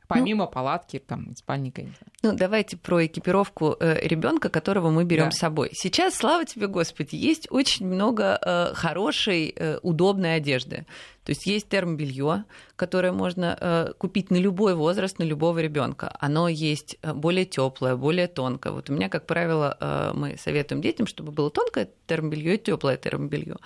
Помимо 0.08 0.46
ну, 0.46 0.52
палатки, 0.52 1.00
там, 1.00 1.36
спальника. 1.36 1.84
Ну, 2.24 2.34
давайте 2.34 2.78
про 2.78 3.06
экипировку 3.06 3.76
э, 3.80 4.08
ребенка, 4.08 4.50
которого 4.50 4.89
мы 4.89 5.04
берем 5.04 5.26
да. 5.26 5.32
с 5.32 5.38
собой. 5.38 5.70
Сейчас, 5.74 6.15
слава 6.15 6.46
тебе, 6.46 6.67
Господи, 6.67 7.15
есть 7.15 7.48
очень 7.52 7.88
много 7.88 8.39
э, 8.41 8.74
хорошей, 8.74 9.54
э, 9.56 9.80
удобной 9.82 10.36
одежды. 10.36 10.86
То 11.28 11.32
есть 11.32 11.46
есть 11.46 11.67
термобелье, 11.67 12.46
которое 12.78 13.12
можно 13.12 13.58
э, 13.60 13.93
купить 13.98 14.32
на 14.32 14.38
любой 14.38 14.76
возраст, 14.76 15.20
на 15.20 15.24
любого 15.24 15.60
ребенка. 15.60 16.15
Оно 16.22 16.48
есть 16.48 16.98
э, 17.02 17.13
более 17.13 17.43
теплое, 17.43 17.98
более 17.98 18.28
тонкое. 18.28 18.72
Вот 18.72 18.89
у 18.89 18.93
меня, 18.93 19.10
как 19.10 19.26
правило, 19.26 19.76
э, 19.78 20.12
мы 20.13 20.38
советуем 20.38 20.82
детям, 20.82 21.06
чтобы 21.06 21.34
было 21.34 21.52
тонкое 21.52 21.89
термобелье 22.06 22.56
и 22.56 22.58
теплое 22.58 22.96
термобелье. 22.96 23.58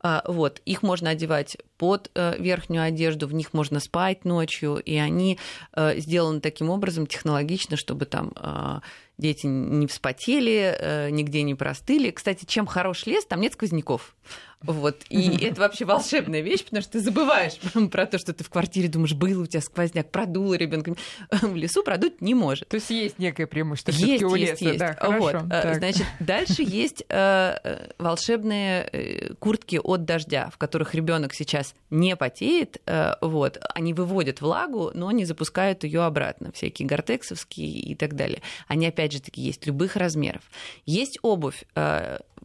А, 0.00 0.22
вот, 0.26 0.62
их 0.64 0.82
можно 0.82 1.10
одевать 1.10 1.56
под 1.76 2.10
э, 2.14 2.36
верхнюю 2.38 2.84
одежду, 2.84 3.26
в 3.26 3.34
них 3.34 3.52
можно 3.52 3.80
спать 3.80 4.24
ночью, 4.24 4.76
и 4.76 4.96
они 4.96 5.38
э, 5.74 5.98
сделаны 5.98 6.40
таким 6.40 6.70
образом 6.70 7.06
технологично, 7.06 7.76
чтобы 7.76 8.06
там 8.06 8.32
а, 8.36 8.80
дети 9.18 9.46
не 9.46 9.86
вспотели, 9.88 10.76
э, 10.78 11.10
нигде 11.10 11.42
не 11.42 11.54
простыли. 11.54 12.10
Кстати, 12.10 12.44
чем 12.44 12.66
хорош 12.66 13.06
лес, 13.06 13.26
там 13.26 13.40
нет 13.40 13.54
сквозняков. 13.54 14.14
Вот. 14.62 15.04
И 15.08 15.44
это 15.44 15.60
вообще 15.60 15.84
волшебная 15.84 16.40
вещь, 16.40 16.64
потому 16.64 16.82
что 16.82 16.92
ты 16.92 17.00
забываешь 17.00 17.56
про 17.90 18.06
то, 18.06 18.18
что 18.18 18.32
ты 18.32 18.42
в 18.42 18.50
квартире 18.50 18.88
думаешь, 18.88 19.14
был 19.14 19.42
у 19.42 19.46
тебя 19.46 19.60
сквозняк, 19.60 20.10
продуло 20.10 20.54
ребенка. 20.54 20.94
В 21.30 21.54
лесу 21.54 21.84
продуть 21.84 22.20
не 22.20 22.34
может. 22.34 22.68
То 22.68 22.76
есть 22.76 22.90
есть 22.90 23.18
некое 23.18 23.46
преимущество 23.46 23.92
есть, 23.92 24.22
у 24.24 24.34
есть, 24.34 24.60
леса. 24.60 24.64
Есть. 24.64 24.78
Да, 24.78 24.94
хорошо. 24.94 25.38
Вот. 25.38 25.48
Так. 25.48 25.76
Значит, 25.76 26.06
дальше 26.18 26.62
есть 26.62 27.04
э, 27.08 27.90
волшебные 27.98 28.88
э, 28.92 29.34
куртки 29.34 29.80
от 29.82 30.04
дождя, 30.04 30.50
в 30.52 30.58
которых 30.58 30.94
ребенок 30.94 31.34
сейчас 31.34 31.74
не 31.90 32.16
потеет. 32.16 32.78
Э, 32.86 33.14
вот. 33.20 33.60
Они 33.74 33.94
выводят 33.94 34.40
влагу, 34.40 34.90
но 34.92 35.10
не 35.12 35.24
запускают 35.24 35.84
ее 35.84 36.02
обратно. 36.02 36.50
Всякие 36.52 36.88
гортексовские 36.88 37.68
и 37.68 37.94
так 37.94 38.14
далее. 38.14 38.42
Они, 38.66 38.86
опять 38.86 39.12
же 39.12 39.20
таки, 39.20 39.40
есть 39.40 39.66
любых 39.66 39.94
размеров. 39.94 40.42
Есть 40.84 41.18
обувь 41.22 41.64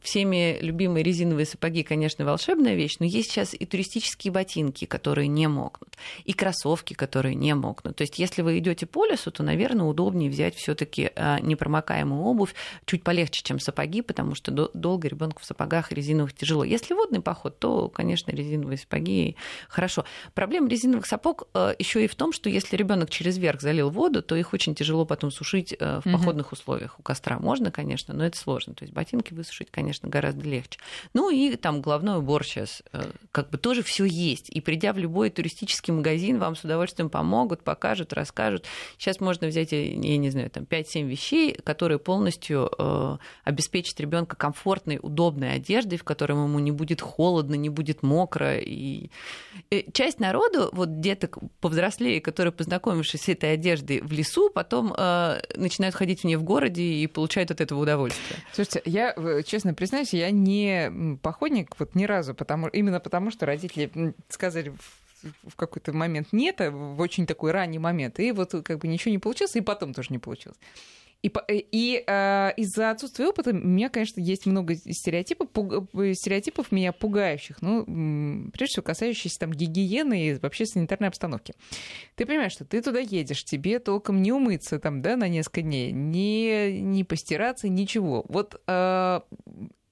всеми 0.03 0.57
любимые 0.61 1.03
резиновые 1.03 1.45
сапоги, 1.45 1.83
конечно, 1.83 2.25
волшебная 2.25 2.75
вещь, 2.75 2.97
но 2.99 3.05
есть 3.05 3.31
сейчас 3.31 3.55
и 3.57 3.65
туристические 3.65 4.31
ботинки, 4.31 4.85
которые 4.85 5.27
не 5.27 5.47
мокнут, 5.47 5.95
и 6.25 6.33
кроссовки, 6.33 6.93
которые 6.93 7.35
не 7.35 7.55
мокнут. 7.55 7.95
То 7.95 8.01
есть, 8.01 8.19
если 8.19 8.41
вы 8.41 8.59
идете 8.59 8.85
по 8.85 9.05
лесу, 9.05 9.31
то, 9.31 9.43
наверное, 9.43 9.85
удобнее 9.85 10.29
взять 10.29 10.55
все-таки 10.55 11.11
а, 11.15 11.39
непромокаемую 11.39 12.21
обувь, 12.21 12.53
чуть 12.85 13.03
полегче, 13.03 13.41
чем 13.43 13.59
сапоги, 13.59 14.01
потому 14.01 14.35
что 14.35 14.51
долго 14.73 15.07
ребенку 15.07 15.41
в 15.41 15.45
сапогах 15.45 15.91
резиновых 15.91 16.33
тяжело. 16.33 16.63
Если 16.63 16.93
водный 16.93 17.21
поход, 17.21 17.57
то, 17.59 17.87
конечно, 17.87 18.31
резиновые 18.31 18.77
сапоги 18.77 19.37
хорошо. 19.69 20.03
Проблема 20.33 20.67
резиновых 20.67 21.05
сапог 21.05 21.47
а, 21.53 21.73
еще 21.79 22.03
и 22.03 22.07
в 22.07 22.15
том, 22.15 22.33
что 22.33 22.49
если 22.49 22.75
ребенок 22.75 23.09
через 23.09 23.37
верх 23.37 23.61
залил 23.61 23.89
воду, 23.89 24.21
то 24.21 24.35
их 24.35 24.53
очень 24.53 24.75
тяжело 24.75 25.05
потом 25.05 25.31
сушить 25.31 25.73
а, 25.79 26.01
в 26.01 26.11
походных 26.11 26.51
условиях. 26.51 26.99
У 26.99 27.03
костра 27.03 27.39
можно, 27.39 27.71
конечно, 27.71 28.13
но 28.13 28.25
это 28.25 28.37
сложно. 28.37 28.73
То 28.73 28.83
есть 28.83 28.93
ботинки 28.93 29.33
высушить, 29.33 29.71
конечно, 29.71 29.92
конечно, 29.93 30.09
гораздо 30.09 30.47
легче. 30.47 30.79
Ну 31.13 31.29
и 31.29 31.55
там 31.55 31.81
головной 31.81 32.17
убор 32.17 32.43
сейчас, 32.43 32.81
э, 32.93 33.11
как 33.31 33.49
бы 33.49 33.57
тоже 33.57 33.83
все 33.83 34.05
есть. 34.05 34.49
И 34.49 34.61
придя 34.61 34.93
в 34.93 34.97
любой 34.97 35.29
туристический 35.29 35.93
магазин, 35.93 36.39
вам 36.39 36.55
с 36.55 36.63
удовольствием 36.63 37.09
помогут, 37.09 37.63
покажут, 37.63 38.13
расскажут. 38.13 38.65
Сейчас 38.97 39.19
можно 39.19 39.47
взять, 39.47 39.71
я 39.71 40.17
не 40.17 40.29
знаю, 40.29 40.49
там 40.49 40.63
5-7 40.63 41.03
вещей, 41.03 41.53
которые 41.53 41.99
полностью 41.99 42.71
э, 42.77 43.17
обеспечат 43.43 43.99
ребенка 43.99 44.35
комфортной, 44.35 44.99
удобной 45.01 45.53
одеждой, 45.53 45.97
в 45.97 46.03
которой 46.03 46.33
ему 46.33 46.59
не 46.59 46.71
будет 46.71 47.01
холодно, 47.01 47.55
не 47.55 47.69
будет 47.69 48.03
мокро. 48.03 48.57
И 48.57 49.09
э, 49.69 49.91
часть 49.91 50.19
народу, 50.19 50.69
вот 50.73 50.99
деток 50.99 51.37
повзрослее, 51.59 52.19
которые, 52.19 52.51
познакомившись 52.51 53.21
с 53.21 53.29
этой 53.29 53.53
одеждой 53.53 54.01
в 54.01 54.11
лесу, 54.11 54.49
потом 54.49 54.93
э, 54.97 55.41
начинают 55.55 55.95
ходить 55.95 56.21
в 56.21 56.23
ней 56.23 56.35
в 56.35 56.43
городе 56.43 56.81
и 56.81 57.07
получают 57.07 57.51
от 57.51 57.61
этого 57.61 57.81
удовольствие. 57.81 58.39
Слушайте, 58.53 58.81
я, 58.85 59.15
честно 59.43 59.73
признаюсь, 59.83 60.13
я 60.13 60.31
не 60.31 61.17
походник 61.21 61.75
вот 61.77 61.93
ни 61.93 62.05
разу, 62.05 62.33
потому, 62.33 62.67
именно 62.67 63.01
потому, 63.01 63.31
что 63.31 63.45
родители 63.45 64.13
сказали 64.29 64.73
в 65.45 65.57
какой-то 65.57 65.91
момент 65.91 66.29
нет, 66.31 66.61
а 66.61 66.71
в 66.71 67.01
очень 67.01 67.25
такой 67.25 67.51
ранний 67.51 67.79
момент, 67.79 68.17
и 68.21 68.31
вот 68.31 68.51
как 68.63 68.79
бы 68.79 68.87
ничего 68.87 69.11
не 69.11 69.17
получилось, 69.17 69.57
и 69.57 69.61
потом 69.61 69.93
тоже 69.93 70.07
не 70.11 70.19
получилось. 70.19 70.57
И, 71.23 71.29
э, 71.29 71.55
и 71.71 72.03
э, 72.05 72.51
из-за 72.57 72.91
отсутствия 72.91 73.27
опыта 73.27 73.51
у 73.51 73.53
меня, 73.53 73.87
конечно, 73.89 74.19
есть 74.19 74.45
много 74.45 74.75
стереотипов, 74.75 75.49
пуг, 75.49 75.89
э, 75.93 76.13
стереотипов 76.13 76.71
меня 76.73 76.91
пугающих, 76.91 77.61
ну, 77.61 77.85
прежде 78.51 78.73
всего, 78.73 78.83
касающихся 78.83 79.39
там 79.39 79.51
гигиены 79.51 80.27
и 80.27 80.33
вообще 80.35 80.65
санитарной 80.65 81.07
обстановки. 81.07 81.53
Ты 82.15 82.25
понимаешь, 82.25 82.51
что 82.51 82.65
ты 82.65 82.81
туда 82.81 82.99
едешь, 82.99 83.45
тебе 83.45 83.79
толком 83.79 84.21
не 84.21 84.33
умыться 84.33 84.79
там, 84.79 85.01
да, 85.01 85.15
на 85.15 85.29
несколько 85.29 85.61
дней, 85.61 85.93
не, 85.93 86.81
не 86.81 87.05
постираться, 87.05 87.69
ничего. 87.69 88.25
Вот 88.27 88.61
э, 88.67 89.21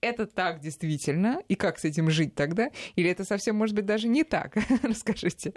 это 0.02 0.26
так 0.26 0.60
действительно, 0.60 1.42
и 1.48 1.56
как 1.56 1.80
с 1.80 1.86
этим 1.86 2.10
жить 2.10 2.36
тогда? 2.36 2.70
Или 2.96 3.10
это 3.10 3.24
совсем, 3.24 3.56
может 3.56 3.76
быть, 3.76 3.86
даже 3.86 4.08
не 4.08 4.24
так? 4.24 4.56
Расскажите. 4.84 5.54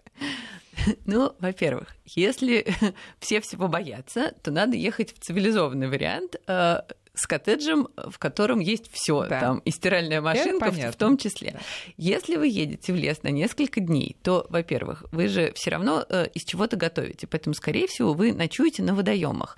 Ну, 1.07 1.34
во-первых, 1.38 1.97
если 2.05 2.66
все 3.18 3.40
всего 3.40 3.68
боятся, 3.68 4.34
то 4.42 4.51
надо 4.51 4.76
ехать 4.76 5.14
в 5.14 5.18
цивилизованный 5.20 5.88
вариант 5.88 6.36
э, 6.47 6.80
с 7.14 7.26
коттеджем, 7.26 7.88
в 7.96 8.18
котором 8.18 8.58
есть 8.58 8.90
все, 8.92 9.26
да. 9.28 9.40
там 9.40 9.58
и 9.60 9.70
стиральная 9.70 10.20
машинка 10.20 10.70
в, 10.70 10.92
в 10.92 10.96
том 10.96 11.16
числе. 11.16 11.52
Да. 11.52 11.60
Если 11.96 12.36
вы 12.36 12.48
едете 12.48 12.92
в 12.92 12.96
лес 12.96 13.22
на 13.22 13.28
несколько 13.28 13.80
дней, 13.80 14.16
то, 14.22 14.46
во-первых, 14.50 15.04
вы 15.12 15.28
же 15.28 15.52
все 15.54 15.70
равно 15.70 16.04
э, 16.08 16.26
из 16.34 16.42
чего-то 16.42 16.76
готовите, 16.76 17.26
поэтому, 17.26 17.54
скорее 17.54 17.86
всего, 17.86 18.14
вы 18.14 18.32
ночуете 18.32 18.82
на 18.82 18.94
водоемах. 18.94 19.56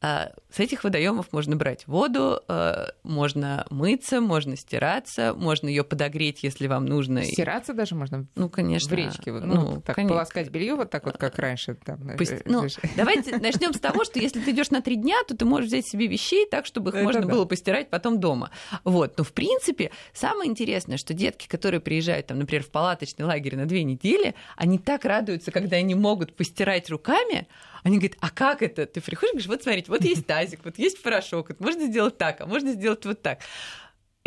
А 0.00 0.30
с 0.54 0.60
этих 0.60 0.84
водоемов 0.84 1.32
можно 1.32 1.56
брать 1.56 1.86
воду, 1.88 2.40
э, 2.46 2.86
можно 3.02 3.66
мыться, 3.70 4.20
можно 4.20 4.56
стираться, 4.56 5.34
можно 5.34 5.68
ее 5.68 5.82
подогреть, 5.82 6.44
если 6.44 6.68
вам 6.68 6.86
нужно. 6.86 7.24
Стираться 7.24 7.74
даже 7.74 7.96
можно. 7.96 8.26
Ну, 8.36 8.48
конечно. 8.48 8.88
В 8.88 8.92
речке, 8.92 9.32
ну, 9.32 9.40
ну 9.40 9.80
так 9.80 9.96
конечно. 9.96 10.14
полоскать 10.14 10.50
белье 10.50 10.76
вот 10.76 10.90
так 10.90 11.04
вот, 11.04 11.16
как 11.16 11.38
раньше. 11.38 11.74
Там, 11.74 12.12
Пусть, 12.16 12.46
ну, 12.46 12.66
давайте 12.96 13.38
начнем 13.38 13.72
с 13.72 13.80
того, 13.80 14.04
что 14.04 14.20
если 14.20 14.40
ты 14.40 14.52
идешь 14.52 14.70
на 14.70 14.82
три 14.82 14.94
дня, 14.94 15.16
то 15.26 15.36
ты 15.36 15.44
можешь 15.44 15.68
взять 15.68 15.88
себе 15.88 16.06
вещей 16.06 16.46
так, 16.48 16.64
чтобы 16.64 16.92
Это 16.98 17.04
можно 17.04 17.22
да. 17.22 17.28
было 17.28 17.44
постирать 17.44 17.90
потом 17.90 18.20
дома. 18.20 18.50
Вот, 18.84 19.16
но 19.18 19.24
в 19.24 19.32
принципе 19.32 19.90
самое 20.12 20.50
интересное, 20.50 20.96
что 20.96 21.14
детки, 21.14 21.46
которые 21.46 21.80
приезжают, 21.80 22.26
там, 22.26 22.38
например, 22.38 22.64
в 22.64 22.70
палаточный 22.70 23.24
лагерь 23.24 23.56
на 23.56 23.66
две 23.66 23.84
недели, 23.84 24.34
они 24.56 24.78
так 24.78 25.04
радуются, 25.04 25.50
когда 25.50 25.76
они 25.76 25.94
могут 25.94 26.34
постирать 26.34 26.90
руками, 26.90 27.48
они 27.82 27.98
говорят, 27.98 28.16
а 28.20 28.30
как 28.30 28.62
это? 28.62 28.86
Ты 28.86 29.00
приходишь, 29.00 29.32
говоришь, 29.32 29.46
вот 29.46 29.62
смотрите, 29.62 29.90
вот 29.90 30.04
есть 30.04 30.26
тазик, 30.26 30.60
вот 30.64 30.78
есть 30.78 31.02
порошок, 31.02 31.48
вот 31.48 31.60
можно 31.60 31.86
сделать 31.86 32.18
так, 32.18 32.40
а 32.40 32.46
можно 32.46 32.72
сделать 32.72 33.04
вот 33.04 33.22
так. 33.22 33.40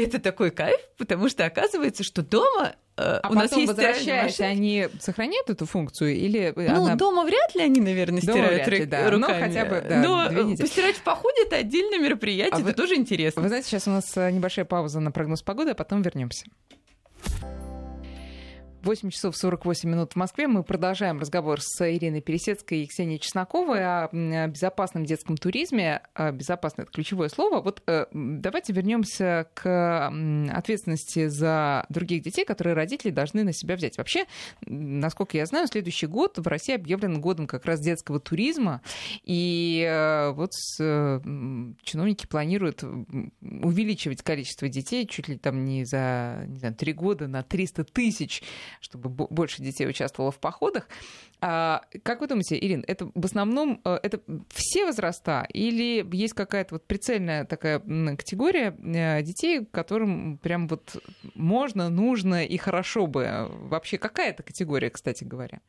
Это 0.04 0.20
такой 0.20 0.52
кайф, 0.52 0.80
потому 0.98 1.30
что 1.30 1.46
оказывается, 1.46 2.04
что 2.04 2.22
дома 2.24 2.76
э, 2.98 3.20
а 3.22 3.30
у 3.30 3.34
нас 3.34 3.52
есть 3.56 3.68
возвращаясь, 3.68 4.40
они 4.40 4.88
сохраняют 5.00 5.50
эту 5.50 5.66
функцию 5.66 6.16
или 6.16 6.54
ну 6.56 6.86
она... 6.86 6.96
дома 6.96 7.24
вряд 7.24 7.56
ли 7.56 7.62
они, 7.62 7.82
наверное, 7.82 8.22
дома 8.22 8.34
стирают 8.34 8.68
ли, 8.68 8.86
да. 8.86 9.10
руками. 9.10 9.20
Но 9.20 9.48
хотя 9.48 9.66
бы 9.66 9.86
да, 9.88 10.02
Но 10.02 10.56
постирать 10.56 10.96
в 10.96 11.04
походе 11.04 11.44
это 11.44 11.58
отдельное 11.58 12.00
мероприятие, 12.00 12.54
а 12.54 12.60
это 12.60 12.66
вы... 12.66 12.74
тоже 12.74 12.96
интересно. 12.96 13.42
Вы 13.42 13.48
знаете, 13.50 13.68
сейчас 13.68 13.88
у 13.88 13.92
нас 13.92 14.16
э, 14.16 14.32
небольшая 14.32 14.66
пауза 14.66 15.00
на 15.00 15.12
прогноз 15.12 15.42
погоды, 15.42 15.72
а 15.72 15.76
потом 15.76 16.02
вернемся. 16.02 16.46
8 18.84 19.12
часов 19.12 19.38
48 19.38 19.90
минут 19.90 20.14
в 20.14 20.16
Москве. 20.16 20.48
Мы 20.48 20.64
продолжаем 20.64 21.20
разговор 21.20 21.60
с 21.62 21.88
Ириной 21.88 22.22
Пересецкой 22.22 22.84
и 22.84 22.88
Ксенией 22.88 23.20
Чесноковой 23.20 23.80
о 23.86 24.10
безопасном 24.48 25.06
детском 25.06 25.38
туризме. 25.38 26.02
Безопасное— 26.34 26.84
это 26.86 26.92
ключевое 26.92 27.30
слово. 27.30 27.62
Вот 27.62 27.84
э, 27.86 28.08
давайте 28.12 28.74
вернемся 28.74 29.48
к 29.54 30.12
ответственности 30.52 31.28
за 31.28 31.86
других 31.90 32.24
детей, 32.24 32.44
которые 32.44 32.74
родители 32.74 33.12
должны 33.12 33.44
на 33.44 33.54
себя 33.54 33.76
взять. 33.76 33.98
Вообще, 33.98 34.26
насколько 34.66 35.38
я 35.38 35.46
знаю, 35.46 35.68
следующий 35.68 36.08
год 36.08 36.40
в 36.40 36.48
России 36.48 36.74
объявлен 36.74 37.22
годом 37.22 37.46
как 37.46 37.66
раз 37.66 37.80
детского 37.82 38.20
туризма. 38.20 38.82
И 39.24 39.86
э, 39.88 40.32
вот 40.32 40.54
э, 40.80 41.20
чиновники 41.84 42.26
планируют 42.26 42.84
увеличивать 42.84 44.24
количество 44.24 44.68
детей 44.68 45.06
чуть 45.06 45.28
ли 45.28 45.38
там 45.38 45.66
не 45.66 45.86
за 45.86 46.46
не 46.48 46.58
знаю, 46.58 46.74
три 46.74 46.94
года 46.94 47.28
на 47.28 47.44
300 47.44 47.84
тысяч 47.84 48.42
чтобы 48.80 49.10
больше 49.10 49.62
детей 49.62 49.88
участвовало 49.88 50.32
в 50.32 50.40
походах. 50.40 50.88
А, 51.42 51.82
как 52.04 52.22
вы 52.22 52.28
думаете, 52.28 52.58
Ирин, 52.58 52.84
это 52.88 53.10
в 53.16 53.26
основном 53.26 53.82
э, 53.84 54.00
это 54.04 54.22
все 54.50 54.86
возраста 54.86 55.48
или 55.52 56.08
есть 56.16 56.34
какая-то 56.34 56.76
вот 56.76 56.86
прицельная 56.86 57.46
такая 57.46 57.80
категория 57.80 58.76
э, 58.78 59.24
детей, 59.24 59.66
которым 59.66 60.38
прям 60.38 60.68
вот 60.68 60.98
можно, 61.34 61.90
нужно 61.90 62.46
и 62.46 62.58
хорошо 62.58 63.08
бы? 63.08 63.48
Вообще 63.50 63.98
какая 63.98 64.30
это 64.30 64.44
категория, 64.44 64.92
кстати 64.92 65.24
говоря? 65.24 65.62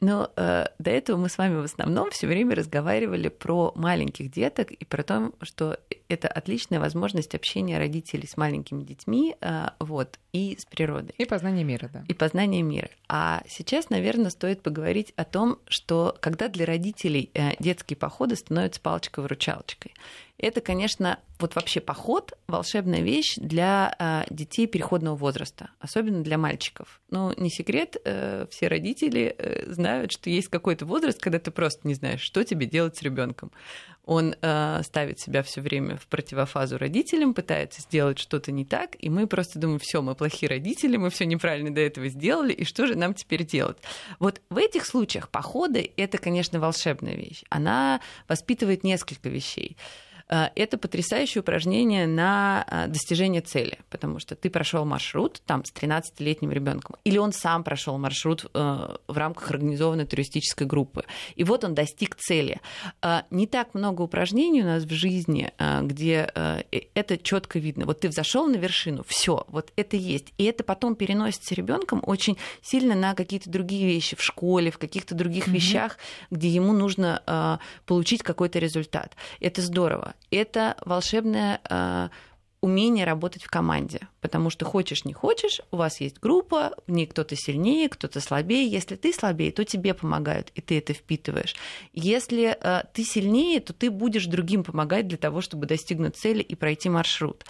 Но 0.00 0.30
э, 0.36 0.66
до 0.78 0.90
этого 0.90 1.16
мы 1.16 1.28
с 1.28 1.38
вами 1.38 1.56
в 1.56 1.64
основном 1.64 2.10
все 2.10 2.26
время 2.26 2.54
разговаривали 2.54 3.28
про 3.28 3.72
маленьких 3.74 4.30
деток 4.30 4.70
и 4.70 4.84
про 4.84 5.02
то, 5.02 5.32
что 5.42 5.78
это 6.08 6.28
отличная 6.28 6.78
возможность 6.78 7.34
общения 7.34 7.78
родителей 7.78 8.26
с 8.26 8.36
маленькими 8.36 8.82
детьми, 8.84 9.34
э, 9.40 9.70
вот, 9.80 10.18
и 10.32 10.56
с 10.58 10.64
природой. 10.66 11.14
И 11.18 11.24
познание 11.24 11.64
мира, 11.64 11.90
да. 11.92 12.04
И 12.06 12.14
познание 12.14 12.62
мира. 12.62 12.90
А 13.08 13.42
сейчас, 13.48 13.90
наверное, 13.90 14.30
стоит 14.30 14.62
поговорить 14.62 15.12
о 15.16 15.24
том, 15.24 15.58
что 15.66 16.16
когда 16.20 16.48
для 16.48 16.64
родителей 16.64 17.30
э, 17.34 17.52
детские 17.58 17.96
походы 17.96 18.36
становятся 18.36 18.80
палочкой-выручалочкой. 18.80 19.94
Это, 20.38 20.60
конечно, 20.60 21.18
вот 21.40 21.56
вообще 21.56 21.80
поход— 21.80 22.32
волшебная 22.46 23.00
вещь 23.00 23.34
для 23.36 23.94
э, 23.98 24.32
детей 24.32 24.68
переходного 24.68 25.16
возраста, 25.16 25.70
особенно 25.80 26.22
для 26.22 26.38
мальчиков. 26.38 27.00
Ну, 27.10 27.32
не 27.36 27.50
секрет, 27.50 27.96
э, 28.04 28.46
все 28.48 28.68
родители 28.68 29.34
э, 29.36 29.70
знают, 29.72 30.12
что 30.12 30.30
есть 30.30 30.48
какой-то 30.48 30.86
возраст, 30.86 31.20
когда 31.20 31.40
ты 31.40 31.50
просто 31.50 31.88
не 31.88 31.94
знаешь, 31.94 32.20
что 32.20 32.44
тебе 32.44 32.66
делать 32.66 32.96
с 32.96 33.02
ребенком. 33.02 33.50
Он 34.04 34.36
э, 34.40 34.80
ставит 34.84 35.18
себя 35.18 35.42
все 35.42 35.60
время 35.60 35.96
в 35.96 36.06
противофазу 36.06 36.78
родителям, 36.78 37.34
пытается 37.34 37.80
сделать 37.82 38.20
что-то 38.20 38.52
не 38.52 38.64
так, 38.64 38.96
и 38.98 39.10
мы 39.10 39.26
просто 39.26 39.58
думаем, 39.58 39.80
все, 39.80 40.02
мы 40.02 40.14
плохие 40.14 40.48
родители, 40.48 40.96
мы 40.96 41.10
все 41.10 41.26
неправильно 41.26 41.74
до 41.74 41.80
этого 41.80 42.08
сделали, 42.08 42.52
и 42.52 42.64
что 42.64 42.86
же 42.86 42.94
нам 42.94 43.12
теперь 43.12 43.44
делать? 43.44 43.78
Вот 44.20 44.40
в 44.50 44.56
этих 44.56 44.86
случаях 44.86 45.28
походы— 45.30 45.92
это, 45.96 46.18
конечно, 46.18 46.60
волшебная 46.60 47.16
вещь. 47.16 47.42
Она 47.50 48.00
воспитывает 48.28 48.84
несколько 48.84 49.28
вещей. 49.28 49.76
Э, 50.28 50.48
это 50.54 50.78
потрясающее 50.78 51.40
упражнение 51.40 52.06
на 52.06 52.66
э, 52.68 52.86
достижение 52.88 53.40
цели, 53.40 53.78
потому 53.90 54.18
что 54.18 54.34
ты 54.36 54.50
прошел 54.50 54.84
маршрут 54.84 55.40
там 55.46 55.64
с 55.64 55.72
13-летним 55.72 56.52
ребенком, 56.52 56.96
или 57.04 57.18
он 57.18 57.32
сам 57.32 57.64
прошел 57.64 57.98
маршрут 57.98 58.44
э, 58.52 58.96
в 59.06 59.16
рамках 59.16 59.50
организованной 59.50 60.06
туристической 60.06 60.66
группы. 60.66 61.04
И 61.34 61.44
вот 61.44 61.64
он 61.64 61.74
достиг 61.74 62.16
цели. 62.16 62.60
Не 63.30 63.46
так 63.46 63.74
много 63.74 64.02
упражнений 64.02 64.62
у 64.62 64.66
нас 64.66 64.84
в 64.84 64.92
жизни, 64.92 65.52
где 65.82 66.30
это 66.94 67.18
четко 67.18 67.58
видно. 67.58 67.86
Вот 67.86 68.00
ты 68.00 68.08
взошел 68.08 68.46
на 68.46 68.56
вершину, 68.56 69.04
все, 69.06 69.44
вот 69.48 69.72
это 69.76 69.96
есть. 69.96 70.32
И 70.38 70.44
это 70.44 70.64
потом 70.64 70.94
переносится 70.94 71.54
ребенком 71.54 72.02
очень 72.04 72.36
сильно 72.62 72.94
на 72.94 73.14
какие-то 73.14 73.50
другие 73.50 73.86
вещи 73.86 74.16
в 74.16 74.22
школе, 74.22 74.70
в 74.70 74.78
каких-то 74.78 75.14
других 75.14 75.48
mm-hmm. 75.48 75.52
вещах, 75.52 75.98
где 76.30 76.48
ему 76.48 76.72
нужно 76.72 77.60
получить 77.86 78.22
какой-то 78.22 78.58
результат. 78.58 79.14
Это 79.40 79.62
здорово 79.62 80.14
это 80.30 80.76
волшебная 80.84 81.60
э, 81.68 82.08
умение 82.60 83.04
работать 83.04 83.42
в 83.42 83.50
команде, 83.50 84.00
потому 84.20 84.50
что 84.50 84.64
хочешь 84.64 85.04
не 85.04 85.12
хочешь, 85.12 85.60
у 85.70 85.76
вас 85.76 86.00
есть 86.00 86.18
группа, 86.20 86.74
в 86.86 86.90
ней 86.90 87.06
кто-то 87.06 87.36
сильнее, 87.36 87.88
кто-то 87.88 88.20
слабее. 88.20 88.66
Если 88.66 88.96
ты 88.96 89.12
слабее, 89.12 89.52
то 89.52 89.64
тебе 89.64 89.94
помогают, 89.94 90.50
и 90.54 90.60
ты 90.60 90.78
это 90.78 90.92
впитываешь. 90.92 91.54
Если 91.92 92.56
э, 92.60 92.82
ты 92.92 93.04
сильнее, 93.04 93.60
то 93.60 93.72
ты 93.72 93.90
будешь 93.90 94.26
другим 94.26 94.64
помогать 94.64 95.06
для 95.08 95.18
того, 95.18 95.40
чтобы 95.40 95.66
достигнуть 95.66 96.16
цели 96.16 96.42
и 96.42 96.54
пройти 96.54 96.88
маршрут. 96.88 97.44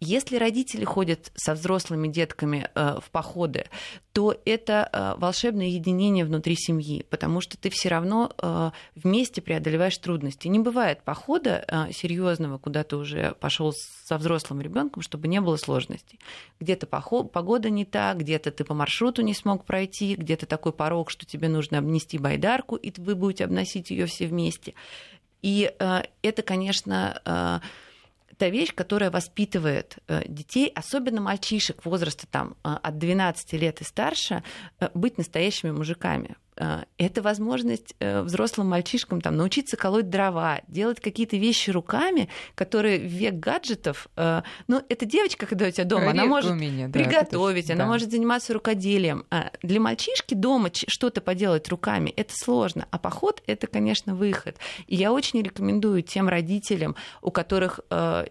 Если 0.00 0.36
родители 0.36 0.84
ходят 0.84 1.30
со 1.34 1.54
взрослыми 1.54 2.08
детками 2.08 2.68
э, 2.74 2.98
в 3.02 3.10
походы, 3.10 3.66
то 4.12 4.36
это 4.44 4.88
э, 4.92 5.14
волшебное 5.18 5.66
единение 5.66 6.24
внутри 6.24 6.54
семьи, 6.56 7.04
потому 7.10 7.40
что 7.40 7.58
ты 7.58 7.68
все 7.68 7.88
равно 7.88 8.32
э, 8.40 8.70
вместе 8.94 9.42
преодолеваешь 9.42 9.98
трудности. 9.98 10.46
Не 10.46 10.60
бывает 10.60 11.02
похода 11.02 11.64
э, 11.66 11.92
серьезного, 11.92 12.58
куда 12.58 12.84
ты 12.84 12.96
уже 12.96 13.34
пошел 13.40 13.72
со 13.72 14.16
взрослым 14.16 14.60
ребенком, 14.60 15.02
чтобы 15.02 15.26
не 15.26 15.40
было 15.40 15.56
сложностей. 15.56 16.13
Где-то 16.60 16.86
погода 16.86 17.70
не 17.70 17.84
та, 17.84 18.14
где-то 18.14 18.50
ты 18.50 18.64
по 18.64 18.74
маршруту 18.74 19.22
не 19.22 19.34
смог 19.34 19.64
пройти, 19.64 20.14
где-то 20.14 20.46
такой 20.46 20.72
порог, 20.72 21.10
что 21.10 21.26
тебе 21.26 21.48
нужно 21.48 21.78
обнести 21.78 22.18
байдарку, 22.18 22.76
и 22.76 22.92
вы 23.00 23.14
будете 23.14 23.44
обносить 23.44 23.90
ее 23.90 24.06
все 24.06 24.26
вместе. 24.26 24.74
И 25.42 25.74
э, 25.78 26.02
это, 26.22 26.42
конечно, 26.42 27.20
э, 27.24 27.60
та 28.38 28.48
вещь, 28.48 28.74
которая 28.74 29.10
воспитывает 29.10 29.98
э, 30.08 30.22
детей, 30.26 30.72
особенно 30.74 31.20
мальчишек 31.20 31.84
возраста 31.84 32.26
там, 32.26 32.56
от 32.62 32.98
12 32.98 33.52
лет 33.54 33.80
и 33.82 33.84
старше, 33.84 34.42
быть 34.94 35.18
настоящими 35.18 35.70
мужиками. 35.70 36.36
Э, 36.56 36.84
это 36.98 37.22
возможность 37.22 37.94
э, 37.98 38.22
взрослым 38.22 38.68
мальчишкам 38.68 39.20
там, 39.20 39.36
научиться 39.36 39.76
колоть 39.76 40.08
дрова, 40.08 40.60
делать 40.68 41.00
какие-то 41.00 41.36
вещи 41.36 41.70
руками, 41.70 42.28
которые 42.54 42.98
в 42.98 43.04
век 43.04 43.34
гаджетов... 43.34 44.08
Э, 44.16 44.42
ну, 44.68 44.82
эта 44.88 45.04
девочка, 45.04 45.46
когда 45.46 45.66
у 45.66 45.70
тебя 45.70 45.84
дома, 45.84 46.10
она 46.10 46.26
может 46.26 46.52
умение, 46.52 46.88
приготовить, 46.88 47.68
да, 47.68 47.74
она 47.74 47.84
да. 47.84 47.90
может 47.90 48.10
заниматься 48.10 48.54
рукоделием. 48.54 49.24
А 49.30 49.50
для 49.62 49.80
мальчишки 49.80 50.34
дома 50.34 50.70
что-то 50.72 51.20
поделать 51.20 51.68
руками— 51.68 52.10
это 52.16 52.32
сложно, 52.36 52.86
а 52.90 52.98
поход— 52.98 53.42
это, 53.46 53.66
конечно, 53.66 54.14
выход. 54.14 54.56
И 54.86 54.96
я 54.96 55.12
очень 55.12 55.42
рекомендую 55.42 56.02
тем 56.02 56.28
родителям, 56.28 56.96
у 57.22 57.30
которых 57.30 57.80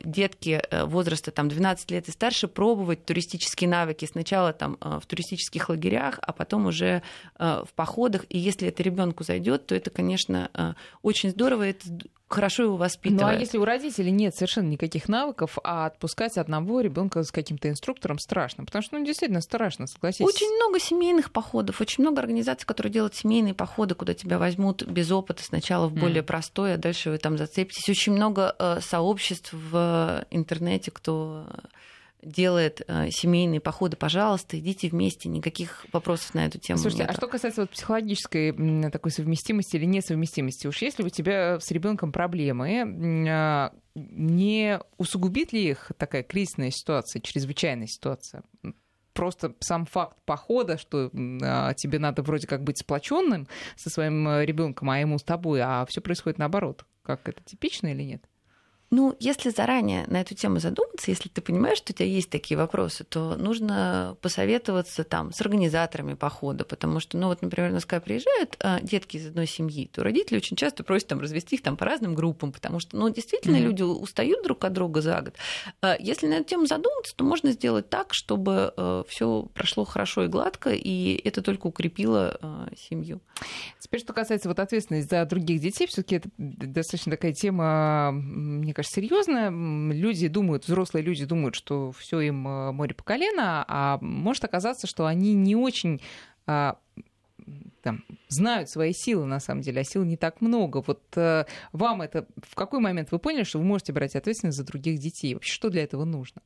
детки 0.04 0.62
возраста 0.86 1.32
там, 1.32 1.50
12 1.50 1.92
лет 1.92 2.08
и 2.08 2.12
старше, 2.12 2.48
пробовать 2.48 3.06
туристические 3.06 3.70
навыки 3.70 4.08
сначала 4.10 4.54
там, 4.54 4.78
в 4.80 5.06
туристических 5.06 5.70
лагерях, 5.70 6.20
а 6.22 6.32
потом 6.34 6.68
уже 6.68 7.02
в 7.38 7.68
поход 7.76 8.13
походах, 8.14 8.26
и 8.30 8.38
если 8.38 8.68
это 8.68 8.84
ребенку 8.84 9.24
зайдет, 9.24 9.68
то 9.68 9.76
это, 9.76 9.90
конечно, 9.90 10.50
э, 10.54 10.74
очень 11.02 11.32
здорово. 11.32 11.68
Это 11.68 11.86
хорошо 12.28 12.64
его 12.64 12.78
воспитывают. 12.78 13.22
Ну 13.22 13.38
а 13.38 13.40
если 13.40 13.58
у 13.58 13.66
родителей 13.66 14.12
нет 14.12 14.34
совершенно 14.36 14.70
никаких 14.70 15.08
навыков, 15.08 15.58
а 15.64 15.86
отпускать 15.86 16.38
одного 16.38 16.82
ребенка 16.82 17.24
с 17.24 17.32
каким-то 17.32 17.70
инструктором 17.70 18.18
страшно, 18.18 18.66
потому 18.66 18.82
что 18.82 18.98
ну 18.98 19.06
действительно 19.06 19.42
страшно, 19.42 19.86
согласитесь. 19.86 20.26
Очень 20.26 20.56
много 20.56 20.80
семейных 20.80 21.32
походов, 21.32 21.80
очень 21.80 22.04
много 22.04 22.22
организаций, 22.22 22.66
которые 22.66 22.92
делают 22.92 23.16
семейные 23.16 23.54
походы, 23.54 23.94
куда 23.94 24.14
тебя 24.16 24.40
возьмут 24.40 24.84
без 24.84 25.12
опыта 25.12 25.44
сначала 25.44 25.88
в 25.88 25.94
более 25.94 26.24
mm. 26.24 26.26
простое, 26.26 26.76
а 26.76 26.78
дальше 26.78 27.12
вы 27.12 27.18
там 27.20 27.38
зацепитесь. 27.38 27.88
Очень 27.90 28.14
много 28.14 28.56
э, 28.58 28.80
сообществ 28.82 29.54
в 29.54 30.26
интернете, 30.32 30.90
кто 30.90 31.46
делает 32.26 32.82
э, 32.88 33.10
семейные 33.10 33.60
походы, 33.60 33.98
пожалуйста, 33.98 34.60
идите 34.60 34.90
вместе, 34.90 35.30
никаких 35.30 35.86
вопросов 35.92 36.34
на 36.34 36.46
эту 36.46 36.60
тему 36.60 36.80
Слушайте, 36.80 37.04
нет. 37.04 37.12
а 37.12 37.14
что 37.14 37.28
касается 37.28 37.62
вот 37.62 37.70
психологической 37.70 38.92
такой 38.92 39.12
совместимости 39.12 39.76
или 39.76 39.86
несовместимости, 39.86 40.68
уж 40.68 40.82
если 40.82 41.04
у 41.04 41.10
тебя 41.10 41.60
с 41.60 41.72
ребенком 41.72 42.12
проблемы, 42.12 43.28
а, 43.30 43.74
не 43.96 44.80
усугубит 44.98 45.54
ли 45.54 45.70
их 45.70 45.92
такая 45.98 46.24
кризисная 46.24 46.72
ситуация, 46.72 47.22
чрезвычайная 47.22 47.88
ситуация? 47.88 48.44
просто 49.14 49.54
сам 49.60 49.86
факт 49.86 50.18
похода, 50.26 50.78
что 50.78 51.12
а, 51.14 51.74
тебе 51.76 52.00
надо 52.00 52.24
вроде 52.24 52.48
как 52.48 52.64
быть 52.64 52.80
сплоченным 52.80 53.48
со 53.76 53.90
своим 53.90 54.28
э, 54.28 54.46
ребенком, 54.46 54.90
а 54.90 55.00
ему 55.00 55.18
с 55.18 55.24
тобой, 55.24 55.62
а 55.62 55.86
все 55.88 56.02
происходит 56.02 56.40
наоборот. 56.40 56.86
Как 57.04 57.28
это 57.30 57.44
типично 57.44 57.88
или 57.88 58.04
нет? 58.04 58.26
Ну, 58.96 59.16
если 59.20 59.50
заранее 59.50 60.06
на 60.06 60.22
эту 60.22 60.36
тему 60.36 60.60
задуматься, 60.60 61.10
если 61.10 61.28
ты 61.28 61.42
понимаешь, 61.42 61.80
что 61.80 61.94
у 61.94 61.96
тебя 61.96 62.06
есть 62.06 62.30
такие 62.30 62.56
вопросы, 62.56 63.04
то 63.04 63.36
нужно 63.36 64.16
посоветоваться 64.22 65.04
там 65.04 65.34
с 65.34 65.42
организаторами 65.42 66.14
похода, 66.14 66.64
потому 66.64 67.00
что, 67.00 67.18
ну 67.18 67.30
вот, 67.30 67.42
например, 67.42 67.72
у 67.72 67.74
нас 67.74 67.88
когда 67.88 68.02
приезжают 68.02 68.56
а, 68.60 68.80
детки 68.82 69.18
из 69.18 69.26
одной 69.26 69.48
семьи, 69.48 69.90
то 69.92 70.04
родители 70.04 70.38
очень 70.38 70.56
часто 70.56 70.84
просят 70.84 71.08
там 71.08 71.20
развести 71.20 71.56
их 71.56 71.64
там 71.64 71.76
по 71.76 71.86
разным 71.86 72.14
группам, 72.14 72.52
потому 72.52 72.80
что, 72.80 72.96
ну, 72.96 73.10
действительно, 73.10 73.56
mm-hmm. 73.56 73.64
люди 73.64 73.82
устают 73.82 74.44
друг 74.44 74.64
от 74.64 74.74
друга 74.74 75.02
за 75.02 75.22
год. 75.22 75.34
А, 75.82 75.96
если 76.00 76.28
на 76.28 76.36
эту 76.36 76.50
тему 76.50 76.68
задуматься, 76.68 77.16
то 77.16 77.24
можно 77.24 77.52
сделать 77.52 77.90
так, 77.90 78.14
чтобы 78.14 78.76
а, 78.78 79.04
все 79.08 79.48
прошло 79.56 79.86
хорошо 79.86 80.26
и 80.26 80.28
гладко, 80.28 80.70
и 80.70 81.20
это 81.24 81.42
только 81.42 81.66
укрепило 81.66 82.40
семью. 82.78 83.22
Теперь, 83.80 84.02
что 84.02 84.14
касается 84.14 84.50
вот 84.50 84.60
ответственности 84.60 85.10
за 85.10 85.26
других 85.26 85.62
детей, 85.62 85.88
все-таки 85.88 86.18
это 86.18 86.30
достаточно 86.38 87.14
такая 87.14 87.34
тема, 87.34 88.12
мне 88.12 88.72
кажется, 88.72 88.83
кажется, 88.84 89.02
серьезно. 89.02 89.50
Люди 89.94 90.28
думают, 90.28 90.66
взрослые 90.66 91.04
люди 91.04 91.26
думают, 91.26 91.56
что 91.56 91.92
все 91.94 92.20
им 92.22 92.48
э, 92.48 92.72
море 92.72 92.94
по 92.94 93.04
колено, 93.04 93.66
а 93.68 93.98
может 94.02 94.44
оказаться, 94.44 94.88
что 94.88 95.06
они 95.06 95.34
не 95.34 95.56
очень 95.56 96.02
а, 96.46 96.78
там, 97.82 98.04
знают 98.28 98.70
свои 98.70 98.94
силы, 98.94 99.26
на 99.26 99.40
самом 99.40 99.62
деле, 99.62 99.82
а 99.82 99.84
сил 99.84 100.04
не 100.04 100.18
так 100.18 100.42
много. 100.42 100.84
Вот 100.86 101.02
э, 101.16 101.46
вам 101.72 102.02
это 102.02 102.28
в 102.42 102.56
какой 102.56 102.80
момент 102.80 103.12
вы 103.12 103.20
поняли, 103.20 103.44
что 103.44 103.60
вы 103.60 103.66
можете 103.66 103.94
брать 103.94 104.16
ответственность 104.16 104.58
за 104.58 104.66
других 104.66 105.00
детей? 105.00 105.34
Вообще, 105.34 105.54
что 105.54 105.70
для 105.70 105.84
этого 105.84 106.04
нужно? 106.04 106.42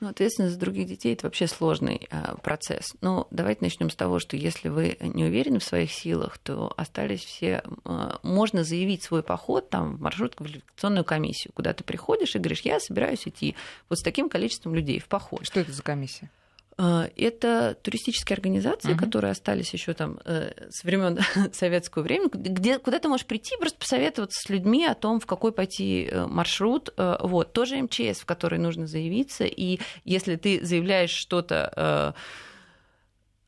Ну, 0.00 0.08
ответственность 0.08 0.54
за 0.54 0.60
других 0.60 0.86
детей 0.86 1.14
это 1.14 1.26
вообще 1.26 1.46
сложный 1.46 2.08
э, 2.10 2.34
процесс. 2.42 2.94
Но 3.00 3.28
давайте 3.30 3.62
начнем 3.62 3.90
с 3.90 3.96
того, 3.96 4.18
что 4.18 4.36
если 4.36 4.68
вы 4.68 4.96
не 5.00 5.24
уверены 5.24 5.60
в 5.60 5.64
своих 5.64 5.92
силах, 5.92 6.38
то 6.38 6.72
остались 6.76 7.24
все. 7.24 7.62
Э, 7.84 8.16
можно 8.22 8.64
заявить 8.64 9.02
свой 9.02 9.22
поход 9.22 9.70
там, 9.70 9.96
в 9.96 10.02
маршрутно-квалификационную 10.02 11.04
комиссию, 11.04 11.52
куда 11.54 11.72
ты 11.72 11.84
приходишь 11.84 12.34
и 12.34 12.38
говоришь, 12.38 12.62
я 12.62 12.80
собираюсь 12.80 13.26
идти 13.26 13.54
вот 13.88 13.98
с 13.98 14.02
таким 14.02 14.28
количеством 14.28 14.74
людей 14.74 14.98
в 14.98 15.06
поход. 15.06 15.46
Что 15.46 15.60
это 15.60 15.72
за 15.72 15.82
комиссия? 15.82 16.30
А, 16.76 17.08
это 17.16 17.76
туристические 17.82 18.34
организации, 18.34 18.94
uh-huh. 18.94 18.98
которые 18.98 19.30
остались 19.30 19.72
еще 19.72 19.92
там 19.94 20.18
э, 20.24 20.52
с 20.70 20.82
времен 20.82 21.20
советского 21.52 22.02
времени, 22.02 22.28
где, 22.32 22.78
куда 22.78 22.98
ты 22.98 23.08
можешь 23.08 23.26
прийти, 23.26 23.56
просто 23.58 23.78
посоветоваться 23.78 24.40
с 24.40 24.48
людьми 24.48 24.84
о 24.84 24.94
том, 24.94 25.20
в 25.20 25.26
какой 25.26 25.52
пойти 25.52 26.08
э, 26.10 26.26
маршрут. 26.26 26.90
Э, 26.96 27.16
вот. 27.20 27.52
Тоже 27.52 27.80
МЧС, 27.80 28.20
в 28.20 28.24
который 28.26 28.58
нужно 28.58 28.86
заявиться. 28.86 29.44
И 29.44 29.78
если 30.04 30.36
ты 30.36 30.64
заявляешь 30.64 31.10
что-то 31.10 32.14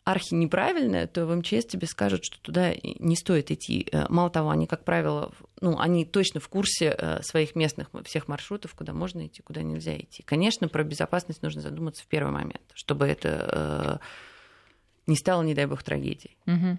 архи 0.07 0.35
неправильное, 0.35 1.09
то 1.09 1.27
в 1.27 1.35
МЧС 1.35 1.67
тебе 1.67 1.89
скажут, 1.89 2.25
что 2.25 2.41
туда 2.41 2.73
не 3.01 3.17
стоит 3.17 3.51
идти. 3.51 3.89
Э, 3.91 4.07
мало 4.09 4.31
того, 4.31 4.51
они, 4.51 4.69
как 4.69 4.85
правило, 4.85 5.33
ну, 5.61 5.81
они 5.81 6.05
точно 6.05 6.39
в 6.39 6.49
курсе 6.49 6.95
э, 6.97 7.23
своих 7.23 7.57
местных 7.57 7.91
всех 8.05 8.29
маршрутов, 8.29 8.75
куда 8.75 8.93
можно 8.93 9.27
идти, 9.27 9.43
куда 9.43 9.63
нельзя 9.63 9.99
идти. 9.99 10.23
Конечно, 10.23 10.69
про 10.69 10.85
безопасность 10.85 11.43
нужно 11.43 11.61
задуматься 11.61 12.05
в 12.05 12.07
первый 12.07 12.31
момент, 12.31 12.63
чтобы 12.73 13.09
это 13.09 14.01
э, 14.01 15.09
не 15.09 15.17
стало, 15.17 15.43
не 15.43 15.55
дай 15.55 15.67
бог, 15.67 15.83
трагедией. 15.83 16.37
Угу. 16.47 16.79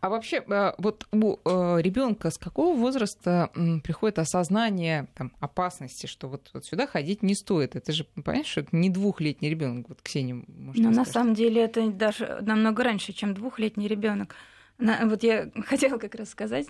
А 0.00 0.08
вообще, 0.08 0.42
э, 0.46 0.72
вот 0.78 1.06
у 1.12 1.38
э, 1.44 1.80
ребенка 1.80 2.30
с 2.30 2.38
какого 2.38 2.76
возраста 2.76 3.50
приходит 3.84 4.18
осознание 4.18 5.06
там, 5.14 5.32
опасности, 5.40 6.06
что 6.06 6.28
вот, 6.28 6.50
вот 6.52 6.64
сюда 6.64 6.86
ходить 6.86 7.22
не 7.22 7.34
стоит? 7.34 7.76
Это 7.76 7.92
же, 7.92 8.04
понимаешь, 8.04 8.46
что 8.46 8.62
это 8.62 8.76
не 8.76 8.90
двухлетний 8.90 9.48
ребенок, 9.48 9.88
вот 9.88 10.02
Ксения, 10.02 10.42
может 10.46 10.82
Ну, 10.82 10.90
на 10.90 11.04
самом 11.04 11.34
деле, 11.34 11.62
это 11.62 11.88
даже 11.90 12.38
намного 12.42 12.82
раньше, 12.82 13.12
чем 13.12 13.34
двухлетний 13.34 13.86
ребенок. 13.86 14.34
Вот 14.78 15.22
я 15.22 15.50
хотела 15.66 15.98
как 15.98 16.16
раз 16.16 16.30
сказать, 16.30 16.66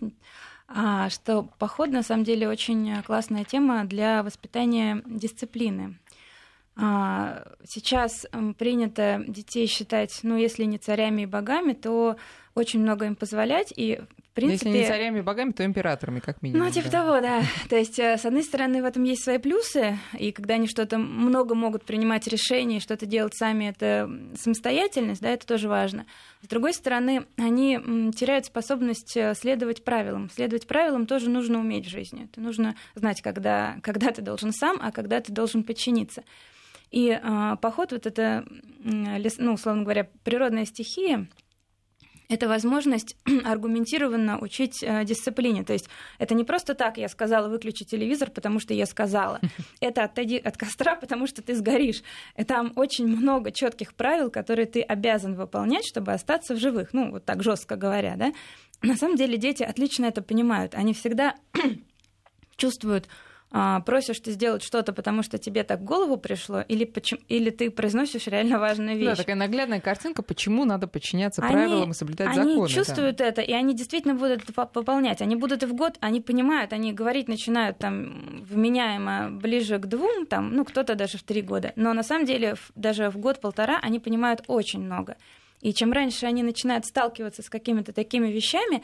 а, 0.69 1.09
что 1.09 1.49
поход 1.59 1.91
на 1.91 2.03
самом 2.03 2.25
деле 2.25 2.49
очень 2.49 3.03
классная 3.03 3.45
тема 3.45 3.85
для 3.85 4.23
воспитания 4.23 5.03
дисциплины. 5.07 5.99
А, 6.77 7.45
сейчас 7.65 8.27
принято 8.59 9.25
детей 9.27 9.67
считать, 9.67 10.21
ну, 10.23 10.37
если 10.37 10.65
не 10.65 10.79
царями 10.79 11.23
и 11.23 11.27
богами, 11.27 11.73
то 11.73 12.17
очень 12.55 12.81
много 12.81 13.07
им 13.07 13.17
позволять, 13.17 13.73
и 13.77 14.01
в 14.31 14.35
принципе... 14.35 14.71
Если 14.71 14.83
не 14.83 14.89
царями 14.89 15.19
и 15.19 15.23
богами, 15.23 15.51
то 15.51 15.65
императорами, 15.65 16.21
как 16.21 16.41
минимум. 16.41 16.67
Ну, 16.67 16.73
типа 16.73 16.89
да. 16.89 17.03
того, 17.03 17.21
да. 17.21 17.43
То 17.69 17.77
есть, 17.77 17.99
э, 17.99 18.17
с 18.17 18.25
одной 18.25 18.45
стороны, 18.45 18.81
в 18.81 18.85
этом 18.85 19.03
есть 19.03 19.25
свои 19.25 19.39
плюсы, 19.39 19.99
и 20.19 20.31
когда 20.31 20.55
они 20.55 20.69
что-то 20.69 20.99
много 20.99 21.55
могут 21.55 21.85
принимать 21.85 22.27
решения, 22.29 22.79
что-то 22.79 23.07
делать 23.07 23.35
сами, 23.37 23.67
это 23.67 24.09
самостоятельность, 24.37 25.21
да, 25.21 25.31
это 25.31 25.47
тоже 25.47 25.69
важно. 25.69 26.07
С 26.43 26.47
другой 26.47 26.75
стороны, 26.75 27.27
они 27.37 27.81
теряют 28.17 28.47
способность 28.47 29.17
э, 29.17 29.35
следовать 29.35 29.83
правилам. 29.83 30.31
Следовать 30.31 30.67
правилам 30.69 31.07
тоже 31.07 31.31
нужно 31.31 31.59
уметь 31.59 31.87
в 31.87 31.91
жизни. 31.91 32.29
Это 32.31 32.41
нужно 32.41 32.77
знать, 32.95 33.21
когда, 33.21 33.79
когда 33.83 34.13
ты 34.13 34.23
должен 34.23 34.53
сам, 34.53 34.79
а 34.81 34.93
когда 34.93 35.21
ты 35.21 35.33
должен 35.33 35.65
подчиниться. 35.65 36.23
И 36.93 37.11
э, 37.11 37.57
поход, 37.61 37.91
вот 37.91 38.07
это, 38.07 38.45
ну, 38.85 39.53
условно 39.53 39.83
говоря, 39.83 40.09
природная 40.23 40.65
стихия, 40.65 41.27
это 42.29 42.49
возможность 42.49 43.17
аргументированно 43.45 44.39
учить 44.39 44.83
э, 44.83 45.05
дисциплине. 45.05 45.65
То 45.65 45.73
есть 45.73 45.89
это 46.19 46.35
не 46.35 46.45
просто 46.45 46.75
так 46.75 46.97
я 46.97 47.09
сказала 47.09 47.49
выключить 47.49 47.91
телевизор, 47.91 48.31
потому 48.31 48.61
что 48.61 48.75
я 48.75 48.87
сказала. 48.87 49.41
Это 49.81 50.05
отойди 50.05 50.39
от 50.39 50.57
костра, 50.57 50.97
потому 51.01 51.27
что 51.27 51.43
ты 51.43 51.55
сгоришь. 51.55 52.03
И 52.37 52.45
там 52.45 52.73
очень 52.77 53.07
много 53.07 53.53
четких 53.53 53.95
правил, 53.95 54.31
которые 54.31 54.67
ты 54.67 54.81
обязан 54.81 55.35
выполнять, 55.35 55.87
чтобы 55.87 56.13
остаться 56.13 56.55
в 56.55 56.59
живых. 56.59 56.93
Ну, 56.93 57.11
вот 57.11 57.25
так 57.25 57.43
жестко 57.43 57.77
говоря, 57.77 58.15
да. 58.17 58.33
На 58.83 58.97
самом 58.97 59.17
деле 59.17 59.37
дети 59.37 59.63
отлично 59.63 60.07
это 60.07 60.23
понимают. 60.23 60.75
Они 60.75 60.93
всегда 60.93 61.35
чувствуют 62.57 63.09
просишь 63.87 64.19
ты 64.19 64.33
сделать 64.33 64.65
что-то, 64.65 64.93
потому 64.93 65.23
что 65.23 65.39
тебе 65.39 65.63
так 65.63 65.81
в 65.81 65.85
голову 65.85 66.17
пришло, 66.17 66.61
или, 66.63 66.85
почему, 66.85 67.21
или 67.29 67.51
ты 67.51 67.71
произносишь 67.71 68.27
реально 68.27 68.59
важную 68.59 68.97
вещь. 68.97 69.11
Да, 69.11 69.15
такая 69.15 69.37
наглядная 69.37 69.81
картинка, 69.81 70.23
почему 70.23 70.65
надо 70.65 70.89
подчиняться 70.89 71.41
они, 71.41 71.53
правилам 71.53 71.93
и 71.93 71.95
соблюдать 71.95 72.29
они 72.29 72.37
законы. 72.37 72.65
Они 72.65 72.69
чувствуют 72.69 73.17
да. 73.19 73.27
это, 73.27 73.43
и 73.43 73.53
они 73.53 73.75
действительно 73.75 74.15
будут 74.15 74.49
это 74.49 74.71
выполнять. 74.75 75.23
Они 75.23 75.37
будут 75.37 75.63
и 75.63 75.67
в 75.67 75.75
год, 75.75 75.97
они 76.01 76.21
понимают, 76.21 76.73
они 76.73 76.93
говорить 76.93 77.29
начинают 77.29 77.79
там 77.79 78.43
вменяемо 78.43 79.31
ближе 79.31 79.79
к 79.79 79.87
двум, 79.87 80.27
там, 80.27 80.53
ну, 80.53 80.65
кто-то 80.65 80.97
даже 80.97 81.19
в 81.19 81.23
три 81.23 81.41
года. 81.41 81.73
Но 81.77 81.93
на 81.93 82.03
самом 82.03 82.27
деле 82.27 82.57
даже 82.75 83.09
в 83.09 83.19
год-полтора 83.19 83.79
они 83.81 84.01
понимают 84.01 84.43
очень 84.49 84.81
много. 84.81 85.17
И 85.61 85.73
чем 85.73 85.93
раньше 85.93 86.27
они 86.27 86.43
начинают 86.43 86.85
сталкиваться 86.87 87.43
с 87.43 87.49
какими-то 87.49 87.93
такими 87.93 88.27
вещами, 88.27 88.79
а, 88.79 88.83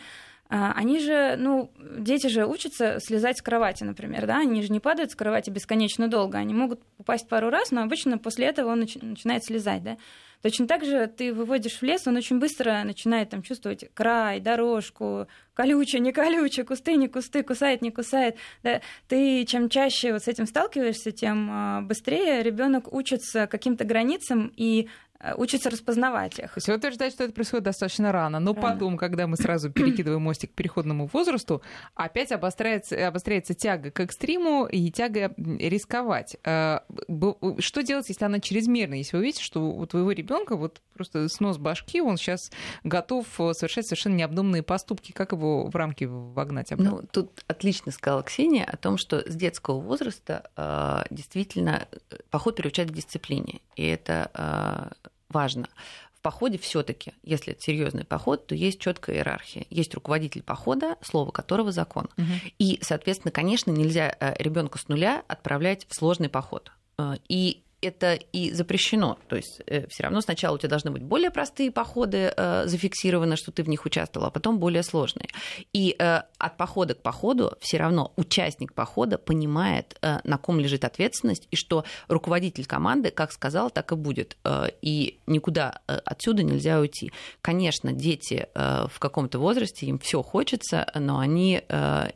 они 0.50 0.98
же, 0.98 1.36
ну, 1.38 1.70
дети 1.78 2.26
же 2.26 2.44
учатся 2.44 2.98
слезать 3.00 3.38
с 3.38 3.42
кровати, 3.42 3.84
например, 3.84 4.26
да, 4.26 4.38
они 4.38 4.62
же 4.62 4.72
не 4.72 4.80
падают 4.80 5.12
с 5.12 5.14
кровати 5.14 5.50
бесконечно 5.50 6.08
долго, 6.08 6.38
они 6.38 6.54
могут 6.54 6.80
упасть 6.98 7.28
пару 7.28 7.50
раз, 7.50 7.70
но 7.70 7.82
обычно 7.82 8.18
после 8.18 8.46
этого 8.46 8.70
он 8.70 8.80
начинает 8.80 9.44
слезать, 9.44 9.82
да. 9.82 9.96
Точно 10.42 10.66
так 10.66 10.84
же 10.84 11.06
ты 11.06 11.34
выводишь 11.34 11.78
в 11.80 11.82
лес, 11.82 12.06
он 12.06 12.16
очень 12.16 12.38
быстро 12.38 12.82
начинает 12.84 13.28
там 13.28 13.42
чувствовать 13.42 13.84
край, 13.92 14.40
дорожку, 14.40 15.26
колючее, 15.52 16.00
не 16.00 16.12
колючее, 16.12 16.64
кусты, 16.64 16.96
не 16.96 17.08
кусты, 17.08 17.42
кусает, 17.42 17.82
не 17.82 17.90
кусает. 17.90 18.36
Да? 18.62 18.80
Ты 19.06 19.44
чем 19.44 19.68
чаще 19.68 20.12
вот 20.14 20.22
с 20.22 20.28
этим 20.28 20.46
сталкиваешься, 20.46 21.12
тем 21.12 21.48
а, 21.50 21.82
быстрее 21.82 22.42
ребенок 22.42 22.90
учится 22.92 23.46
каким-то 23.46 23.84
границам 23.84 24.50
и 24.56 24.88
Э, 25.20 25.34
учится 25.36 25.70
распознавать 25.70 26.38
их. 26.38 26.46
То 26.46 26.58
есть 26.58 26.68
вы 26.68 26.76
утверждаете, 26.76 27.14
что 27.14 27.24
это 27.24 27.32
происходит 27.34 27.64
достаточно 27.64 28.10
рано, 28.10 28.40
но 28.40 28.54
рано. 28.54 28.68
потом, 28.68 28.96
когда 28.96 29.26
мы 29.26 29.36
сразу 29.36 29.70
перекидываем 29.72 30.22
мостик 30.22 30.52
к 30.52 30.54
переходному 30.54 31.08
возрасту, 31.12 31.62
опять 31.94 32.32
обостряется, 32.32 33.06
обостряется 33.06 33.54
тяга 33.54 33.90
к 33.90 34.00
экстриму 34.00 34.66
и 34.66 34.90
тяга 34.90 35.34
рисковать. 35.36 36.36
Э, 36.44 36.80
что 37.58 37.82
делать, 37.82 38.08
если 38.08 38.24
она 38.24 38.40
чрезмерна? 38.40 38.94
Если 38.94 39.16
вы 39.16 39.24
видите, 39.24 39.44
что 39.44 39.70
у 39.70 39.84
твоего 39.86 40.10
ребенка 40.12 40.56
вот 40.56 40.80
просто 40.94 41.28
снос 41.28 41.58
башки, 41.58 42.00
он 42.00 42.16
сейчас 42.16 42.50
готов 42.84 43.26
совершать 43.52 43.86
совершенно 43.86 44.14
необдуманные 44.14 44.62
поступки, 44.62 45.12
как 45.12 45.32
его 45.32 45.66
в 45.66 45.76
рамки 45.76 46.04
вогнать 46.04 46.72
обратно? 46.72 47.00
Ну, 47.02 47.08
тут 47.10 47.44
отлично 47.46 47.92
сказала 47.92 48.22
Ксения 48.22 48.64
о 48.64 48.76
том, 48.76 48.96
что 48.96 49.18
с 49.30 49.34
детского 49.34 49.80
возраста 49.80 50.50
э, 50.56 51.02
действительно 51.10 51.88
поход 52.30 52.56
приучает 52.56 52.90
к 52.90 52.94
дисциплине. 52.94 53.60
И 53.76 53.86
это 53.86 54.30
важно. 55.30 55.68
В 56.14 56.20
походе 56.22 56.58
все-таки, 56.58 57.14
если 57.22 57.54
это 57.54 57.62
серьезный 57.62 58.04
поход, 58.04 58.46
то 58.46 58.54
есть 58.54 58.78
четкая 58.78 59.16
иерархия. 59.16 59.64
Есть 59.70 59.94
руководитель 59.94 60.42
похода, 60.42 60.96
слово 61.00 61.30
которого 61.30 61.72
закон. 61.72 62.08
Угу. 62.18 62.26
И, 62.58 62.78
соответственно, 62.82 63.32
конечно, 63.32 63.70
нельзя 63.70 64.14
э, 64.20 64.34
ребенка 64.38 64.78
с 64.78 64.88
нуля 64.88 65.24
отправлять 65.28 65.86
в 65.88 65.94
сложный 65.94 66.28
поход. 66.28 66.72
Э, 66.98 67.14
и 67.28 67.62
это 67.82 68.14
и 68.14 68.52
запрещено. 68.52 69.18
То 69.28 69.36
есть 69.36 69.60
э, 69.66 69.86
все 69.88 70.02
равно 70.02 70.20
сначала 70.20 70.54
у 70.54 70.58
тебя 70.58 70.68
должны 70.68 70.90
быть 70.90 71.02
более 71.02 71.30
простые 71.30 71.70
походы 71.70 72.32
э, 72.36 72.66
зафиксированы, 72.66 73.36
что 73.36 73.52
ты 73.52 73.62
в 73.62 73.68
них 73.68 73.84
участвовал, 73.86 74.26
а 74.26 74.30
потом 74.30 74.58
более 74.58 74.82
сложные. 74.82 75.28
И 75.72 75.96
э, 75.98 76.22
от 76.38 76.56
похода 76.56 76.94
к 76.94 77.02
походу 77.02 77.56
все 77.60 77.78
равно 77.78 78.12
участник 78.16 78.74
похода 78.74 79.18
понимает, 79.18 79.96
э, 80.02 80.18
на 80.24 80.38
ком 80.38 80.60
лежит 80.60 80.84
ответственность, 80.84 81.48
и 81.50 81.56
что 81.56 81.84
руководитель 82.08 82.66
команды, 82.66 83.10
как 83.10 83.32
сказал, 83.32 83.70
так 83.70 83.92
и 83.92 83.96
будет. 83.96 84.36
Э, 84.44 84.68
и 84.82 85.18
никуда 85.26 85.80
э, 85.86 85.98
отсюда 86.04 86.42
нельзя 86.42 86.80
уйти. 86.80 87.12
Конечно, 87.40 87.92
дети 87.92 88.48
э, 88.54 88.86
в 88.90 88.98
каком-то 88.98 89.38
возрасте, 89.38 89.86
им 89.86 89.98
все 89.98 90.22
хочется, 90.22 90.86
но 90.94 91.18
они 91.18 91.62
э, 91.68 92.08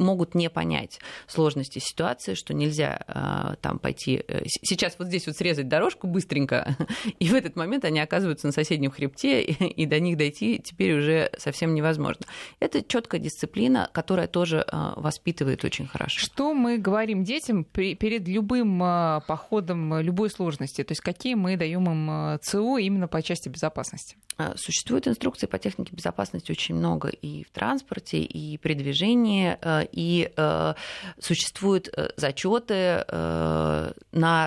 могут 0.00 0.34
не 0.34 0.50
понять 0.50 0.98
сложности 1.26 1.78
ситуации, 1.78 2.34
что 2.34 2.54
нельзя 2.54 3.04
э, 3.06 3.56
там 3.60 3.78
пойти 3.78 4.24
э, 4.26 4.42
сейчас 4.46 4.96
вот 4.98 5.08
здесь 5.08 5.26
вот 5.26 5.36
срезать 5.36 5.68
дорожку 5.68 6.06
быстренько, 6.06 6.76
и 7.18 7.28
в 7.28 7.34
этот 7.34 7.56
момент 7.56 7.84
они 7.84 8.00
оказываются 8.00 8.46
на 8.46 8.52
соседнем 8.52 8.90
хребте, 8.90 9.42
и, 9.44 9.86
до 9.86 10.00
них 10.00 10.16
дойти 10.16 10.58
теперь 10.58 10.98
уже 10.98 11.30
совсем 11.38 11.74
невозможно. 11.74 12.26
Это 12.58 12.82
четкая 12.82 13.20
дисциплина, 13.20 13.88
которая 13.92 14.26
тоже 14.26 14.64
э, 14.66 14.92
воспитывает 14.96 15.64
очень 15.64 15.86
хорошо. 15.86 16.18
Что 16.18 16.54
мы 16.54 16.78
говорим 16.78 17.24
детям 17.24 17.64
при, 17.64 17.94
перед 17.94 18.26
любым 18.26 18.82
э, 18.82 19.20
походом 19.26 20.00
любой 20.00 20.30
сложности? 20.30 20.82
То 20.82 20.92
есть 20.92 21.00
какие 21.00 21.34
мы 21.34 21.56
даем 21.56 21.84
им 21.90 22.38
ЦУ 22.40 22.76
именно 22.76 23.08
по 23.08 23.22
части 23.22 23.48
безопасности? 23.48 24.16
Существует 24.56 25.06
инструкции 25.06 25.46
по 25.46 25.58
технике 25.58 25.94
безопасности 25.94 26.50
очень 26.50 26.74
много 26.74 27.08
и 27.08 27.44
в 27.44 27.50
транспорте, 27.50 28.18
и 28.22 28.56
при 28.56 28.72
движении, 28.74 29.58
и 29.92 30.32
э, 30.36 30.74
существуют 31.18 31.88
зачеты 32.16 33.04
на 33.10 33.94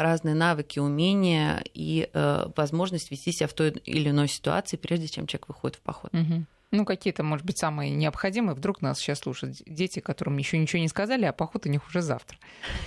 разные 0.04 0.36
навыки, 0.36 0.80
умения 0.80 1.64
и 1.74 2.10
возможность 2.56 3.12
вести 3.12 3.32
себя 3.32 3.48
в 3.48 3.54
той 3.54 3.72
или 3.72 4.10
иной 4.10 4.28
ситуации, 4.28 4.78
прежде 4.78 5.08
чем 5.08 5.28
человек 5.28 5.48
выходит 5.48 5.78
в 5.78 5.82
поход. 5.82 6.14
Угу. 6.14 6.46
Ну, 6.74 6.86
какие-то, 6.86 7.22
может 7.22 7.46
быть, 7.46 7.60
самые 7.60 7.92
необходимые. 7.92 8.56
Вдруг 8.56 8.82
нас 8.82 8.98
сейчас 8.98 9.20
слушают 9.20 9.58
дети, 9.68 10.00
которым 10.00 10.38
еще 10.38 10.58
ничего 10.58 10.82
не 10.82 10.88
сказали, 10.88 11.24
а 11.24 11.32
поход 11.32 11.68
у 11.68 11.70
них 11.70 11.88
уже 11.88 12.02
завтра, 12.02 12.36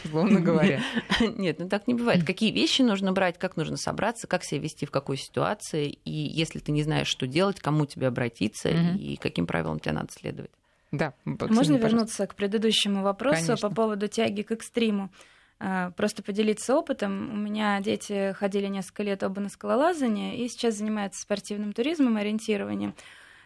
условно 0.04 0.40
говоря. 0.40 0.82
Нет, 1.20 1.60
ну 1.60 1.68
так 1.68 1.86
не 1.86 1.94
бывает. 1.94 2.26
Какие 2.26 2.50
вещи 2.50 2.82
нужно 2.82 3.12
брать, 3.12 3.38
как 3.38 3.56
нужно 3.56 3.76
собраться, 3.76 4.26
как 4.26 4.42
себя 4.42 4.60
вести 4.60 4.86
в 4.86 4.90
какой 4.90 5.16
ситуации, 5.16 6.00
и 6.04 6.10
если 6.10 6.58
ты 6.58 6.72
не 6.72 6.82
знаешь, 6.82 7.06
что 7.06 7.28
делать, 7.28 7.60
кому 7.60 7.86
тебе 7.86 8.08
обратиться, 8.08 8.70
и 8.70 9.14
каким 9.14 9.46
правилам 9.46 9.78
тебе 9.78 9.92
надо 9.92 10.08
следовать. 10.10 10.50
Да. 10.96 11.14
Можно 11.24 11.76
вернуться 11.76 12.26
к 12.26 12.34
предыдущему 12.34 13.02
вопросу 13.02 13.46
Конечно. 13.46 13.68
по 13.68 13.74
поводу 13.74 14.08
тяги 14.08 14.42
к 14.42 14.52
экстриму? 14.52 15.10
А, 15.58 15.90
просто 15.92 16.22
поделиться 16.22 16.76
опытом. 16.76 17.32
У 17.32 17.36
меня 17.36 17.80
дети 17.80 18.32
ходили 18.32 18.66
несколько 18.66 19.02
лет 19.02 19.22
оба 19.22 19.40
на 19.40 19.48
скалолазание 19.48 20.36
и 20.36 20.48
сейчас 20.48 20.74
занимаются 20.74 21.22
спортивным 21.22 21.72
туризмом, 21.72 22.16
ориентированием. 22.16 22.94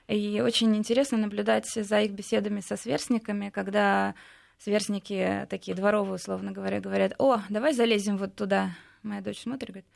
И 0.08 0.40
очень 0.40 0.74
интересно 0.74 1.18
наблюдать 1.18 1.68
за 1.68 2.00
их 2.00 2.10
беседами 2.10 2.60
со 2.60 2.76
сверстниками, 2.76 3.50
когда 3.50 4.16
сверстники 4.58 5.46
такие 5.48 5.76
дворовые, 5.76 6.14
условно 6.14 6.50
говоря, 6.50 6.80
говорят, 6.80 7.14
о, 7.18 7.42
давай 7.48 7.72
залезем 7.74 8.16
вот 8.16 8.34
туда. 8.34 8.70
Моя 9.04 9.20
дочь 9.20 9.42
смотрит, 9.42 9.70
говорит, 9.70 9.86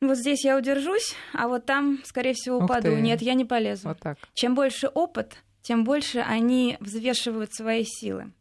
«Ну, 0.00 0.08
вот 0.08 0.18
здесь 0.18 0.44
я 0.44 0.58
удержусь, 0.58 1.16
а 1.32 1.48
вот 1.48 1.64
там, 1.64 2.00
скорее 2.04 2.34
всего, 2.34 2.58
упаду. 2.58 2.94
Нет, 2.94 3.22
я 3.22 3.32
не 3.32 3.46
полезу. 3.46 3.88
Вот 3.88 4.00
так. 4.00 4.18
Чем 4.34 4.54
больше 4.54 4.88
опыт, 4.88 5.38
тем 5.64 5.82
больше 5.82 6.20
они 6.20 6.76
взвешивают 6.78 7.52
свои 7.52 7.84
силы. 7.84 8.32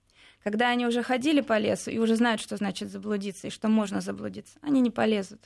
Когда 0.44 0.70
они 0.70 0.86
уже 0.86 1.02
ходили 1.02 1.42
по 1.42 1.58
лесу 1.58 1.90
и 1.90 1.98
уже 1.98 2.16
знают, 2.18 2.42
что 2.42 2.58
значит 2.58 2.92
заблудиться 2.92 3.48
и 3.48 3.50
что 3.50 3.70
можно 3.70 4.02
заблудиться, 4.02 4.60
они 4.62 4.82
не 4.82 4.92
полезут 4.92 5.40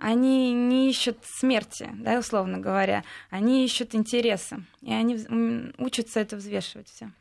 они 0.00 0.52
не 0.52 0.88
ищут 0.88 1.18
смерти, 1.22 1.90
да, 1.94 2.18
условно 2.18 2.58
говоря, 2.58 3.04
они 3.28 3.64
ищут 3.64 3.94
интереса, 3.94 4.64
и 4.80 4.92
они 4.92 5.18
учатся 5.78 6.20
это 6.20 6.36
взвешивать 6.36 6.88
все. 6.88 7.12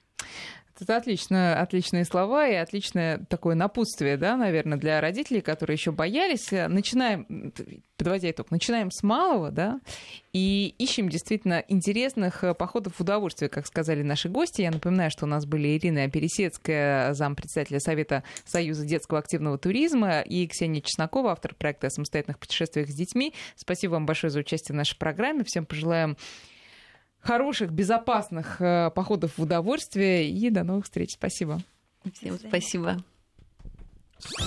Это 0.82 0.96
отлично, 0.96 1.60
отличные 1.60 2.06
слова 2.06 2.48
и 2.48 2.54
отличное 2.54 3.20
такое 3.30 3.56
напутствие, 3.56 4.18
да, 4.18 4.38
наверное, 4.38 4.78
для 4.78 5.02
родителей, 5.02 5.42
которые 5.42 5.76
еще 5.76 5.92
боялись. 5.92 6.52
Начинаем, 6.52 7.54
подводя 7.98 8.32
итог, 8.32 8.50
начинаем 8.52 8.90
с 8.92 9.04
малого, 9.04 9.52
да, 9.52 9.82
и 10.32 10.74
ищем 10.78 11.10
действительно 11.10 11.64
интересных 11.68 12.44
э, 12.44 12.54
походов 12.54 12.96
в 12.96 13.02
удовольствие, 13.02 13.50
как 13.50 13.68
сказали 13.68 14.04
наши 14.04 14.30
гости. 14.30 14.62
Я 14.62 14.72
напоминаю, 14.72 15.12
что 15.12 15.26
у 15.26 15.28
нас 15.28 15.46
были 15.46 15.78
Ирина 15.78 16.10
Пересецкая, 16.10 17.14
зампредседателя 17.14 17.80
Совета 17.80 18.24
Союза 18.46 18.86
детского 18.86 19.20
активного 19.20 19.58
туризма, 19.58 20.22
и 20.22 20.48
Ксения 20.48 20.82
Чеснокова, 20.82 21.32
автор 21.32 21.56
проекта 21.56 21.88
о 21.88 21.90
самостоятельных 21.90 22.40
путешествиях 22.40 22.90
с 22.90 22.94
детьми. 22.94 23.34
Спасибо 23.56 23.94
вам 23.94 24.06
большое 24.06 24.32
за 24.32 24.40
участие 24.40 24.74
в 24.74 24.78
нашей 24.78 24.98
программе. 24.98 25.44
Всем 25.44 25.66
пожелаем 25.66 26.16
хороших, 27.22 27.72
безопасных 27.72 28.62
э, 28.62 28.92
походов 28.92 29.38
в 29.38 29.42
удовольствие 29.42 30.30
и 30.30 30.50
до 30.50 30.64
новых 30.64 30.86
встреч. 30.86 31.14
Спасибо. 31.14 31.62
Всем 32.14 32.38
спасибо. 32.38 33.04